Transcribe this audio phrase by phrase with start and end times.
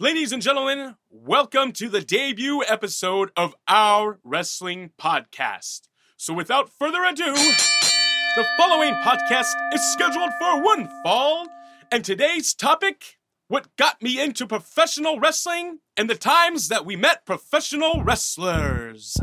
[0.00, 5.88] Ladies and gentlemen, welcome to the debut episode of our wrestling podcast.
[6.16, 11.48] So, without further ado, the following podcast is scheduled for one fall,
[11.90, 17.26] and today's topic what got me into professional wrestling and the times that we met
[17.26, 19.16] professional wrestlers.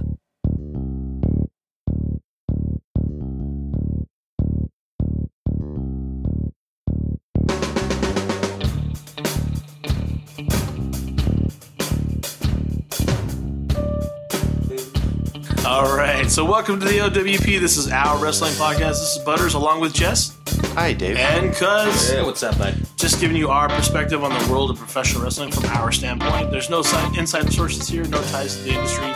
[16.26, 17.60] Right, so welcome to the OWP.
[17.60, 19.00] This is our wrestling podcast.
[19.00, 20.36] This is Butters along with Jess
[20.74, 21.18] Hi, Dave.
[21.18, 22.10] and Cuz.
[22.10, 22.76] Hey, what's up, bud?
[22.98, 26.50] Just giving you our perspective on the world of professional wrestling from our standpoint.
[26.50, 29.14] There's no si- inside sources here, no ties to the industry,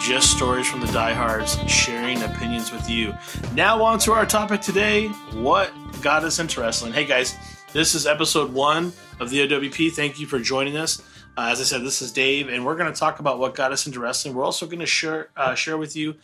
[0.00, 3.14] just stories from the diehards, sharing opinions with you.
[3.54, 6.92] Now, on to our topic today what got us into wrestling?
[6.92, 7.34] Hey, guys,
[7.72, 9.90] this is episode one of the OWP.
[9.92, 11.02] Thank you for joining us.
[11.36, 13.72] Uh, as I said, this is Dave, and we're going to talk about what got
[13.72, 14.34] us into wrestling.
[14.36, 16.14] We're also going to share uh, share with you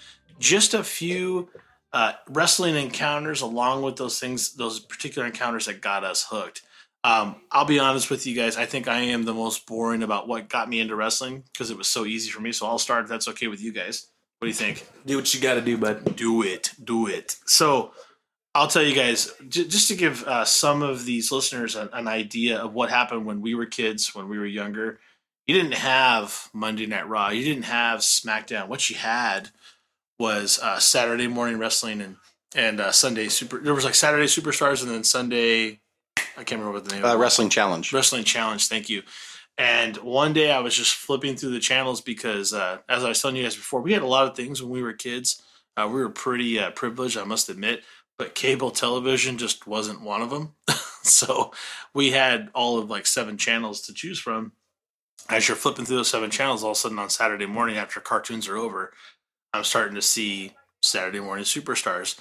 [0.40, 1.48] just a few
[1.92, 6.62] uh, wrestling encounters, along with those things, those particular encounters that got us hooked.
[7.04, 8.56] Um, I'll be honest with you guys.
[8.56, 11.78] I think I am the most boring about what got me into wrestling because it
[11.78, 12.52] was so easy for me.
[12.52, 14.08] So I'll start if that's okay with you guys.
[14.38, 14.86] What do you think?
[15.06, 16.16] Do what you got to do, bud.
[16.16, 17.92] do it do it so
[18.54, 22.06] i'll tell you guys j- just to give uh, some of these listeners an, an
[22.08, 24.98] idea of what happened when we were kids when we were younger
[25.46, 29.50] you didn't have monday night raw you didn't have smackdown what you had
[30.20, 32.16] was uh, saturday morning wrestling and
[32.54, 35.80] and uh, sunday super there was like saturday superstars and then sunday
[36.36, 37.20] i can't remember what the name of Uh, was.
[37.22, 37.92] wrestling challenge.
[37.92, 38.64] Wrestling Challenge.
[38.68, 39.02] Thank you.
[39.58, 43.20] And one day I was just flipping through the channels because, uh, as I was
[43.20, 45.42] telling you guys before, we had a lot of things when we were kids.
[45.76, 47.82] Uh, we were pretty uh, privileged, I must admit,
[48.18, 50.54] but cable television just wasn't one of them.
[51.02, 51.52] so
[51.94, 54.52] we had all of like seven channels to choose from.
[55.28, 58.00] As you're flipping through those seven channels, all of a sudden on Saturday morning after
[58.00, 58.92] cartoons are over,
[59.52, 62.18] I'm starting to see Saturday morning superstars.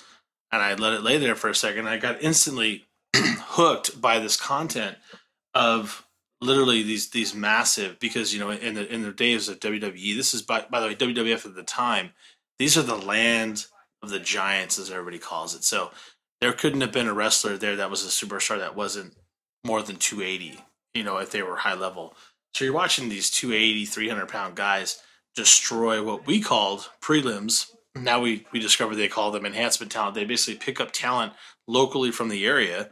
[0.52, 1.88] And I let it lay there for a second.
[1.88, 4.98] I got instantly hooked by this content
[5.54, 6.06] of
[6.42, 10.34] literally these these massive because you know in the in the days of WWE this
[10.34, 12.12] is by by the way WWF at the time
[12.58, 13.66] these are the land
[14.02, 15.92] of the giants as everybody calls it so
[16.40, 19.14] there couldn't have been a wrestler there that was a superstar that wasn't
[19.66, 22.14] more than 280 you know if they were high level
[22.54, 25.02] so you're watching these 280 300 pound guys
[25.36, 30.26] destroy what we called prelims now we we discover they call them enhancement talent they
[30.26, 31.34] basically pick up talent
[31.68, 32.90] locally from the area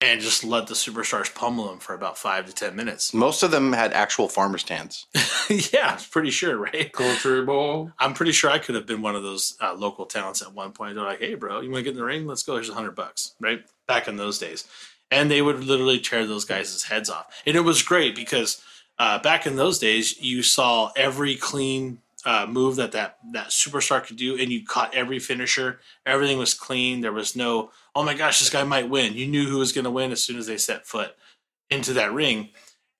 [0.00, 3.14] and just let the superstars pummel them for about five to ten minutes.
[3.14, 5.06] Most of them had actual farmer stands.
[5.72, 6.92] yeah, I'm pretty sure, right?
[6.92, 7.90] Culture ball.
[7.98, 10.72] I'm pretty sure I could have been one of those uh, local talents at one
[10.72, 10.94] point.
[10.94, 12.26] They're like, "Hey, bro, you want to get in the ring?
[12.26, 12.54] Let's go.
[12.54, 14.68] Here's a hundred bucks." Right back in those days,
[15.10, 18.62] and they would literally tear those guys' heads off, and it was great because
[18.98, 24.04] uh, back in those days, you saw every clean uh, move that, that that superstar
[24.04, 25.78] could do, and you caught every finisher.
[26.04, 27.00] Everything was clean.
[27.00, 29.14] There was no, oh my gosh, this guy might win.
[29.14, 31.14] You knew who was going to win as soon as they set foot
[31.70, 32.48] into that ring,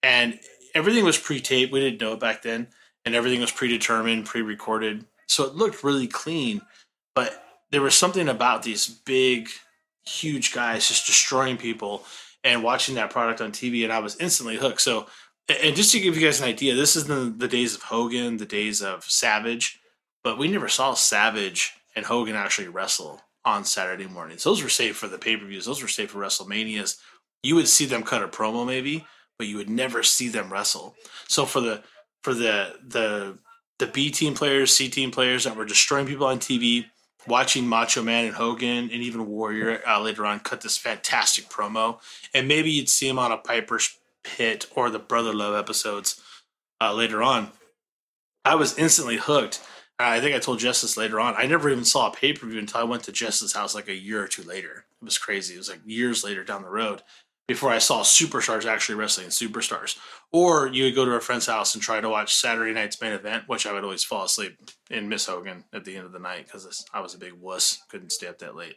[0.02, 0.38] and
[0.74, 1.72] everything was pre-taped.
[1.72, 2.68] We didn't know it back then,
[3.04, 6.62] and everything was predetermined, pre-recorded, so it looked really clean.
[7.14, 7.42] But
[7.72, 9.48] there was something about these big,
[10.04, 12.04] huge guys just destroying people,
[12.44, 14.80] and watching that product on TV, and I was instantly hooked.
[14.80, 15.06] So
[15.48, 18.36] and just to give you guys an idea, this is the, the days of Hogan,
[18.36, 19.80] the days of Savage,
[20.24, 24.42] but we never saw Savage and Hogan actually wrestle on Saturday mornings.
[24.42, 25.66] Those were saved for the pay per views.
[25.66, 26.98] Those were saved for WrestleManias.
[27.42, 29.06] You would see them cut a promo maybe,
[29.38, 30.96] but you would never see them wrestle.
[31.28, 31.82] So for the
[32.22, 33.38] for the the
[33.78, 36.86] the B team players, C team players that were destroying people on TV,
[37.28, 42.00] watching Macho Man and Hogan and even Warrior uh, later on cut this fantastic promo,
[42.34, 43.96] and maybe you'd see him on a Piper's
[44.36, 46.20] Pit or the Brother Love episodes
[46.80, 47.52] uh, later on.
[48.44, 49.62] I was instantly hooked.
[49.98, 51.34] I think I told Justice later on.
[51.36, 53.88] I never even saw a pay per view until I went to Jess's house like
[53.88, 54.84] a year or two later.
[55.00, 55.54] It was crazy.
[55.54, 57.02] It was like years later down the road
[57.48, 59.96] before I saw superstars actually wrestling superstars.
[60.32, 63.12] Or you would go to a friend's house and try to watch Saturday night's main
[63.12, 64.58] event, which I would always fall asleep
[64.90, 67.82] and miss Hogan at the end of the night because I was a big wuss,
[67.88, 68.76] couldn't stay up that late.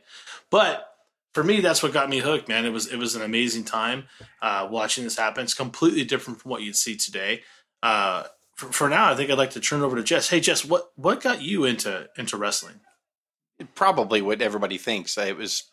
[0.50, 0.88] But
[1.34, 2.66] for me, that's what got me hooked, man.
[2.66, 4.06] It was it was an amazing time
[4.42, 5.44] uh, watching this happen.
[5.44, 7.44] It's completely different from what you'd see today.
[7.84, 8.24] Uh,
[8.56, 10.30] for, for now, I think I'd like to turn over to Jess.
[10.30, 12.82] Hey, Jess, what what got you into into wrestling?
[13.76, 15.18] Probably what everybody thinks.
[15.18, 15.64] It was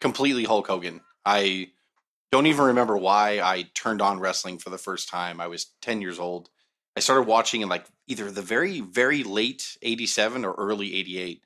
[0.00, 1.00] completely Hulk Hogan.
[1.24, 1.70] I
[2.30, 5.40] don't even remember why I turned on wrestling for the first time.
[5.40, 6.50] I was 10 years old.
[6.96, 11.42] I started watching in like either the very, very late 87 or early 88.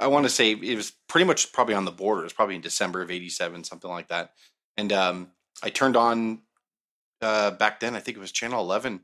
[0.00, 2.22] I want to say it was pretty much probably on the border.
[2.22, 4.32] It was probably in December of 87, something like that.
[4.76, 5.28] And um,
[5.62, 6.40] I turned on
[7.20, 7.94] uh, back then.
[7.94, 9.00] I think it was Channel 11,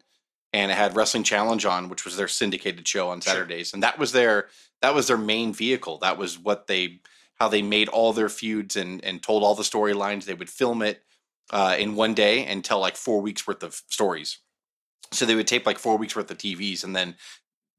[0.52, 3.32] and it had Wrestling Challenge on, which was their syndicated show on Sure.
[3.34, 4.48] Saturdays, and that was their
[4.82, 5.98] that was their main vehicle.
[5.98, 7.00] That was what they
[7.34, 10.24] how they made all their feuds and and told all the storylines.
[10.24, 11.02] They would film it
[11.50, 14.38] uh, in one day and tell like four weeks worth of stories.
[15.12, 17.16] So they would tape like four weeks worth of TVs, and then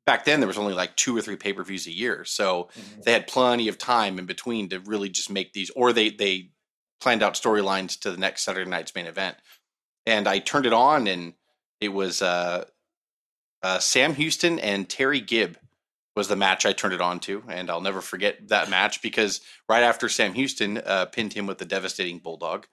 [0.07, 2.25] back then there was only like two or three pay per views a year.
[2.25, 2.69] So
[3.03, 6.49] they had plenty of time in between to really just make these, or they they
[6.99, 9.35] planned out storylines to the next Saturday night's main event.
[10.07, 11.33] And I turned it on, and
[11.81, 12.63] it was uh,
[13.61, 15.57] uh, Sam Houston and Terry Gibb
[16.15, 19.41] was the match I turned it on to, and I'll never forget that match because
[19.69, 22.65] right after Sam Houston uh, pinned him with the devastating bulldog,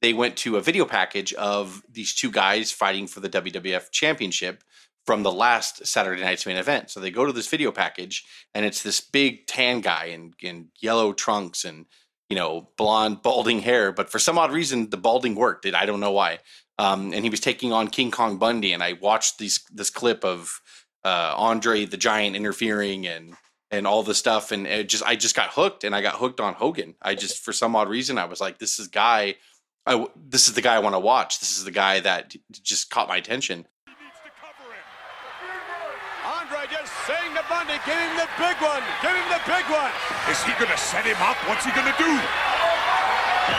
[0.00, 4.64] they went to a video package of these two guys fighting for the WWF Championship
[5.08, 6.90] from the last Saturday night's main event.
[6.90, 10.68] So they go to this video package, and it's this big tan guy in, in
[10.80, 11.86] yellow trunks and
[12.28, 13.90] you know blonde balding hair.
[13.90, 15.64] But for some odd reason, the balding worked.
[15.64, 16.40] It, I don't know why.
[16.78, 20.26] Um, and he was taking on King Kong Bundy, and I watched these this clip
[20.26, 20.60] of
[21.06, 23.34] uh, Andre the Giant interfering and
[23.70, 26.38] and all the stuff, and it just I just got hooked, and I got hooked
[26.38, 26.96] on Hogan.
[27.00, 29.36] I just for some odd reason I was like, this is guy.
[29.86, 31.40] I this is the guy I want to watch.
[31.40, 33.66] This is the guy that just caught my attention.
[33.86, 34.84] needs to cover him.
[36.26, 39.88] Andre just saying to Bundy, give him the big one, give him the big one.
[40.28, 41.40] Is he going to set him up?
[41.48, 42.12] What's he going to do?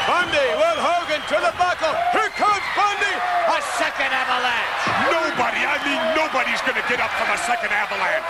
[0.05, 1.97] Bundy with Hogan to the buckle.
[2.13, 3.15] Here comes Bundy.
[3.49, 5.09] A second avalanche.
[5.09, 8.29] Nobody, I mean nobody's going to get up from a second avalanche.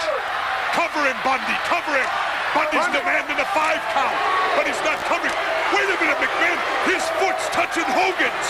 [0.71, 2.07] Cover him, Bundy, cover him.
[2.55, 3.03] Bundy's Bundy.
[3.03, 4.15] demanding a five count,
[4.55, 5.35] but he's not covering.
[5.75, 6.59] Wait a minute, McMahon.
[6.87, 8.47] His foot's touching Hogan's.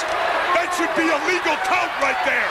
[0.53, 2.49] That should be a legal count right there.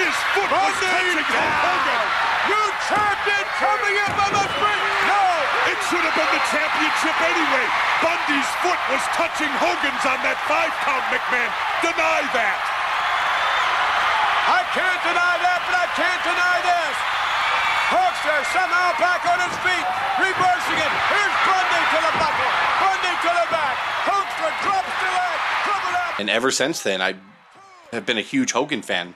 [0.00, 2.00] His foot was Bundy touching Hogan.
[2.48, 2.61] down.
[2.92, 4.84] New champion coming in from the street.
[5.08, 5.22] No.
[5.72, 7.66] It should have been the championship anyway.
[8.04, 11.48] Bundy's foot was touching Hogan's on that five count, McMahon.
[11.80, 12.60] Deny that.
[14.42, 16.96] I can't deny that, but I can't deny this.
[17.94, 19.86] Hulkster somehow back on his feet,
[20.18, 20.92] reversing it.
[21.08, 22.50] Here's Bundy to the buckle.
[22.82, 23.76] Bundy to the back.
[24.04, 25.38] Hulkster drops the leg.
[26.18, 27.14] And ever since then, I
[27.92, 29.14] have been a huge Hogan fan.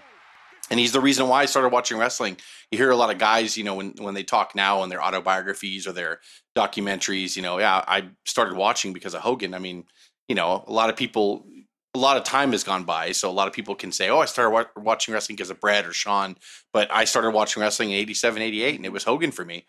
[0.70, 2.36] And he's the reason why I started watching wrestling.
[2.70, 5.02] You hear a lot of guys, you know, when, when they talk now in their
[5.02, 6.20] autobiographies or their
[6.56, 9.54] documentaries, you know, yeah, I started watching because of Hogan.
[9.54, 9.84] I mean,
[10.28, 11.46] you know, a lot of people,
[11.94, 13.12] a lot of time has gone by.
[13.12, 15.60] So a lot of people can say, oh, I started wa- watching wrestling because of
[15.60, 16.36] Brad or Shawn.
[16.72, 19.66] But I started watching wrestling in 87, 88, and it was Hogan for me.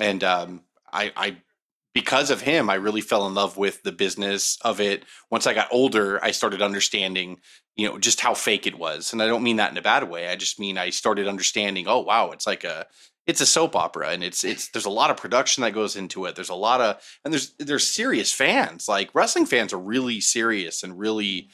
[0.00, 0.62] And um,
[0.92, 1.36] I, I,
[1.94, 5.04] because of him, I really fell in love with the business of it.
[5.30, 7.40] Once I got older, I started understanding,
[7.76, 9.12] you know, just how fake it was.
[9.12, 10.28] And I don't mean that in a bad way.
[10.28, 12.86] I just mean I started understanding, oh wow, it's like a
[13.26, 16.24] it's a soap opera and it's it's there's a lot of production that goes into
[16.26, 16.34] it.
[16.34, 18.88] There's a lot of and there's there's serious fans.
[18.88, 21.50] Like wrestling fans are really serious and really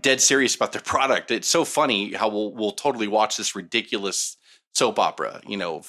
[0.00, 1.30] dead serious about their product.
[1.30, 4.36] It's so funny how we'll we'll totally watch this ridiculous
[4.74, 5.82] soap opera, you know,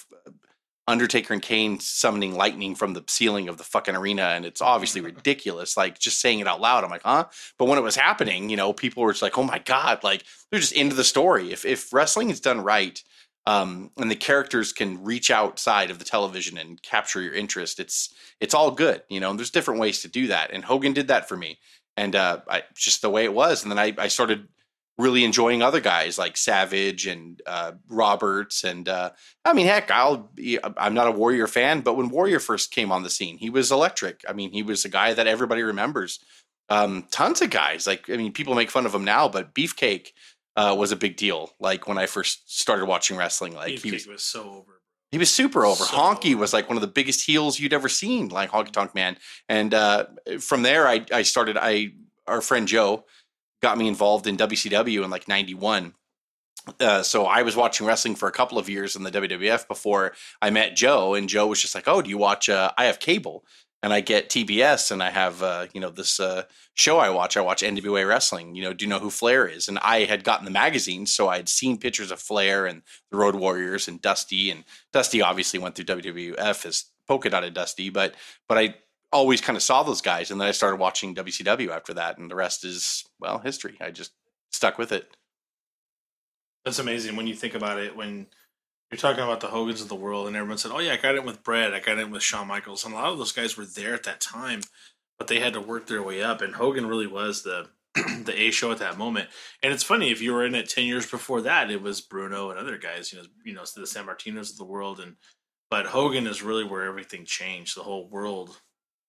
[0.88, 5.02] Undertaker and Kane summoning lightning from the ceiling of the fucking arena, and it's obviously
[5.02, 5.76] ridiculous.
[5.76, 7.26] Like just saying it out loud, I'm like, huh?
[7.58, 10.24] But when it was happening, you know, people were just like, oh my god, like
[10.52, 11.52] they're just into the story.
[11.52, 13.02] If if wrestling is done right,
[13.48, 18.14] um, and the characters can reach outside of the television and capture your interest, it's
[18.40, 19.32] it's all good, you know.
[19.32, 21.58] And there's different ways to do that, and Hogan did that for me,
[21.98, 23.64] and uh, I, just the way it was.
[23.64, 24.48] And then I I started
[24.98, 29.12] really enjoying other guys like Savage and uh, Roberts and uh,
[29.44, 32.92] I mean heck I'll be, I'm not a Warrior fan but when Warrior first came
[32.92, 36.20] on the scene he was electric I mean he was a guy that everybody remembers
[36.70, 40.10] um, tons of guys like I mean people make fun of him now but Beefcake
[40.56, 44.08] uh, was a big deal like when I first started watching wrestling like he was
[44.08, 44.82] was so over.
[45.12, 45.84] he was super over.
[45.84, 46.40] So Honky over.
[46.40, 49.18] was like one of the biggest heels you'd ever seen, like Honky Tonk Man.
[49.50, 50.06] And uh,
[50.40, 51.58] from there, I I started.
[51.60, 51.92] I
[52.28, 53.06] our friend Joe
[53.66, 55.96] got me involved in WCW in like '91.
[56.80, 60.14] Uh, so I was watching wrestling for a couple of years in the WWF before
[60.40, 62.48] I met Joe, and Joe was just like, "Oh, do you watch?
[62.48, 63.44] Uh, I have cable,
[63.82, 66.44] and I get TBS, and I have uh, you know this uh,
[66.76, 67.36] show I watch.
[67.38, 68.54] I watch NWA wrestling.
[68.54, 69.68] You know, do you know who Flair is?
[69.68, 73.18] And I had gotten the magazine, so I had seen pictures of Flair and the
[73.18, 78.14] Road Warriors and Dusty, and Dusty obviously went through WWF as polka dotted Dusty, but
[78.48, 78.76] but I
[79.16, 82.30] always kind of saw those guys, and then I started watching WCW after that, and
[82.30, 83.78] the rest is well history.
[83.80, 84.12] I just
[84.52, 85.16] stuck with it.
[86.66, 87.96] That's amazing when you think about it.
[87.96, 88.28] When
[88.92, 91.16] you're talking about the Hogans of the world, and everyone said, "Oh yeah, I got
[91.16, 93.56] in with Brad, I got in with Shawn Michaels," and a lot of those guys
[93.56, 94.62] were there at that time,
[95.18, 96.42] but they had to work their way up.
[96.42, 99.30] And Hogan really was the the A show at that moment.
[99.64, 102.50] And it's funny if you were in it ten years before that, it was Bruno
[102.50, 105.16] and other guys, you know, you know, the Sammartinos of the world, and
[105.72, 107.78] but Hogan is really where everything changed.
[107.78, 108.62] The whole world,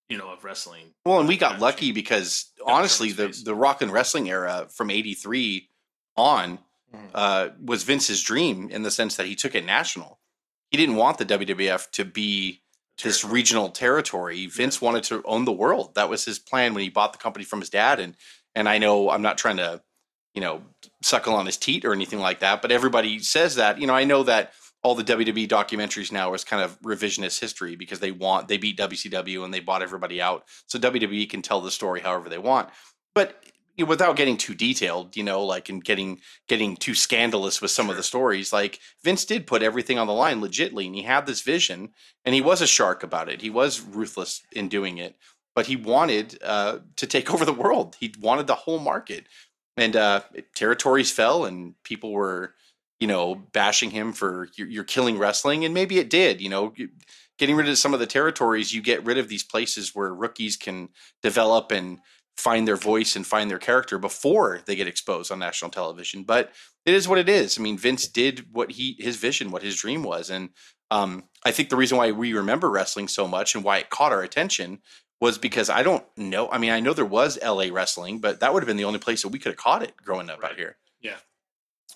[0.09, 0.95] you know, of wrestling.
[1.05, 4.91] Well, and we got lucky because Got honestly, the the rock and wrestling era from
[4.91, 5.69] '83
[6.17, 6.59] on
[6.95, 7.11] Mhm.
[7.15, 10.21] uh, was Vince's dream in the sense that he took it national.
[10.71, 12.63] He didn't want the WWF to be
[13.03, 13.35] this Territory.
[13.35, 14.47] regional territory.
[14.47, 15.95] Vince wanted to own the world.
[15.97, 17.99] That was his plan when he bought the company from his dad.
[18.01, 18.17] And
[18.55, 19.83] and I know I'm not trying to,
[20.33, 20.63] you know,
[21.03, 23.79] suckle on his teat or anything like that, but everybody says that.
[23.81, 24.55] You know, I know that
[24.87, 28.79] all the WWE documentaries now is kind of revisionist history because they want they beat
[28.79, 30.45] WCW and they bought everybody out.
[30.69, 32.69] So WWE can tell the story however they want.
[33.13, 33.43] But
[33.85, 37.97] without getting too detailed, you know, like and getting getting too scandalous with some of
[37.97, 41.41] the stories, like Vince did put everything on the line legitly, and he had this
[41.41, 41.89] vision,
[42.25, 43.43] and he was a shark about it.
[43.43, 45.17] He was ruthless in doing it,
[45.57, 47.97] but he wanted uh, to take over the world.
[47.99, 49.27] He wanted the whole market,
[49.77, 50.21] and uh,
[50.55, 52.55] territories fell, and people were,
[53.01, 56.41] you know, bashing him for you're, you're killing wrestling, and maybe it did.
[56.41, 56.75] You know,
[57.39, 60.57] getting rid of some of the territories, you get rid of these places where rookies
[60.57, 60.89] can
[61.23, 61.99] develop and
[62.37, 66.23] find their voice and find their character before they get exposed on national television.
[66.23, 66.53] But
[66.85, 67.59] it is what it is.
[67.59, 70.51] I mean, Vince did what he his vision, what his dream was, and
[70.91, 74.13] um, I think the reason why we remember wrestling so much and why it caught
[74.13, 74.81] our attention
[75.21, 76.49] was because I don't know.
[76.51, 78.99] I mean, I know there was LA wrestling, but that would have been the only
[78.99, 80.57] place that we could have caught it growing up out Right.
[80.57, 80.77] here.
[81.01, 81.17] Yeah.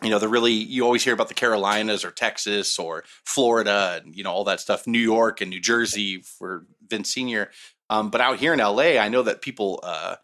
[0.02, 4.16] You know, the really you always hear about the Carolinas or Texas or Florida and
[4.16, 7.50] you know all that stuff, New York and New Jersey for Vince Senior.
[7.90, 10.16] Um, but out here in LA, I know that people uh,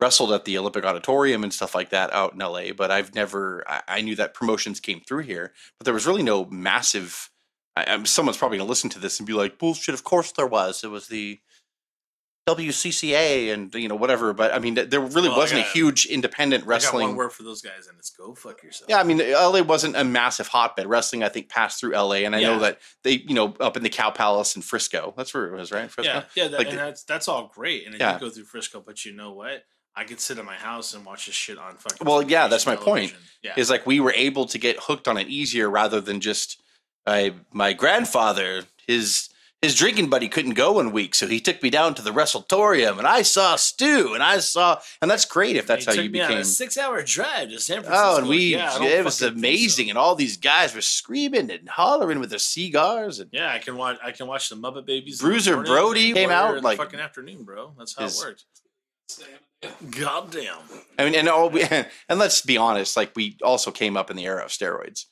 [0.00, 2.72] wrestled at the Olympic Auditorium and stuff like that out in LA.
[2.76, 3.64] But I've never.
[3.66, 7.30] I, I knew that promotions came through here, but there was really no massive.
[7.74, 10.46] I, someone's probably going to listen to this and be like, "Bullshit!" Of course there
[10.46, 10.84] was.
[10.84, 11.38] It was the
[12.48, 14.32] WCCA and you know whatever.
[14.32, 17.08] But I mean, there really Well, wasn't a huge independent I got wrestling.
[17.08, 18.88] one word for those guys, and it's go fuck yourself.
[18.90, 20.86] Yeah, I mean, LA wasn't a massive hotbed.
[20.86, 23.82] Wrestling, I think, passed through LA, and I know that they, you know, up in
[23.84, 25.14] the Cow Palace in Frisco.
[25.16, 25.90] That's where it was, right?
[25.90, 26.12] Frisco.
[26.12, 28.12] yeah, yeah, that, Like and that's that's all great, and it Yeah.
[28.14, 28.82] did go through Frisco.
[28.84, 29.64] But you know what?
[29.94, 32.06] I could sit in my house and watch this shit on fucking.
[32.06, 33.14] Well, yeah, that's my point.
[33.42, 36.60] Yeah, Is like we were able to get hooked on it easier rather than just
[37.06, 39.28] I my grandfather his
[39.62, 42.98] his drinking buddy couldn't go one week, so he took me down to the WrestleTorium,
[42.98, 46.38] and I saw Stu, and I saw, and that's great if that's how you became.
[46.38, 48.04] a six-hour drive to San Francisco.
[48.14, 49.38] Oh, and we, yeah, it was think so.
[49.38, 53.60] amazing, and all these guys were screaming and hollering with their cigars, and Yeah, I
[53.60, 53.98] can watch.
[54.04, 55.20] I can watch the Muppet Babies.
[55.20, 57.72] Bruiser morning, Brody came out, in like- the fucking afternoon, bro.
[57.78, 58.44] That's how His- it worked.
[59.92, 60.56] Goddamn.
[60.98, 61.86] I mean, and all we, and
[62.18, 65.04] let's be honest, like we also came up in the era of steroids,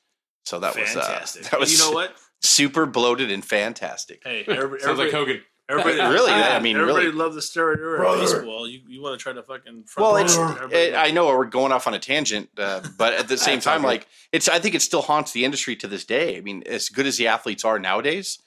[0.44, 1.42] so that Fantastic.
[1.42, 2.16] was uh, that was you know what?
[2.40, 4.22] Super bloated and fantastic.
[4.24, 5.40] Hey, everybody, Sounds like Hogan.
[5.68, 7.16] everybody Really, I mean, everybody really.
[7.18, 8.68] loved the steroid era of baseball.
[8.68, 10.36] You, you want to try to fucking front Well, it's
[10.74, 13.82] it, I know we're going off on a tangent, uh, but at the same time,
[13.82, 16.36] like it's I think it still haunts the industry to this day.
[16.36, 18.38] I mean, as good as the athletes are nowadays,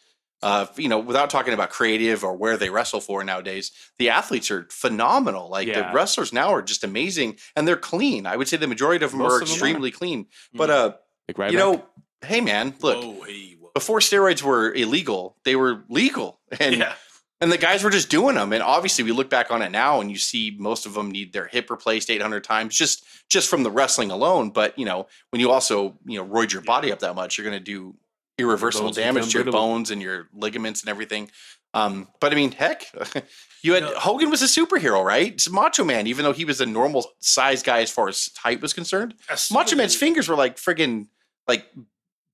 [0.42, 4.52] uh, you know, without talking about creative or where they wrestle for nowadays, the athletes
[4.52, 5.50] are phenomenal.
[5.50, 5.88] Like Yeah.
[5.90, 8.26] the wrestlers now are just amazing, and they're clean.
[8.26, 9.54] I would say the majority of them Most are of them are.
[9.54, 10.26] extremely clean.
[10.54, 10.94] But uh,
[11.30, 11.86] Like right you know,
[12.26, 13.02] hey man, look.
[13.02, 13.63] Whoa, hey, whoa.
[13.74, 16.94] Before steroids were illegal, they were legal, and yeah,
[17.42, 18.54] and the guys were just doing them.
[18.54, 21.34] And obviously, we look back on it now, and you see most of them need
[21.34, 24.52] their hip replaced 800 times just just from the wrestling alone.
[24.52, 27.46] But you know, when you also you know roid your body up that much, you're
[27.46, 27.96] going to do
[28.38, 31.30] irreversible bones damage to your bones and your ligaments and everything.
[31.74, 32.86] Um, but I mean, heck,
[33.64, 33.84] you had.
[33.84, 35.34] Hogan was a superhero, right?
[35.34, 38.62] It's Macho Man, even though he was a normal size guy as far as height
[38.62, 39.16] was concerned.
[39.52, 41.08] Macho Man's fingers were like friggin'
[41.48, 41.66] like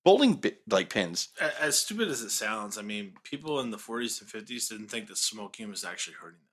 [0.06, 1.29] bowling bit, like pins.
[1.39, 4.88] a- As stupid as it sounds, I mean, people in the 40s and 50s didn't
[4.89, 6.46] think that smoking was actually hurting them.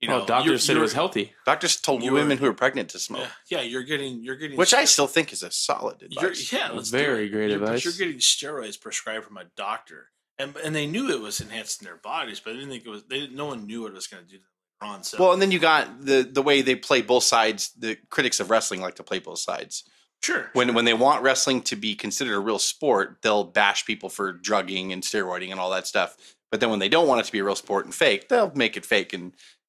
[0.00, 1.32] You oh, you're- doctors said it you're- was healthy.
[1.46, 3.28] Doctors told You were- women who were pregnant to smoke.
[3.48, 6.52] Yeah, yeah, you're getting, you're getting, which I still think is a solid you're, advice.
[6.52, 7.30] yeah, let's do Very it.
[7.30, 7.84] great You're- but advice.
[7.84, 11.96] You're getting steroids prescribed from a doctor, and and they knew it was enhancing their
[11.96, 13.04] bodies, but they didn't think it was.
[13.04, 14.50] They didn't, no one knew what it was going to do to them
[14.82, 15.04] later on.
[15.04, 17.70] So Well, and then you got the the way they play both sides.
[17.78, 19.84] The critics of wrestling like to play both sides.
[20.24, 24.08] Sure, When when they want wrestling to be considered a real sport, they'll bash people
[24.08, 26.16] for drugging and steroiding and all that stuff.
[26.50, 28.52] But then when they don't want it to be a real sport and fake, they'll
[28.54, 29.24] make it fake and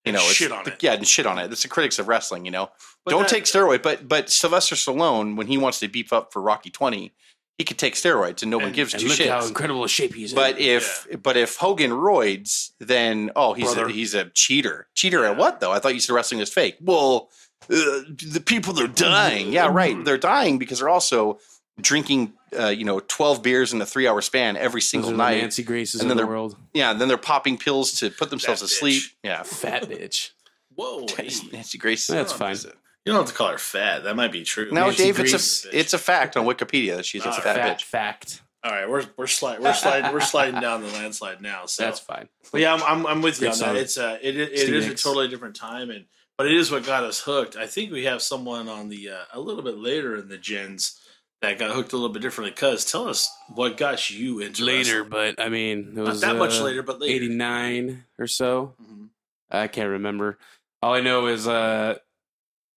[0.05, 0.81] you And know it's- shit on it.
[0.81, 1.47] Yeah, and shit on it.
[1.49, 2.45] That's the critics of wrestling.
[2.45, 2.69] You know,
[3.03, 3.81] But don't that- take steroid.
[3.81, 7.11] But but Sylvester Stallone, when he wants to beef up for Rocky Twenty,
[7.57, 9.29] he could take steroids and no one gives And two look shits.
[9.29, 10.77] how incredible a shape he's But in.
[10.77, 14.87] if but if Hogan roids, then oh he's a, he's a cheater.
[14.93, 15.31] Cheater Yeah.
[15.31, 15.71] at what though?
[15.71, 16.75] I thought you said wrestling is fake.
[16.81, 17.29] Well,
[17.67, 19.51] the people are dying.
[19.51, 20.03] Yeah, right.
[20.03, 21.39] They're dying because they're also
[21.81, 25.13] drinking uh, you know twelve beers in a three hour span every Those single are
[25.13, 25.41] the night.
[25.41, 26.55] Nancy Graces and of then the they're- world.
[26.73, 29.03] Yeah, and then they're popping pills to put themselves That to sleep.
[29.23, 30.31] Yeah, Fat bitch.
[30.75, 31.29] whoa, hey.
[31.51, 32.07] Nancy Grace.
[32.07, 32.55] That's fine.
[32.55, 34.03] you don't have to call her fat.
[34.03, 34.69] That might be true.
[34.71, 35.33] No, Nancy Dave, Grace.
[35.33, 37.83] it's a it's a fact on Wikipedia that she's a All fat Fat bitch.
[37.83, 38.41] fact.
[38.63, 41.65] All right, we're we're sliding we're sliding we're sliding down the landslide now.
[41.67, 42.29] So That's fine.
[42.51, 43.81] But yeah, I'm, I'm, I'm with you Great on that.
[43.81, 46.05] It's uh, it, it, it Stevie is a totally different time, and
[46.37, 47.55] but it is what got us hooked.
[47.55, 50.99] I think we have someone on the uh, a little bit later in the gens
[51.41, 52.55] that got hooked a little bit differently.
[52.55, 56.35] Cuz tell us what got you into later, but I mean, it Not was that
[56.37, 57.13] much uh, later, but later.
[57.15, 58.75] 89 or so.
[58.81, 59.09] Mhm.
[59.51, 60.37] I can't remember.
[60.81, 61.97] All I know is uh,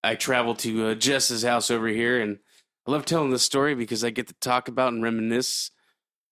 [0.04, 2.38] I traveled to uh, Jess's house over here, and
[2.86, 5.70] I love telling this story because I get to talk about and reminisce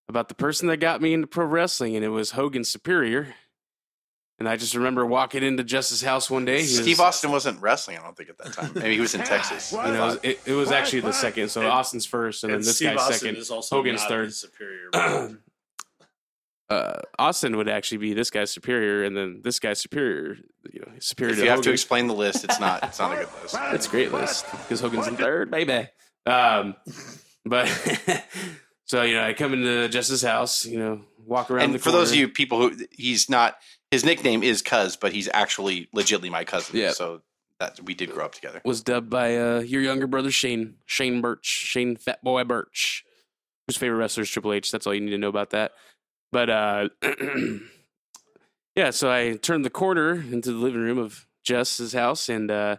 [0.09, 3.35] about the person that got me into pro wrestling, and it was Hogan Superior.
[4.39, 6.57] And I just remember walking into Jess's house one day.
[6.57, 8.73] he was- Steve Austin wasn't wrestling, I don't think, at that time.
[8.75, 9.73] Maybe he was in Texas.
[9.73, 11.49] You know, it, it was actually the second.
[11.49, 13.37] So And- Austin's first, and, then this Steve guy's Austin second.
[13.37, 14.35] is also Hogan's not third.
[14.35, 14.91] superior.
[16.69, 20.37] uh, Austin would actually be this guy's superior, and then this guy's superior.
[20.73, 23.13] You know, superior If to you have to explain the list, it's not it's not
[23.13, 23.57] a good list.
[23.73, 25.89] It's a great list because Hogan's in third, baby.
[26.27, 26.75] Um,
[27.45, 27.69] but
[28.85, 31.71] so you know, I come into Jess's house, you know, walk around.
[31.71, 33.55] the And for those of you people who he's not
[33.91, 36.77] his nickname is Cuz, but he's actually legitly my cousin.
[36.77, 36.93] Yeah.
[36.93, 37.23] So
[37.61, 38.61] that we did grow up together.
[38.65, 43.05] was dubbed by uh, your younger brother Shane, Shane Birch, Shane Fat Boy Birch,
[43.67, 44.71] whose favorite wrestler is Triple H.
[44.71, 45.73] That's all you need to know about that.
[46.33, 46.89] But uh,
[48.77, 52.77] yeah, so I turned the corner into the living room of Jess's house, and uh,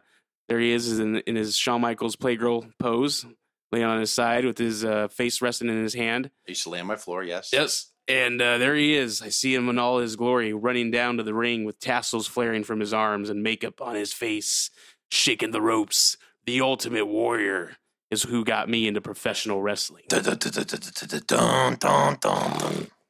[0.47, 3.25] there he is in, in his Shawn Michaels Playgirl pose,
[3.71, 6.29] laying on his side with his uh, face resting in his hand.
[6.47, 7.49] I used to lay on my floor, yes.
[7.51, 7.91] Yes.
[8.07, 9.21] And uh, there he is.
[9.21, 12.63] I see him in all his glory, running down to the ring with tassels flaring
[12.63, 14.69] from his arms and makeup on his face,
[15.11, 16.15] shaking the ropes.
[16.45, 17.75] The Ultimate Warrior
[18.09, 20.03] is who got me into professional wrestling.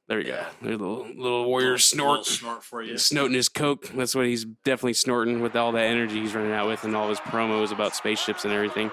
[0.09, 0.45] There you go.
[0.61, 2.25] Little little warrior Little snort.
[2.25, 2.97] snort for you.
[2.97, 3.89] Snorting his coke.
[3.89, 7.09] That's what he's definitely snorting with all that energy he's running out with and all
[7.09, 8.89] his promos about spaceships and everything.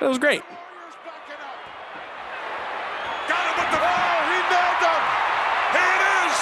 [0.00, 0.42] That was great.
[3.30, 3.78] Got him with the.
[3.78, 5.02] Oh, he nailed him.
[5.70, 6.34] Here it is.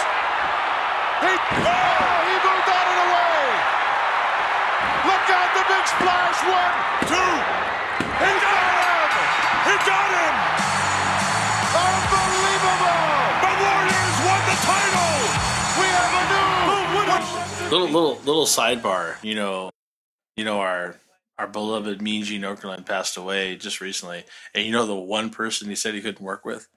[1.23, 1.33] He.
[1.37, 3.45] Oh, he moved out of the way.
[5.05, 6.39] Look out, the big splash.
[6.47, 6.75] One,
[7.11, 7.33] two.
[8.23, 9.11] He got him.
[9.67, 10.35] He got him.
[11.75, 13.03] Unbelievable.
[13.43, 15.13] The Warriors won the title.
[15.79, 17.71] We have a new winner.
[17.71, 19.23] little little little sidebar.
[19.23, 19.71] You know,
[20.37, 20.97] you know our
[21.39, 25.69] our beloved Mean Gene Okerlund passed away just recently, and you know the one person
[25.69, 26.69] he said he couldn't work with,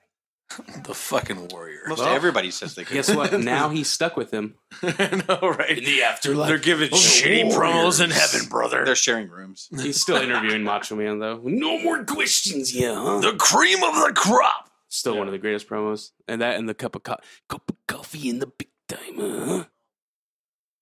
[0.84, 1.82] the fucking Warrior.
[1.88, 2.94] Most Well, everybody says they could.
[2.94, 3.34] Guess what?
[3.40, 4.56] now he's stuck with him.
[4.84, 5.84] I know, right?
[5.84, 6.48] the afterlife.
[6.48, 8.86] They're giving oh, shitty promos in heaven, brother.
[8.86, 9.70] They're sharing rooms.
[9.72, 11.42] He's still interviewing Macho Man though.
[11.44, 12.96] No more questions, yeah.
[12.96, 13.20] Huh?
[13.20, 14.70] the cream of the crop.
[14.88, 17.18] Still one of the greatest promos, and that and the cup of co-
[17.50, 19.20] cup of coffee in the big time.
[19.20, 19.64] Uh, huh?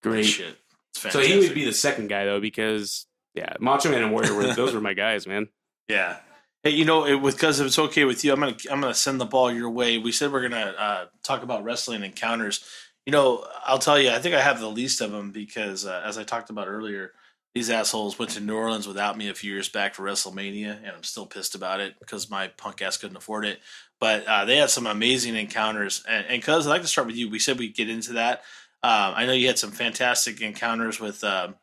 [0.02, 0.24] Great.
[0.24, 0.58] Shit.
[0.94, 4.34] It's So he would be the second guy though, because yeah, Macho Man and Warrior
[4.34, 5.48] were those were my guys, man.
[5.88, 6.18] Yeah.
[6.64, 9.20] Hey, you know, it, because if it's okay with you, I'm gonna I'm gonna send
[9.20, 9.98] the ball your way.
[9.98, 12.64] We said we're gonna uh, talk about wrestling encounters.
[13.04, 16.02] You know, I'll tell you, I think I have the least of them because, uh,
[16.06, 17.12] as I talked about earlier,
[17.54, 20.86] these assholes went to New Orleans without me a few years back for WrestleMania, and
[20.86, 23.60] I'm still pissed about it because my punk ass couldn't afford it.
[24.00, 27.28] But uh, they had some amazing encounters, and because I'd like to start with you,
[27.28, 28.38] we said we'd get into that.
[28.82, 31.56] Um, I know you had some fantastic encounters with um,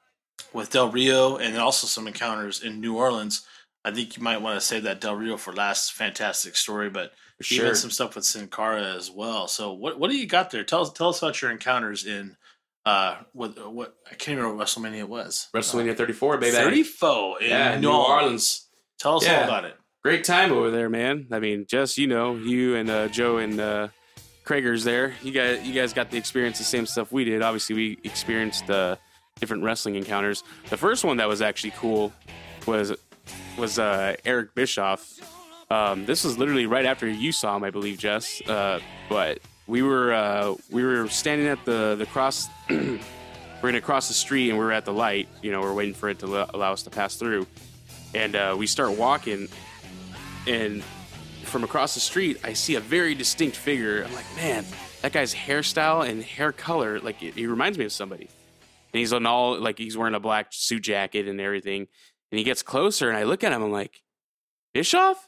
[0.53, 3.47] with Del Rio, and also some encounters in New Orleans.
[3.83, 5.93] I think you might want to save that Del Rio for last.
[5.93, 7.13] Fantastic story, but
[7.43, 9.47] For even some stuff with Sin Cara as well.
[9.47, 10.63] So what what do you got there?
[10.63, 12.37] Tell us tell us about your encounters in
[12.85, 15.47] uh what what I can't remember what WrestleMania it was.
[15.55, 16.55] WrestleMania 34, baby.
[16.55, 18.67] Thirty four in Yeah, New Orleans.
[18.99, 19.75] Tell us all about it.
[20.03, 21.27] Great time over there, man.
[21.31, 23.87] I mean, just you know, you and uh, Joe and uh,
[24.45, 25.13] Krager's there.
[25.21, 27.41] You guys, you guys got the experience the same stuff we did.
[27.43, 28.95] Obviously, we experienced uh,
[29.39, 30.43] different wrestling encounters.
[30.69, 32.11] The first one that was actually cool
[32.65, 32.93] was
[33.57, 35.19] was uh, Eric Bischoff.
[35.69, 38.41] Um, this was literally right after you saw him, I believe, Jess.
[38.41, 42.49] Uh, but we were uh, we were standing at the the cross.
[42.69, 42.99] we're
[43.61, 45.29] gonna cross the street, and we were at the light.
[45.41, 47.47] You know, we're waiting for it to lo- allow us to pass through,
[48.13, 49.47] and uh, we start walking,
[50.47, 50.83] and
[51.43, 54.03] from across the street, I see a very distinct figure.
[54.03, 54.65] I'm like, man,
[55.01, 58.29] that guy's hairstyle and hair color, like he reminds me of somebody.
[58.93, 61.87] And he's on all like he's wearing a black suit jacket and everything.
[62.31, 63.61] And he gets closer, and I look at him.
[63.61, 64.01] I'm like,
[64.73, 65.27] Bischoff,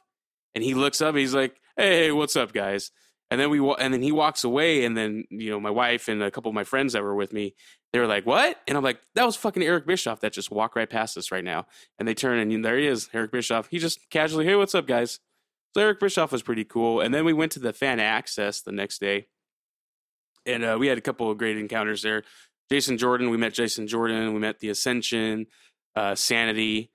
[0.55, 1.15] and he looks up.
[1.15, 2.91] He's like, hey, what's up, guys?
[3.29, 4.85] And then we and then he walks away.
[4.85, 7.33] And then you know my wife and a couple of my friends that were with
[7.33, 7.55] me,
[7.91, 8.59] they were like, what?
[8.67, 11.43] And I'm like, that was fucking Eric Bischoff that just walked right past us right
[11.43, 11.65] now.
[11.99, 13.67] And they turn and there he is, Eric Bischoff.
[13.69, 15.19] He just casually, hey, what's up, guys?
[15.73, 17.01] So Eric Bischoff was pretty cool.
[17.01, 19.27] And then we went to the fan access the next day.
[20.45, 22.23] And uh, we had a couple of great encounters there.
[22.69, 24.33] Jason Jordan, we met Jason Jordan.
[24.33, 25.47] We met the Ascension,
[25.95, 26.91] uh, Sanity.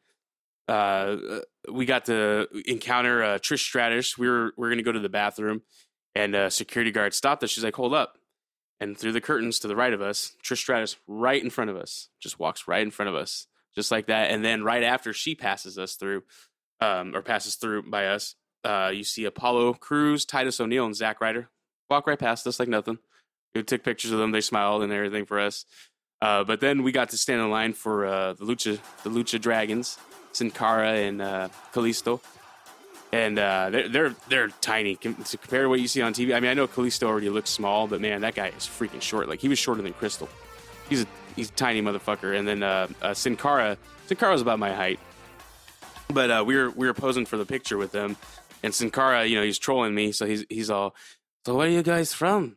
[0.68, 4.18] Uh, we got to encounter uh, Trish Stratus.
[4.18, 5.62] We were we are gonna go to the bathroom,
[6.14, 7.50] and a security guard stopped us.
[7.50, 8.18] She's like, "Hold up!"
[8.80, 11.76] And through the curtains to the right of us, Trish Stratus, right in front of
[11.76, 14.30] us, just walks right in front of us, just like that.
[14.30, 16.22] And then right after she passes us through,
[16.80, 21.20] um, or passes through by us, uh, you see Apollo Crews, Titus O'Neil, and Zack
[21.20, 21.48] Ryder
[21.90, 22.98] walk right past us like nothing.
[23.54, 24.30] We took pictures of them.
[24.30, 25.64] They smiled and everything for us.
[26.20, 29.40] Uh, but then we got to stand in line for uh, the Lucha, the Lucha
[29.40, 29.98] Dragons,
[30.32, 32.20] Sin Cara and uh, Kalisto,
[33.12, 36.34] and uh, they're they're they're tiny Com- to compare to what you see on TV.
[36.34, 39.28] I mean, I know Kalisto already looks small, but man, that guy is freaking short.
[39.28, 40.28] Like he was shorter than Crystal.
[40.88, 42.36] He's a he's a tiny motherfucker.
[42.38, 44.98] And then uh, uh, Sin Cara, Sin Cara's about my height,
[46.12, 48.16] but uh, we were we were posing for the picture with them,
[48.62, 50.94] and Sin Cara, you know, he's trolling me, so he's he's all,
[51.46, 52.56] so where are you guys from?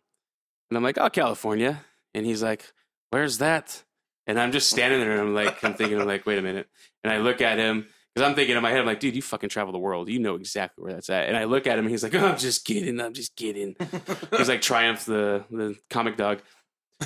[0.69, 2.71] And I'm like, oh, California, and he's like,
[3.09, 3.83] where's that?
[4.27, 6.67] And I'm just standing there, and I'm like, I'm thinking, I'm like, wait a minute,
[7.03, 7.87] and I look at him.
[8.13, 10.09] Because I'm thinking in my head, I'm like, dude, you fucking travel the world.
[10.09, 11.29] You know exactly where that's at.
[11.29, 12.99] And I look at him, and he's like, oh, I'm just kidding.
[12.99, 13.75] I'm just kidding.
[14.37, 16.41] he's like Triumph, the the comic dog.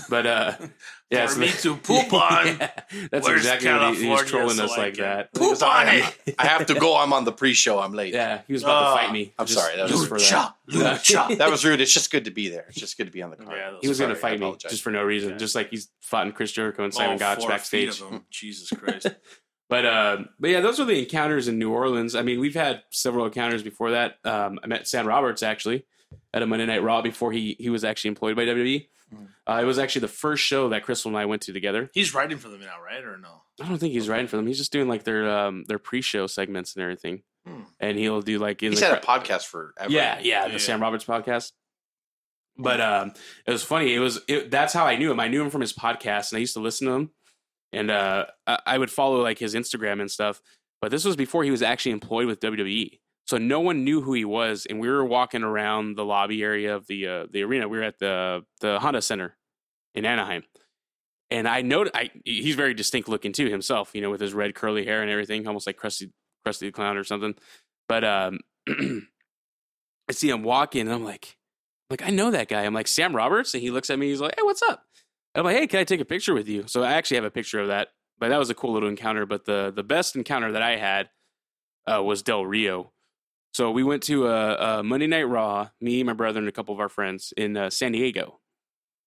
[0.09, 0.53] But uh,
[1.09, 2.47] yeah, For so me to poop on.
[2.47, 2.69] Yeah,
[3.11, 5.33] that's Where's exactly what he, he was California trolling so us I like can that.
[5.33, 6.35] Poop on I, it.
[6.39, 6.97] I have to go.
[6.97, 7.79] I'm on the pre-show.
[7.79, 8.13] I'm late.
[8.13, 9.33] Yeah, he was about to Oh, fight me.
[9.39, 10.53] I'm just- sorry, that was for that.
[10.69, 11.37] lucha.
[11.37, 11.81] That was rude.
[11.81, 12.65] It's just good to be there.
[12.69, 13.57] It's just good to be on the card.
[13.57, 14.71] Yeah, He was going to Sorry, I fight me apologize.
[14.71, 15.37] just for no reason, Yeah.
[15.37, 18.01] just like he's fought in Chris Jericho and All Simon Gotch four feet backstage.
[18.01, 18.25] of them.
[18.29, 19.07] Jesus Christ.
[19.67, 22.13] But uh, but yeah, those are the encounters in New Orleans.
[22.13, 24.17] I mean, we've had several encounters before that.
[24.23, 25.85] Um, I met Sam Roberts actually
[26.35, 28.87] at a Monday Night Raw before he he was actually employed by WWE.
[29.09, 29.23] Hmm.
[29.47, 31.89] Uh, it was actually the first show that Crystal and I went to together.
[31.93, 33.03] He's writing for them now, right?
[33.03, 33.41] Or no?
[33.61, 34.45] I don't think he's writing for them.
[34.47, 37.23] He's just doing like their um, their pre-show segments and everything.
[37.47, 37.61] Hmm.
[37.79, 40.57] And he'll do like in He's the had a podcast for Yeah, yeah, the Yeah.
[40.59, 41.51] Sam Roberts podcast.
[42.57, 43.13] But um,
[43.45, 43.93] it was funny.
[43.93, 45.19] It was it, that's how I knew him.
[45.19, 47.09] I knew him from his podcast, and I used to listen to him.
[47.73, 50.41] And uh, I, I would follow like his Instagram and stuff.
[50.81, 54.13] But this was before he was actually employed with WWE, so no one knew who
[54.13, 54.65] he was.
[54.67, 57.67] And we were walking around the lobby area of the uh, the arena.
[57.67, 59.35] We were at the the Honda Center
[59.95, 60.43] in Anaheim,
[61.31, 63.91] and I noted I he's very distinct looking too himself.
[63.93, 66.11] You know, with his red curly hair and everything, almost like Krusty
[66.45, 67.35] Krusty the Clown or something.
[67.87, 71.37] But um, I see him walking, and I'm like,
[71.89, 72.63] like I know that guy.
[72.63, 74.09] I'm like Sam Roberts, and he looks at me.
[74.09, 74.83] He's like, "Hey, what's up?"
[75.33, 77.31] I'm like, "Hey, can I take a picture with you?" So I actually have a
[77.31, 77.89] picture of that.
[78.17, 79.25] But that was a cool little encounter.
[79.25, 81.09] But the the best encounter that I had
[81.87, 82.91] uh, was Del Rio.
[83.55, 86.73] So we went to a, a Monday Night Raw, me, my brother, and a couple
[86.73, 88.41] of our friends in uh, San Diego,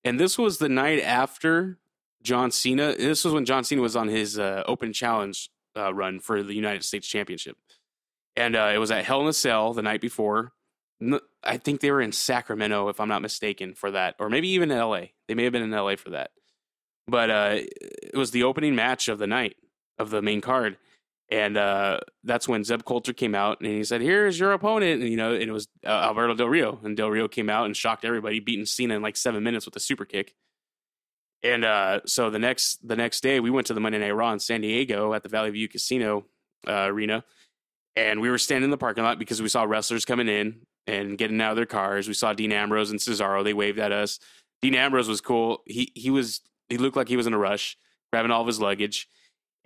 [0.05, 1.77] and this was the night after
[2.23, 2.95] John Cena.
[2.97, 6.55] This was when John Cena was on his uh, Open Challenge uh, run for the
[6.55, 7.59] United States Championship,
[8.37, 10.55] and uh, it was at Hell in a Cell the night before.
[11.45, 14.71] I think they were in Sacramento, if I'm not mistaken, for that, or maybe even
[14.71, 15.09] in LA.
[15.27, 16.31] They may have been in LA for that.
[17.07, 19.57] But uh, it was the opening match of the night
[19.99, 20.79] of the main card,
[21.31, 25.11] and uh, that's when Zeb Colter came out and he said, "Here's your opponent," and
[25.11, 28.05] you know, it was uh, Alberto Del Rio, and Del Rio came out and shocked
[28.05, 30.35] everybody, beating Cena in like seven minutes with a super kick.
[31.43, 34.33] And uh, so the next the next day, we went to the Monday Night Raw
[34.33, 36.25] in San Diego at the Valley View Casino
[36.67, 37.25] uh, Arena,
[37.95, 41.19] and we were standing in the parking lot because we saw wrestlers coming in and
[41.19, 42.09] getting out of their cars.
[42.09, 43.45] We saw Dean Ambrose and Cesaro.
[43.45, 44.19] They waved at us.
[44.63, 45.63] Dean Ambrose was cool.
[45.67, 47.77] He he was he looked like he was in a rush,
[48.11, 49.09] grabbing all of his luggage,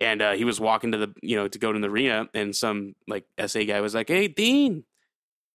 [0.03, 2.29] and uh, he was walking to the you know to go to the arena.
[2.33, 4.83] And some like SA guy was like, "Hey Dean,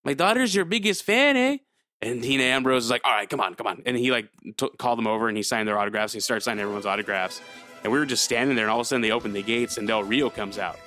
[0.03, 1.57] my daughter's your biggest fan, eh?"
[2.01, 4.69] And Dean Ambrose is like, "All right, come on, come on," and he like t-
[4.77, 6.13] called them over and he signed their autographs.
[6.13, 7.41] And he started signing everyone's autographs,
[7.83, 8.65] and we were just standing there.
[8.65, 10.77] And all of a sudden, they opened the gates, and Del Rio comes out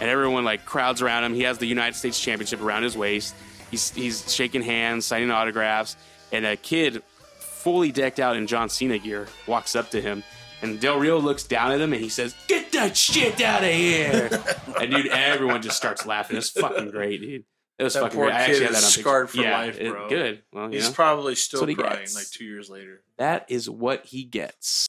[0.00, 1.34] and everyone like crowds around him.
[1.34, 3.34] He has the United States Championship around his waist.
[3.70, 5.96] He's he's shaking hands, signing autographs,
[6.32, 7.02] and a kid
[7.38, 10.22] fully decked out in John Cena gear walks up to him.
[10.64, 13.70] And Del Rio looks down at him and he says, "Get that shit out of
[13.70, 14.30] here!"
[14.80, 16.36] and dude, everyone just starts laughing.
[16.38, 17.44] It's fucking great, dude.
[17.78, 18.34] It was That fucking poor great.
[18.36, 20.08] I kid actually had that on scarred for yeah, life, it- bro.
[20.08, 20.42] good.
[20.52, 22.14] Well, He's know, probably still crying gets.
[22.14, 23.02] like two years later.
[23.18, 24.86] that is what he gets.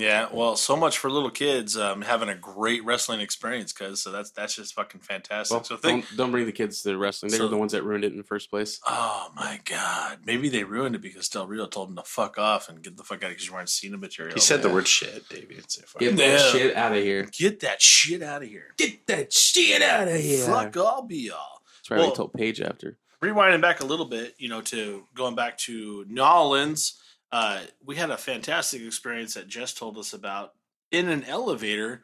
[0.00, 4.10] Yeah, well, so much for little kids um, having a great wrestling experience, because so
[4.10, 5.54] that's that's just fucking fantastic.
[5.54, 7.30] Well, so think, don't, don't bring the kids to wrestling.
[7.30, 8.80] They So- were the ones that ruined it in the first place.
[8.86, 12.68] oh my god, maybe they ruined it because Del Rio told them to fuck off
[12.68, 14.34] and get the fuck out because you're wearing Cena material.
[14.34, 15.58] He said the word shit, David.
[15.58, 16.52] It's a fucking- Get that Yeah.
[16.52, 17.28] shit out of here.
[17.32, 20.46] "Get that shit out of here." Get that shit out of here.
[20.46, 21.62] Fuck all, be all.
[21.78, 21.98] That's right.
[21.98, 22.98] we Well- told Paige after.
[23.22, 26.98] rewinding back a little bit, you know, to going back to New Orleans,
[27.32, 30.52] uh, we had a fantastic experience that Jess told us about
[30.90, 32.02] in an elevator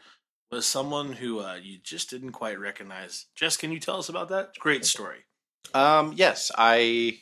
[0.50, 3.26] with someone who uh, you just didn't quite recognize.
[3.34, 4.54] Jess, can you tell us about that?
[4.58, 5.24] Great story.
[5.74, 7.18] Um, yes, I.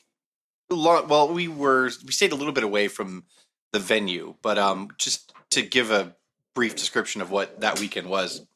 [0.71, 3.25] Well, we were we stayed a little bit away from
[3.73, 6.17] the venue, but um, just to give a
[6.55, 8.47] brief description of what that weekend was.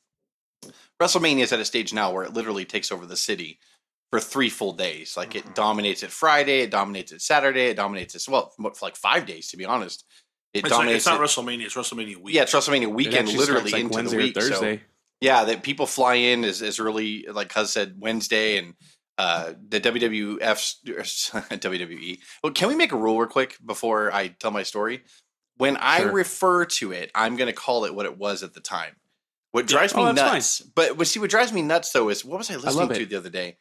[1.01, 3.59] WrestleMania is at a stage now where it literally takes over the city
[4.11, 5.17] for three full days.
[5.17, 5.55] Like it Mhm.
[5.55, 9.49] dominates it Friday, it dominates it Saturday, it dominates it well for like five days
[9.51, 10.05] to be honest.
[10.55, 10.97] It It's, like, dominates.
[10.97, 12.35] it's not it- WrestleMania; it's WrestleMania week.
[12.35, 14.55] yeah, it's WrestleMania weekend, actually literally like, into Wednesday the or week.
[14.81, 14.85] so-
[15.21, 18.75] yeah, that people fly in as, as early like Cuz said Wednesday, and
[19.19, 20.77] uh, the WWF
[21.61, 22.19] WWE.
[22.43, 25.03] Well, can we make a rule real quick before I tell my story?
[25.57, 26.13] When I Sure.
[26.13, 28.95] refer to it, I'm going to call it what it was at the time.
[29.51, 30.35] What drives Oh, me that's fine.
[30.35, 32.89] nuts, but what see what drives me nuts though is what was I listening love
[32.97, 33.11] to it.
[33.11, 33.57] the other day?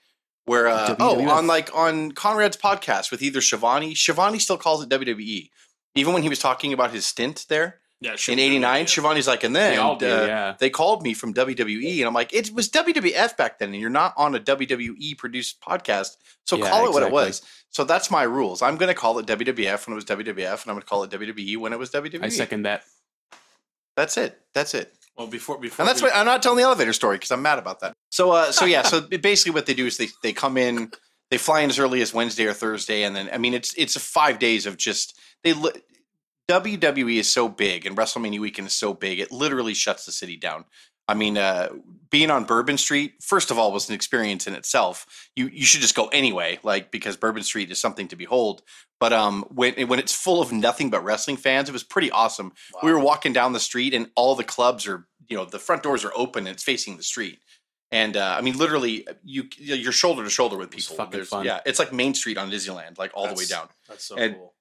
[0.47, 4.89] Where uh, oh on like on Conrad's podcast with either Schiavone, Schiavone still calls it
[4.89, 5.49] WWE,
[5.95, 8.88] even when he was talking about his stint there Yeah, in '89.
[8.88, 10.55] Schiavone's like, and then They all do, uh, yeah.
[10.57, 13.89] they called me from WWE, and I'm like, it was WWF back then, and you're
[13.89, 17.41] not on a WWE produced podcast, so Yeah, call it what it was.
[17.71, 18.62] So that's my rules.
[18.62, 21.03] I'm going to call it WWF when it was WWF, and I'm going to call
[21.03, 22.23] it WWE when it was WWE.
[22.23, 22.83] I second that.
[23.97, 24.39] That's it.
[24.53, 24.93] That's it.
[25.17, 27.41] Well, before before And that's we- why I'm not telling the elevator story because I'm
[27.41, 27.93] mad about that.
[28.12, 30.91] So, uh, so yeah, so basically what they do is they they come in,
[31.32, 33.97] they fly in as early as Wednesday or Thursday, and then I mean it's it's
[33.97, 35.53] five days of just they.
[35.53, 35.71] Li-
[36.49, 40.38] WWE is so big and WrestleMania weekend is so big, it literally shuts the city
[40.38, 40.63] down.
[41.07, 41.69] I mean, uh,
[42.09, 45.29] being on Bourbon Street, first of all, was an experience in itself.
[45.35, 48.61] You you should just go anyway, like because Bourbon Street is something to behold.
[48.99, 52.53] But um, when when it's full of nothing but wrestling fans, it was pretty awesome.
[52.83, 55.83] We were walking down the street, and all the clubs are, you know, the front
[55.83, 57.39] doors are open, and it's facing the street.
[57.91, 60.95] And uh, I mean, literally, you you're shoulder to shoulder with people.
[61.45, 63.69] Yeah, it's like Main Street on Disneyland, like all the way down.
[63.87, 64.53] That's so And- cool.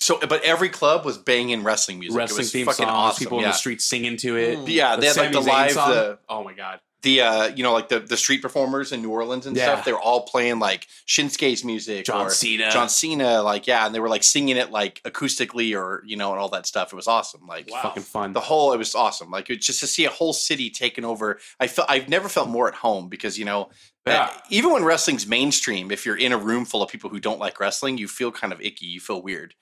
[0.00, 2.18] So, but every club was banging wrestling music.
[2.18, 3.24] Wrestling it was theme fucking songs, awesome.
[3.24, 4.58] people in the street singing to it.
[4.58, 4.68] Mm.
[4.68, 6.80] Yeah, they had like the live the oh my god.
[7.02, 9.72] the uh you know like the the street performers in New Orleans and Yeah.
[9.72, 9.84] stuff.
[9.86, 12.70] They were all playing like Shinsuke's music John or Cena.
[12.70, 16.32] John Cena, like yeah, and they were like singing it like acoustically or you know
[16.32, 16.92] and all that stuff.
[16.92, 17.46] It was awesome.
[17.46, 17.82] Like Wow.
[17.84, 18.32] Fucking fun.
[18.34, 19.30] the whole it was awesome.
[19.30, 21.38] Like it, just to see a whole city taken over.
[21.60, 23.70] I felt I've never felt more at home because you know.
[24.06, 24.24] Yeah.
[24.24, 27.38] uh, even when wrestling's mainstream, if you're in a room full of people who don't
[27.38, 28.84] like wrestling, you feel kind of icky.
[28.84, 29.54] You feel weird.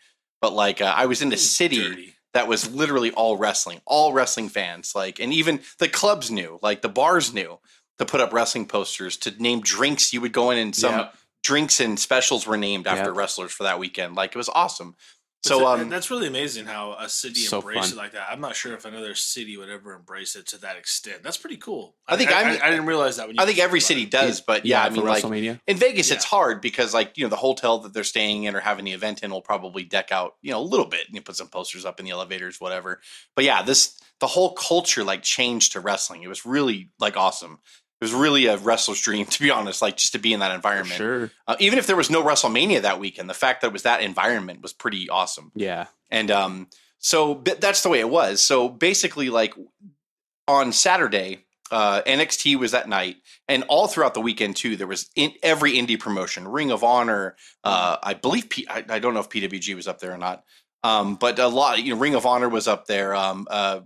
[0.42, 2.14] But like, uh, I was in a city Dirty.
[2.34, 4.92] that was literally all wrestling, all wrestling fans.
[4.94, 7.60] Like, and even the clubs knew, like the bars knew
[7.98, 10.12] to put up wrestling posters to name drinks.
[10.12, 11.14] You would go in and some Yep.
[11.44, 13.16] drinks and specials were named after Yep.
[13.16, 14.16] wrestlers for that weekend.
[14.16, 14.96] Like, it was awesome.
[15.42, 17.92] But So, that- um, that's really amazing how a city So embraced fun.
[17.92, 18.28] it like that.
[18.30, 21.22] I'm not sure if another city would ever embrace it to that extent.
[21.24, 21.96] That's pretty cool.
[22.06, 23.26] I think I, I'm- I, didn't realize that.
[23.26, 24.10] When you I think every city it.
[24.12, 26.14] does, but yeah, I mean, like in Vegas, Yeah.
[26.16, 28.92] it's hard because like you know the hotel that they're staying in or having the
[28.92, 31.48] event in will probably deck out you know a little bit and you put some
[31.48, 33.00] posters up in the elevators, whatever.
[33.34, 36.22] But yeah, this the whole culture like changed to wrestling.
[36.22, 37.58] It was really like awesome.
[38.02, 39.80] It was really a wrestler's dream, to be honest.
[39.80, 40.96] Like just to be in that environment.
[40.96, 41.30] sure.
[41.46, 44.02] Uh, even if there was no WrestleMania that weekend, the fact that it was that
[44.02, 45.52] environment was pretty awesome.
[45.54, 45.86] Yeah.
[46.10, 46.66] And um,
[46.98, 48.40] so but that's the way it was.
[48.40, 49.54] So basically, like
[50.48, 54.74] on Saturday, uh, NXT was that night, and all throughout the weekend too.
[54.76, 57.36] There was in every indie promotion, Ring of Honor.
[57.62, 60.42] Uh, I believe P- I, I don't know if PWG was up there or not,
[60.82, 61.80] um, but a lot.
[61.80, 63.14] You know, Ring of Honor was up there.
[63.14, 63.80] Um, uh,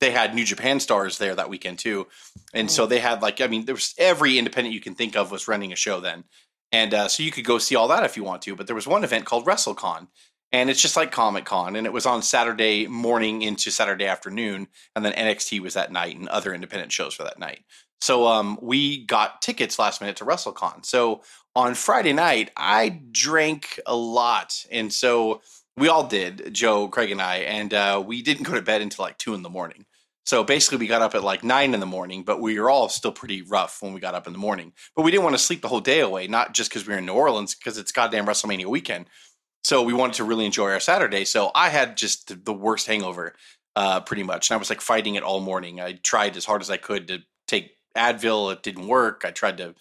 [0.00, 2.06] they had New Japan stars there that weekend too,
[2.52, 5.30] and so they had like I mean, there was every independent you can think of
[5.30, 6.24] was running a show then,
[6.72, 8.56] and uh, so you could go see all that if you want to.
[8.56, 10.08] But there was one event called WrestleCon,
[10.52, 14.68] and it's just like Comic Con, and it was on Saturday morning into Saturday afternoon,
[14.96, 17.60] and then NXT was that night, and other independent shows for that night.
[18.00, 20.86] So um, we got tickets last minute to WrestleCon.
[20.86, 21.22] So
[21.54, 25.42] on Friday night, I drank a lot, and so
[25.80, 29.04] we all did, Joe, Craig, and I, and uh, we didn't go to bed until
[29.04, 29.86] like two in the morning.
[30.26, 32.90] So basically, we got up at like nine in the morning, but we were all
[32.90, 34.74] still pretty rough when we got up in the morning.
[34.94, 36.98] But we didn't want to sleep the whole day away, not just because we were
[36.98, 39.06] in New Orleans, because it's goddamn WrestleMania weekend.
[39.64, 41.24] So we wanted to really enjoy our Saturday.
[41.24, 43.34] So I had just the- worst hangover,
[43.74, 45.80] uh, pretty much, and I was like fighting it all morning.
[45.80, 49.22] I tried as hard as I could to take Advil, it didn't work.
[49.24, 49.74] I tried to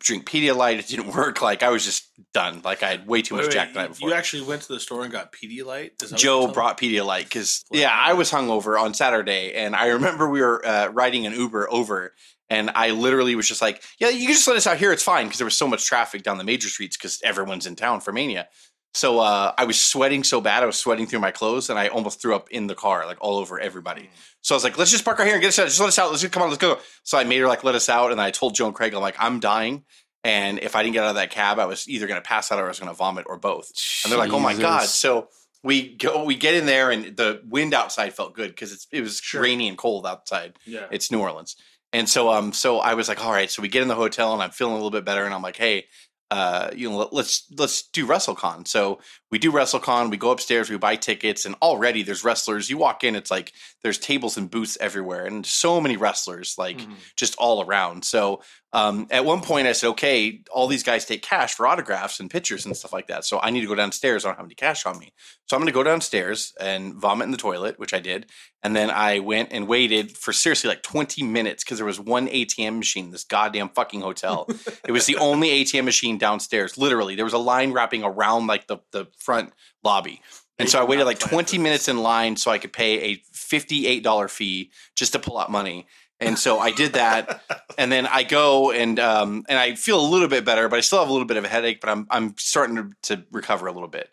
[0.00, 1.40] drink Pedialyte, it didn't work.
[1.42, 2.62] Like I was just done.
[2.64, 4.08] Like I had way too Wait, much wait, Jack the night you- before.
[4.10, 6.16] You actually went to the store and got Pedialyte.
[6.16, 10.64] Joe brought Pedialyte because yeah, I was hungover on Saturday, and I remember we were
[10.66, 12.14] uh, riding an Uber over,
[12.50, 14.92] and I literally was just like, "Yeah, you can just let us out here.
[14.92, 17.76] It's fine," because there was so much traffic down the major streets because everyone's in
[17.76, 18.48] town for Mania.
[18.94, 21.88] So uh, I was sweating so bad, I was sweating through my clothes, and I
[21.88, 24.10] almost threw up in the car, like all over everybody.
[24.42, 25.64] So I was like, "Let's just park right here and get us out.
[25.68, 26.10] Just let us out.
[26.10, 26.50] Let's just come on.
[26.50, 28.74] Let's go." So I made her like let us out, and I told Joe and
[28.74, 29.84] Craig, "I'm like, I'm dying."
[30.24, 32.52] And if I didn't get out of that cab, I was either going to pass
[32.52, 33.72] out or I was going to vomit or both.
[34.04, 35.28] And they're like, "Oh my god!" So
[35.64, 39.00] we go, we get in there, and the wind outside felt good because it's it
[39.00, 39.42] was Sure.
[39.42, 40.58] rainy and cold outside.
[40.66, 40.86] Yeah.
[40.90, 41.56] It's New Orleans,
[41.92, 44.32] and so um, so I was like, "All right." So we get in the hotel,
[44.34, 45.86] and I'm feeling a little bit better, and I'm like, "Hey."
[46.32, 48.66] Uh, you know, let, let's let's do WrestleCon.
[48.66, 50.08] So we do WrestleCon.
[50.10, 50.70] We go upstairs.
[50.70, 52.70] We buy tickets, and already there's wrestlers.
[52.70, 56.78] You walk in, it's like there's tables and booths everywhere, and so many wrestlers, like
[56.78, 56.94] Mhm.
[57.16, 58.06] just all around.
[58.06, 58.40] So
[58.74, 62.30] um, at one point, I said, okay, all these guys take cash for autographs and
[62.30, 63.24] pictures and stuff like that.
[63.24, 64.24] So I need to go downstairs.
[64.24, 65.12] I don't have any cash on me.
[65.46, 68.26] So I'm going to go downstairs and vomit in the toilet, which I did.
[68.62, 72.28] And then I went and waited for seriously like 20 minutes because there was one
[72.28, 74.48] ATM machine this goddamn fucking hotel.
[74.86, 76.78] it was the only ATM machine downstairs.
[76.78, 79.52] Literally, there was a line wrapping around like the, the front
[79.84, 80.22] lobby.
[80.58, 84.30] And so I waited like 20 minutes in line so I could pay a $58
[84.30, 85.86] fee just to pull out money.
[86.22, 87.42] And so I did that,
[87.78, 90.80] and then I go and um, and I feel a little bit better, but I
[90.80, 91.80] still have a little bit of a headache.
[91.80, 94.10] But I'm I'm starting to, to recover a little bit.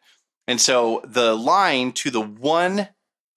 [0.48, 2.89] And so the line to the one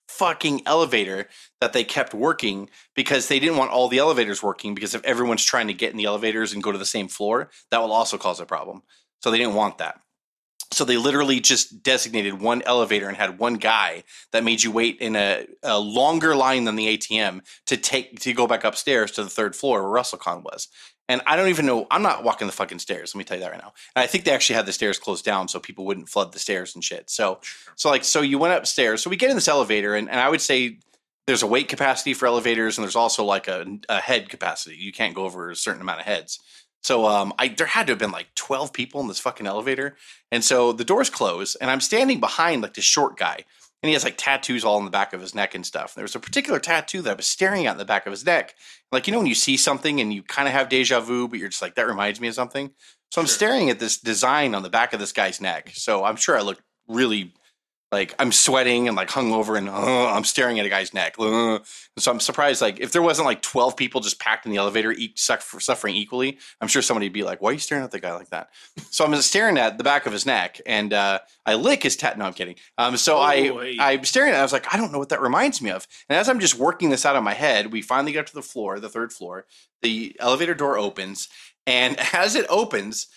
[0.09, 1.29] fucking elevator
[1.61, 5.45] that they kept working because they didn't want all the elevators working because if everyone's
[5.45, 8.19] trying to get in the elevators and go to the same floor, that will also
[8.19, 8.83] cause a problem.
[9.23, 10.02] So they didn't want that.
[10.73, 14.99] So they literally just designated one elevator and had one guy that made you wait
[15.01, 19.25] in a, a longer line than the ATM to take to go back upstairs to
[19.25, 20.69] the third floor where WrestleCon was.
[21.09, 21.87] And I don't even know.
[21.91, 23.15] I'm not walking the fucking stairs.
[23.15, 23.75] Let me tell you that right now.
[23.95, 26.39] And I think they actually had the stairs closed down so people wouldn't flood the
[26.39, 27.11] stairs and shit.
[27.11, 27.41] So,
[27.77, 29.03] so like, so you went upstairs.
[29.03, 30.79] So we get in this elevator, and, and I would say
[31.27, 34.77] there's a weight capacity for elevators, and there's also like a, a head capacity.
[34.77, 36.41] You can't go over a certain amount of heads.
[36.83, 39.97] So um, I there had to have been like 12 people in this fucking elevator.
[40.31, 43.45] And so the doors close, and I'm standing behind like this short guy.
[43.83, 45.93] And he has like tattoos all in the back of his neck and stuff.
[45.93, 48.13] And There was a particular tattoo that I was staring at in the back of
[48.13, 48.55] his neck.
[48.93, 51.41] Like, you know, when you see something and you kind of have deja vu, but
[51.41, 52.71] you're just like, that reminds me of something.
[53.11, 53.35] So I'm Sure.
[53.35, 55.73] staring at this design on the back of this guy's neck.
[55.75, 57.35] So I'm sure I look really
[57.93, 61.15] like I'm sweating and like hungover and uh, I'm staring at a guy's neck.
[61.19, 61.59] Uh.
[61.99, 64.93] So I'm surprised, like, if there wasn't like 12 people just packed in the elevator,
[64.93, 67.91] each suffer, suffering equally, I'm sure somebody would be like, why are you staring at
[67.91, 68.49] the guy like that?
[68.91, 72.17] So I'm staring at the back of his neck and uh, I lick his tat.
[72.17, 72.55] No, I'm kidding.
[72.79, 73.77] Um, so Oh, I, hey.
[73.79, 74.39] I'm staring at it.
[74.39, 75.87] I was like, I don't know what that reminds me of.
[76.09, 78.35] And as I'm just working this out of my head, we finally get up to
[78.35, 79.45] the floor, the third floor.
[79.83, 81.29] The elevator door opens.
[81.67, 83.09] And as it opens,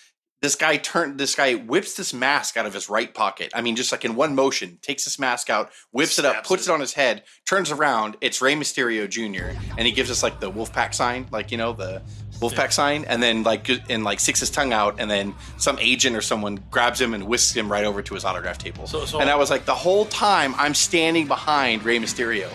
[0.45, 3.51] this guy turned this guy whips this mask out of his right pocket.
[3.53, 6.67] I mean, just like in one motion, takes this mask out, whips it up, puts
[6.67, 6.69] it.
[6.69, 8.15] it on his head, turns around.
[8.21, 9.57] It's Rey Mysterio Jr.
[9.77, 12.01] and he gives us like the Wolfpack sign, like you know the
[12.39, 16.15] Wolfpack sign, and then like and like sticks his tongue out, and then some agent
[16.15, 18.85] or someone grabs him and whisks him right over to his autograph table.
[18.87, 22.49] So- so- and I was like, the whole time I'm standing behind Rey Mysterio,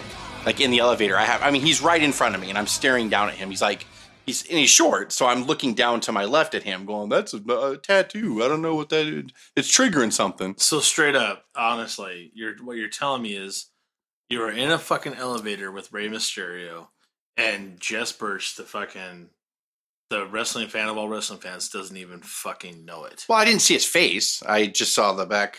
[0.47, 1.17] like in the elevator.
[1.17, 3.35] I have, I mean, he's right in front of me, and I'm staring down at
[3.35, 3.51] him.
[3.51, 3.85] He's like.
[4.31, 7.35] He's and he's short, so I'm looking down to my left at him, going, "That's
[7.35, 8.45] a, a tattoo.
[8.45, 9.25] I don't know what that is.
[9.57, 13.71] It's triggering something." So straight up, honestly, you're what you're telling me is
[14.29, 16.87] you were in a fucking elevator with Rey Mysterio
[17.37, 19.31] and Jess Birch, the fucking
[20.11, 23.27] the wrestling fan of all wrestling fans, doesn't even fucking know it.
[23.29, 24.45] Well, I didn't see his face.
[24.45, 25.59] I just saw the back,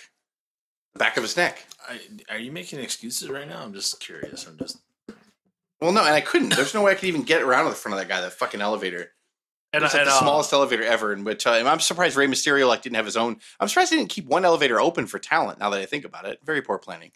[0.96, 1.66] back of his neck.
[1.90, 3.62] I, are you making excuses right now?
[3.62, 4.48] I'm just curious.
[4.48, 4.78] I'm just
[5.82, 6.50] Well, no, and I couldn't.
[6.56, 8.22] There's no way I could even get around to the front of that guy.
[8.22, 9.12] That fucking elevator.
[9.74, 11.12] and, It's like and, the uh, smallest elevator ever.
[11.14, 13.38] And which uh, I'm surprised Rey Mysterio like didn't have his own.
[13.60, 15.60] I'm surprised he didn't keep one elevator open for talent.
[15.60, 17.12] Now that I think about it, very poor planning.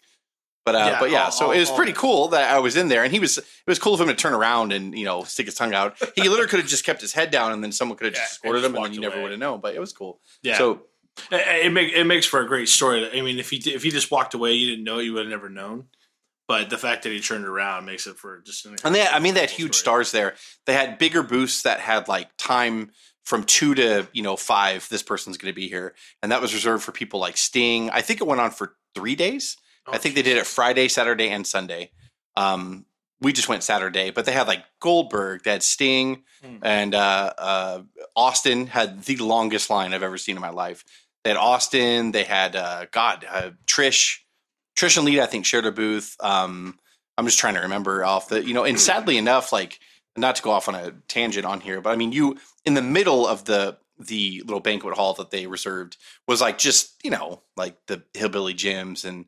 [0.64, 1.98] But uh, Yeah, but yeah, all- so all- it was pretty that.
[2.00, 3.38] cool that I was in there, and he was.
[3.38, 5.96] It was cool of him to turn around and you know stick his tongue out.
[6.16, 8.20] He literally could have just kept his head down, and then someone could have Yeah,
[8.22, 9.60] just and escorted him, and then walked you never would have known.
[9.60, 10.18] But it was cool.
[10.42, 10.58] Yeah.
[10.58, 10.82] So
[11.30, 13.08] It, it, make, it makes for a great story.
[13.16, 15.30] I mean, if he if he just walked away, you didn't know, you would have
[15.30, 15.86] never known.
[16.48, 19.18] But the fact that he turned around makes it for just an And they, I
[19.18, 20.04] mean, they had huge story.
[20.04, 20.34] stars there.
[20.66, 22.92] They had bigger boosts that had like time
[23.24, 24.88] from two to you know five.
[24.88, 27.90] This person's going to be here, and that was reserved for people like Sting.
[27.90, 29.56] I think it went on for three days.
[29.88, 31.90] I think they did it Friday, Saturday, and Sunday.
[32.36, 32.86] Um,
[33.20, 36.56] we just went Saturday, but they had like Goldberg, they had Sting, Hmm.
[36.62, 37.82] and uh, uh,
[38.14, 40.84] Austin had the longest line I've ever seen in my life.
[41.24, 44.18] They had Austin, they had uh, God, uh, Trish,
[44.76, 45.22] Trish and Lita.
[45.22, 46.16] I think shared a booth.
[46.20, 46.78] Um,
[47.18, 49.78] I'm just trying to remember off the you know, and sadly enough, like
[50.16, 52.82] not to go off on a tangent on here, but I mean, you in the
[52.82, 55.96] middle of the the little banquet hall that they reserved
[56.28, 59.24] was like just you know like the Hillbilly Jims and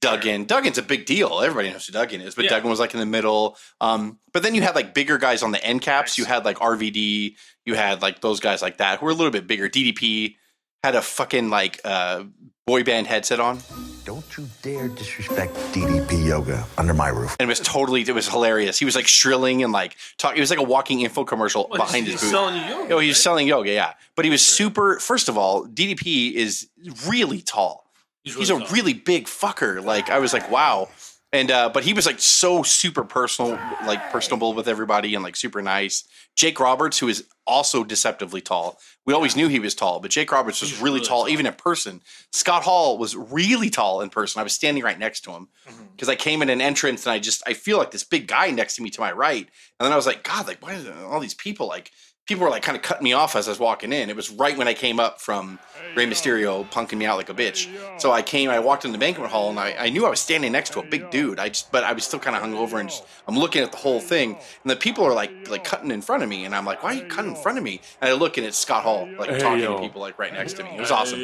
[0.00, 0.44] Duggan.
[0.46, 1.40] Duggan's a big deal.
[1.40, 2.50] Everybody knows who Duggan is, but Yeah.
[2.50, 3.56] Duggan was like in the middle.
[3.80, 6.12] Um, but then you had like bigger guys on the end caps.
[6.12, 6.18] Nice.
[6.18, 7.34] You had like RVD.
[7.64, 9.68] You had like those guys like that who were a little bit bigger.
[9.68, 10.36] DDP
[10.84, 12.24] had a fucking like uh,
[12.66, 13.60] boy band headset on,
[14.04, 17.36] Don't you dare disrespect DDP yoga under my roof.
[17.38, 18.76] and it was totally it was hilarious.
[18.76, 20.38] He was like shrilling and like talking.
[20.38, 22.40] It was like a walking info commercial Well, behind he's, his he's booth.
[22.40, 22.94] selling yoga.
[22.94, 23.22] Oh, he was right?
[23.22, 23.94] selling yoga, yeah.
[24.16, 24.98] But he was super.
[24.98, 26.68] First of all, DDP is
[27.06, 27.88] really tall.
[28.24, 28.66] He's a tall.
[28.72, 29.80] really big fucker.
[29.84, 30.88] Like I was like, wow.
[31.36, 35.36] And uh, but he was like so super personal, like personable with everybody, and like
[35.36, 36.04] super nice.
[36.34, 38.78] Jake Roberts, who is also deceptively tall.
[39.06, 41.28] We always knew he was tall, but Jake Roberts was really, really tall, tall.
[41.28, 42.00] even in person.
[42.32, 44.40] Scott Hall was really tall in person.
[44.40, 45.84] I was standing right next to him Mm-hmm.
[45.92, 48.50] because I came in an entrance and I just I feel like this big guy
[48.50, 49.46] next to me to my right,
[49.78, 51.90] and then I was like, God, like why are all these people like?
[52.26, 54.10] People were like kind of cutting me off as I was walking in.
[54.10, 55.58] It was right when I came up from
[55.94, 57.68] Rey Mysterio punking me out like a bitch.
[58.00, 60.20] So I came, I walked in the banquet hall, and I, I knew I was
[60.20, 61.38] standing next to a big dude.
[61.38, 63.78] I just, but I was still kind of hungover, and just, I'm looking at the
[63.78, 66.64] whole thing, and the people are like like cutting in front of me, and I'm
[66.66, 67.80] like, why are you cutting in front of me?
[68.00, 69.76] And I look, and it's Scott Hall like Hey, talking yo.
[69.76, 70.70] to people like right next to me.
[70.70, 71.20] It was awesome.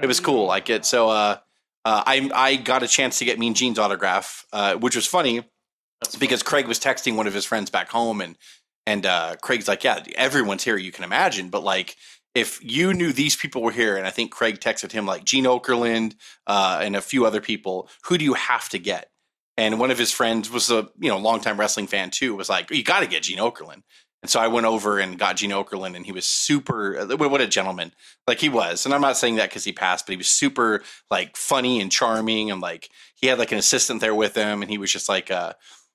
[0.00, 0.46] It was cool.
[0.46, 0.84] Like it.
[0.84, 1.36] So uh,
[1.84, 5.44] uh, I I got a chance to get Mean Gene's autograph, uh, which was funny
[6.18, 8.36] because Craig was texting one of his friends back home, and
[8.86, 10.76] and uh, Craig's like, yeah, everyone's here.
[10.76, 11.96] You can imagine, but like.
[12.34, 15.44] If you knew these people were here, and I think Craig texted him like Gene
[15.44, 16.14] Okerlund
[16.46, 19.10] uh, and a few other people, who do you have to get?
[19.58, 22.34] And one of his friends was a you know longtime wrestling fan too.
[22.34, 23.82] Was like, you got to get Gene Okerlund.
[24.22, 26.96] And so I went over and got Gene Okerlund, and he was super.
[27.00, 27.92] uh, What a gentleman!
[28.26, 30.82] Like he was, and I'm not saying that because he passed, but he was super
[31.10, 34.70] like funny and charming, and like he had like an assistant there with him, and
[34.70, 35.52] he was just like, uh,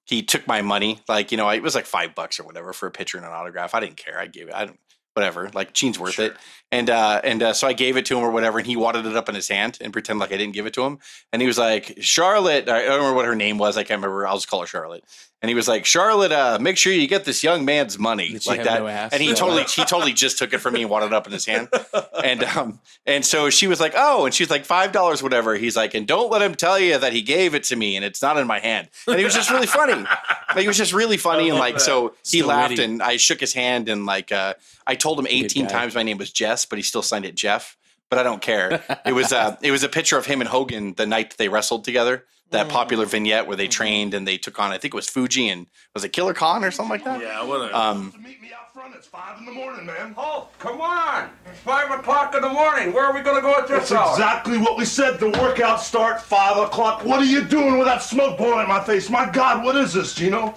[0.08, 2.88] he took my money, like you know, it was like five bucks or whatever for
[2.88, 3.76] a picture and an autograph.
[3.76, 4.20] I didn't care.
[4.20, 4.56] I gave it.
[4.56, 4.80] I don't.
[5.14, 6.38] Whatever, like Gene's worth it,
[6.72, 9.06] and uh, and uh, so I gave it to him or whatever, and he wadded
[9.06, 11.00] it up in his hand and pretended like I didn't give it to him,
[11.32, 14.28] and he was like, Charlotte, I don't remember what her name was, I can't remember.
[14.28, 15.04] I'll just call her Charlotte,
[15.42, 18.46] and he was like, Charlotte, uh, make sure you get this young man's money, Did
[18.48, 21.08] like that, no and he totally, he totally just took it from me and wadded
[21.08, 21.70] it up in his hand,
[22.24, 25.56] and um, and so she was like, oh, and she's like five dollars, whatever.
[25.56, 28.04] He's like, and don't let him tell you that he gave it to me and
[28.04, 30.92] it's not in my hand, and he was just really funny, like he was just
[30.92, 32.84] really funny, and like so he Still laughed witty.
[32.84, 34.56] and I shook his hand and like uh,
[34.86, 37.78] I told him eighteen times my name was Jess, but he still signed it Jeff.
[38.10, 38.82] But I don't care.
[39.06, 41.50] It was uh, it was a picture of him and Hogan the night that they
[41.50, 42.26] wrestled together.
[42.52, 45.50] That popular vignette where they trained and they took on I think it was Fuji
[45.50, 47.20] and was it Killer Khan or something like that.
[47.20, 48.96] Yeah, what a Um, Meet me out front.
[48.96, 50.16] It's five in the morning, man.
[50.18, 51.30] Oh, come on.
[51.52, 52.94] It's 5 o'clock in the morning.
[52.94, 54.12] Where are we going to go at this That's hour?
[54.14, 55.20] exactly what we said.
[55.20, 57.04] The workout start five o'clock.
[57.04, 59.10] What are you doing with that smoke blowing in my face?
[59.10, 60.56] My God, what is this, Gino?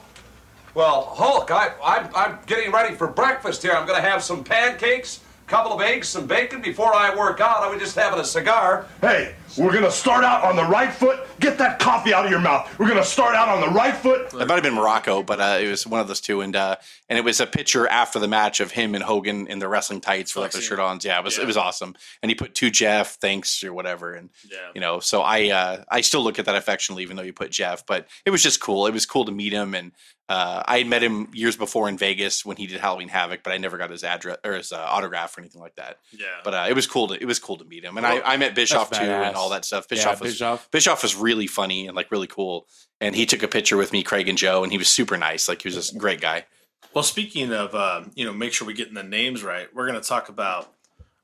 [0.74, 3.72] Well, Hulk, I, I'm, I'm getting ready for breakfast here.
[3.72, 7.40] I'm going to have some pancakes, a couple of eggs, some bacon before I work
[7.40, 7.59] out.
[7.64, 8.86] I was just having a cigar.
[9.01, 11.26] Hey, we're gonna start out on the right foot.
[11.40, 12.72] Get that coffee out of your mouth.
[12.78, 14.32] We're gonna start out on the right foot.
[14.32, 16.76] it might have been Muraco, but uh, it was one of those two, and uh,
[17.09, 20.01] and it was a picture after the match of him and Hogan in the wrestling
[20.01, 21.01] tights with like the shirt on.
[21.03, 21.42] Yeah, it was Yeah.
[21.42, 24.59] it was awesome, and he put to Jeff, thanks or whatever, and Yeah.
[24.74, 27.51] you know, so I uh, I still look at that affectionately, even though you put
[27.51, 28.86] Jeff, but it was just cool.
[28.86, 29.90] It was cool to meet him, and
[30.31, 33.53] uh, I had met him years before in Vegas when he did Halloween Havoc, but
[33.53, 35.99] I never got his address or his uh, autograph or anything like that.
[36.12, 36.26] Yeah.
[36.45, 38.37] But uh, it was cool to it was cool to meet him, and I, I
[38.37, 39.87] met Bischoff too and all that stuff.
[39.91, 40.70] Yeah, Bischoff was Bischoff.
[40.70, 42.68] Bischoff was really funny and like really cool,
[43.01, 45.49] and he took a picture with me, Craig and Joe, and he was super nice.
[45.49, 46.47] Like he was just a great guy.
[46.95, 49.66] Well, speaking of, um, you know, make sure we're getting the names right.
[49.74, 50.72] We're going to talk about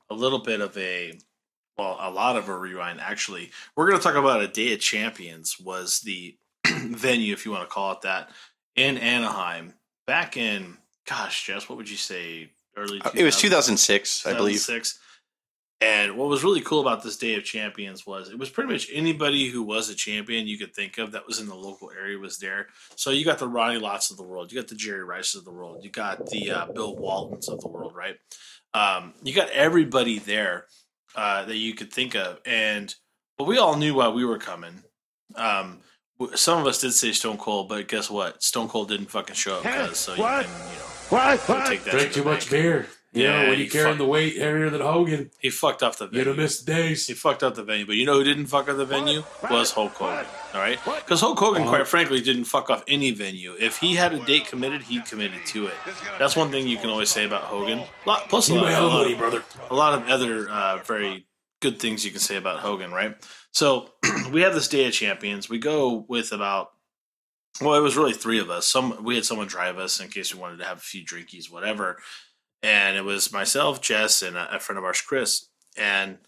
[0.09, 1.13] a little bit of a,
[1.77, 2.99] well, a lot of a rewind.
[2.99, 6.37] Actually, we're going to talk about a Day of Champions was the
[6.67, 8.29] venue, if you want to call it that,
[8.77, 9.73] in Anaheim
[10.05, 12.51] back in, gosh, Jess, what would you say?
[12.77, 13.01] Early.
[13.01, 14.55] Uh, It was 2006, I believe.
[14.55, 14.99] 2006.
[15.79, 18.87] And what was really cool about this Day of Champions was it was pretty much
[18.91, 22.17] anybody who was a champion you could think of that was in the local area
[22.17, 22.67] was there.
[22.95, 25.45] So you got the Ronnie Lotts of the world, you got the Jerry Rice of
[25.45, 28.15] the world, you got the uh, Bill Waltons of the world, right?
[28.73, 30.65] Um, you got everybody there
[31.15, 32.93] uh, that you could think of, and
[33.37, 34.83] but we all knew why we were coming.
[35.35, 35.81] Um,
[36.35, 38.41] some of us did say Stone Cold, but guess what?
[38.43, 40.45] Stone Cold didn't fucking show up because so you What?
[40.45, 41.67] can you know What?
[41.67, 41.91] take that.
[41.91, 42.51] Drink too much bank.
[42.51, 42.87] beer.
[43.13, 45.81] You Yeah, know, when he you carrying fuck- the weight heavier than Hogan, He fucked
[45.81, 46.27] off the you'd venue.
[46.27, 47.07] have missed days.
[47.07, 49.71] He fucked up the venue, but you know who didn't fuck up the venue was
[49.71, 50.25] Hulk Hogan.
[50.53, 53.55] All right, because Hulk Hogan, quite frankly, didn't fuck off any venue.
[53.59, 55.73] If he had a date committed, he committed to it.
[56.19, 57.83] That's one thing you can always say about Hogan.
[58.05, 59.43] Lot- Plus, a You lot, a lot of, brother.
[59.71, 61.25] a lot of other uh, very
[61.61, 63.15] good things you can say about Hogan, right?
[63.57, 63.89] So
[64.31, 65.49] we have this Day of Champions.
[65.49, 66.73] We go with about
[67.59, 68.67] well, it was really three of us.
[68.67, 71.51] Some we had someone drive us in case we wanted to have a few drinkies,
[71.51, 71.97] whatever.
[72.61, 75.47] And it was myself, Jess, and a, a friend of ours, Chris.
[75.75, 76.19] And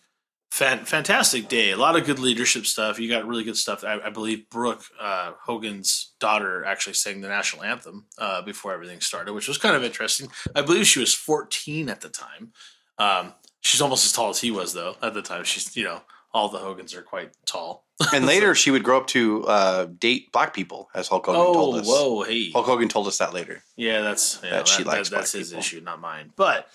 [0.49, 1.69] fan, fantastic day.
[1.69, 2.99] A lot of good leadership stuff.
[2.99, 3.83] You got really good stuff.
[3.83, 9.01] I, I believe Brooke uh, Hogan's daughter actually sang the national anthem uh, before everything
[9.01, 10.29] started, which was kind of interesting.
[10.55, 12.53] I believe she was 14 at the time.
[12.97, 14.95] Um, she's almost as tall as he was, though.
[15.03, 16.01] At the time, she's you know
[16.31, 17.85] all the Hogans are quite tall.
[18.13, 21.75] And later, she would grow up to uh, date black people, as Hulk Hogan told
[21.75, 21.87] Oh, us.
[21.87, 22.51] whoa, hey.
[22.51, 23.61] Hulk Hogan told us that later.
[23.75, 25.59] Yeah, that's yeah, That she likes that- that's black his people.
[25.59, 26.31] issue, not mine.
[26.37, 26.69] But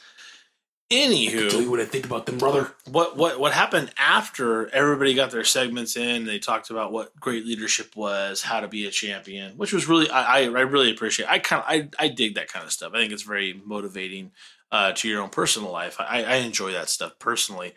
[0.91, 2.73] anywho, Tell anywho, you what I think about them, brother.
[2.91, 6.25] what what what happened after everybody got their segments in?
[6.27, 10.11] They talked about what great leadership was, how to be a champion, which was really
[10.11, 11.29] I I, I really appreciate.
[11.29, 11.69] I kind of
[12.01, 12.93] I I dig that kind of stuff.
[12.95, 14.33] I think it's very motivating
[14.71, 15.97] uh, to your own personal life.
[16.01, 17.75] I, I enjoy that stuff personally.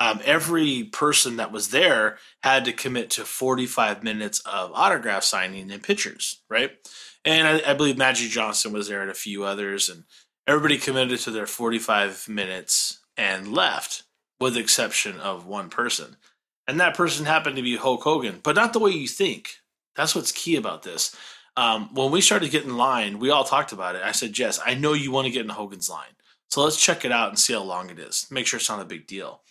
[0.00, 5.70] Um, every person that was there had to commit to 45 minutes of autograph signing
[5.70, 6.72] and pictures, right?
[7.24, 10.04] And I, I believe Magic Johnson was there and a few others, and
[10.46, 14.02] everybody committed to their 45 minutes and left,
[14.40, 16.16] with the exception of one person.
[16.66, 19.50] And that person happened to be Hulk Hogan, but not the way you think.
[19.94, 21.14] That's what's key about this.
[21.56, 24.02] Um, when we started getting in line, we all talked about it.
[24.02, 26.16] I said, Jess, I know you want to get in Hogan's line.
[26.50, 28.26] So let's check it out and see how long it is.
[28.30, 29.42] Make sure it's not a big deal.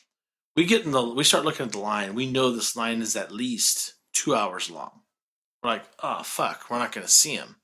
[0.56, 2.16] We get in the we start looking at the line.
[2.16, 5.02] We know this line is at least two hours long.
[5.64, 7.58] We're like, oh fuck, we're not gonna see him.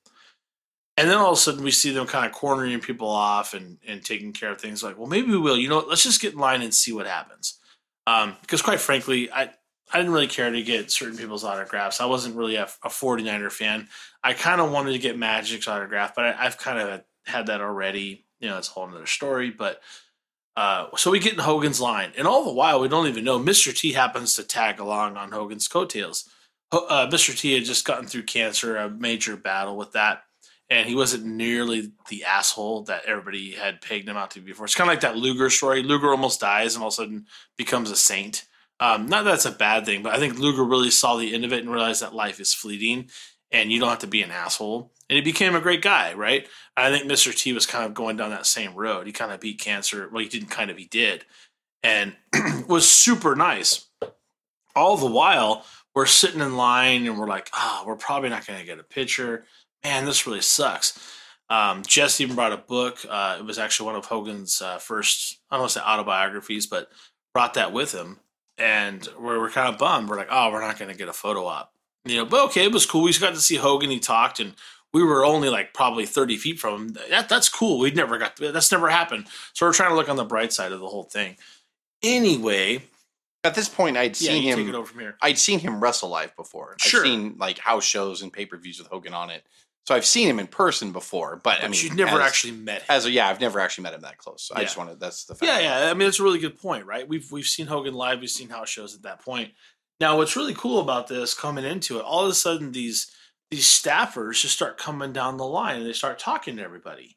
[0.96, 3.78] And then all of a sudden we see them kind of cornering people off and,
[3.86, 5.56] and taking care of things like, well, maybe we will.
[5.56, 5.88] You know, what?
[5.88, 7.58] let's just get in line and see what happens.
[8.06, 9.50] Um, because quite frankly, I
[9.92, 12.00] I didn't really care to get certain people's autographs.
[12.00, 13.88] I wasn't really a, a 49er fan.
[14.22, 17.60] I kind of wanted to get Magic's autograph, but I, I've kind of had that
[17.60, 18.26] already.
[18.40, 19.50] You know, it's a whole other story.
[19.50, 19.80] But
[20.58, 23.38] uh, so we get in Hogan's line, and all the while we don't even know
[23.38, 23.72] Mr.
[23.72, 26.28] T happens to tag along on Hogan's coattails.
[26.72, 27.38] Uh, Mr.
[27.38, 30.22] T had just gotten through cancer, a major battle with that,
[30.68, 34.64] and he wasn't nearly the asshole that everybody had pegged him out to be before.
[34.64, 35.84] It's kind of like that Luger story.
[35.84, 38.44] Luger almost dies and all of a sudden becomes a saint.
[38.80, 41.44] Um, not that that's a bad thing, but I think Luger really saw the end
[41.44, 43.10] of it and realized that life is fleeting
[43.52, 44.92] and you don't have to be an asshole.
[45.08, 46.48] And he became a great guy, right?
[46.78, 47.34] I think Mr.
[47.34, 49.06] T was kind of going down that same road.
[49.06, 50.08] He kind of beat cancer.
[50.10, 51.24] Well, he didn't kind of, he did.
[51.82, 52.14] And
[52.68, 53.86] was super nice.
[54.76, 55.64] All the while,
[55.94, 58.84] we're sitting in line and we're like, ah, we're probably not going to get a
[58.84, 59.44] picture.
[59.82, 60.98] Man, this really sucks.
[61.50, 62.98] Um, Jess even brought a book.
[63.08, 66.66] Uh, it was actually one of Hogan's uh, first, I don't want to say autobiographies,
[66.66, 66.90] but
[67.32, 68.20] brought that with him.
[68.58, 70.08] And we're, we're kind of bummed.
[70.08, 71.72] We're like, oh, we're not going to get a photo op.
[72.04, 73.02] You know, but okay, it was cool.
[73.02, 73.90] We got to see Hogan.
[73.90, 74.54] He talked, and
[74.94, 76.96] we were only like probably 30 feet from him.
[77.10, 77.78] That, that's cool.
[77.78, 79.26] We'd never got that's never happened.
[79.52, 81.36] So we're trying to look on the bright side of the whole thing.
[82.02, 82.82] Anyway,
[83.44, 84.68] At this point, I'd yeah, seen you take him.
[84.74, 85.16] it over from here.
[85.22, 86.76] I'd seen him wrestle live before.
[86.78, 87.00] Sure.
[87.00, 89.44] I've seen like house shows and pay per views with Hogan on it.
[89.86, 91.40] So I've seen him in person before.
[91.42, 92.86] But, I But mean, you'd never as- actually met him.
[92.90, 94.42] As a, yeah, I've never actually met him that close.
[94.42, 94.64] So I Yeah.
[94.64, 95.50] just wanted that's the fact.
[95.50, 95.90] Yeah, yeah.
[95.90, 97.08] I mean, it's a really good point, right?
[97.08, 99.52] We've we've seen Hogan live, we've seen house shows at that point.
[100.00, 103.10] Now, what's really cool about this coming into it, all of a sudden these
[103.50, 107.16] these staffers just start coming down the line and they start talking to everybody.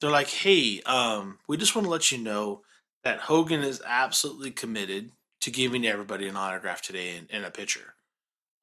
[0.00, 2.62] They're like, "Hey, um, we just want to let you know
[3.04, 7.94] that Hogan is absolutely committed to giving everybody an autograph today and, and a picture.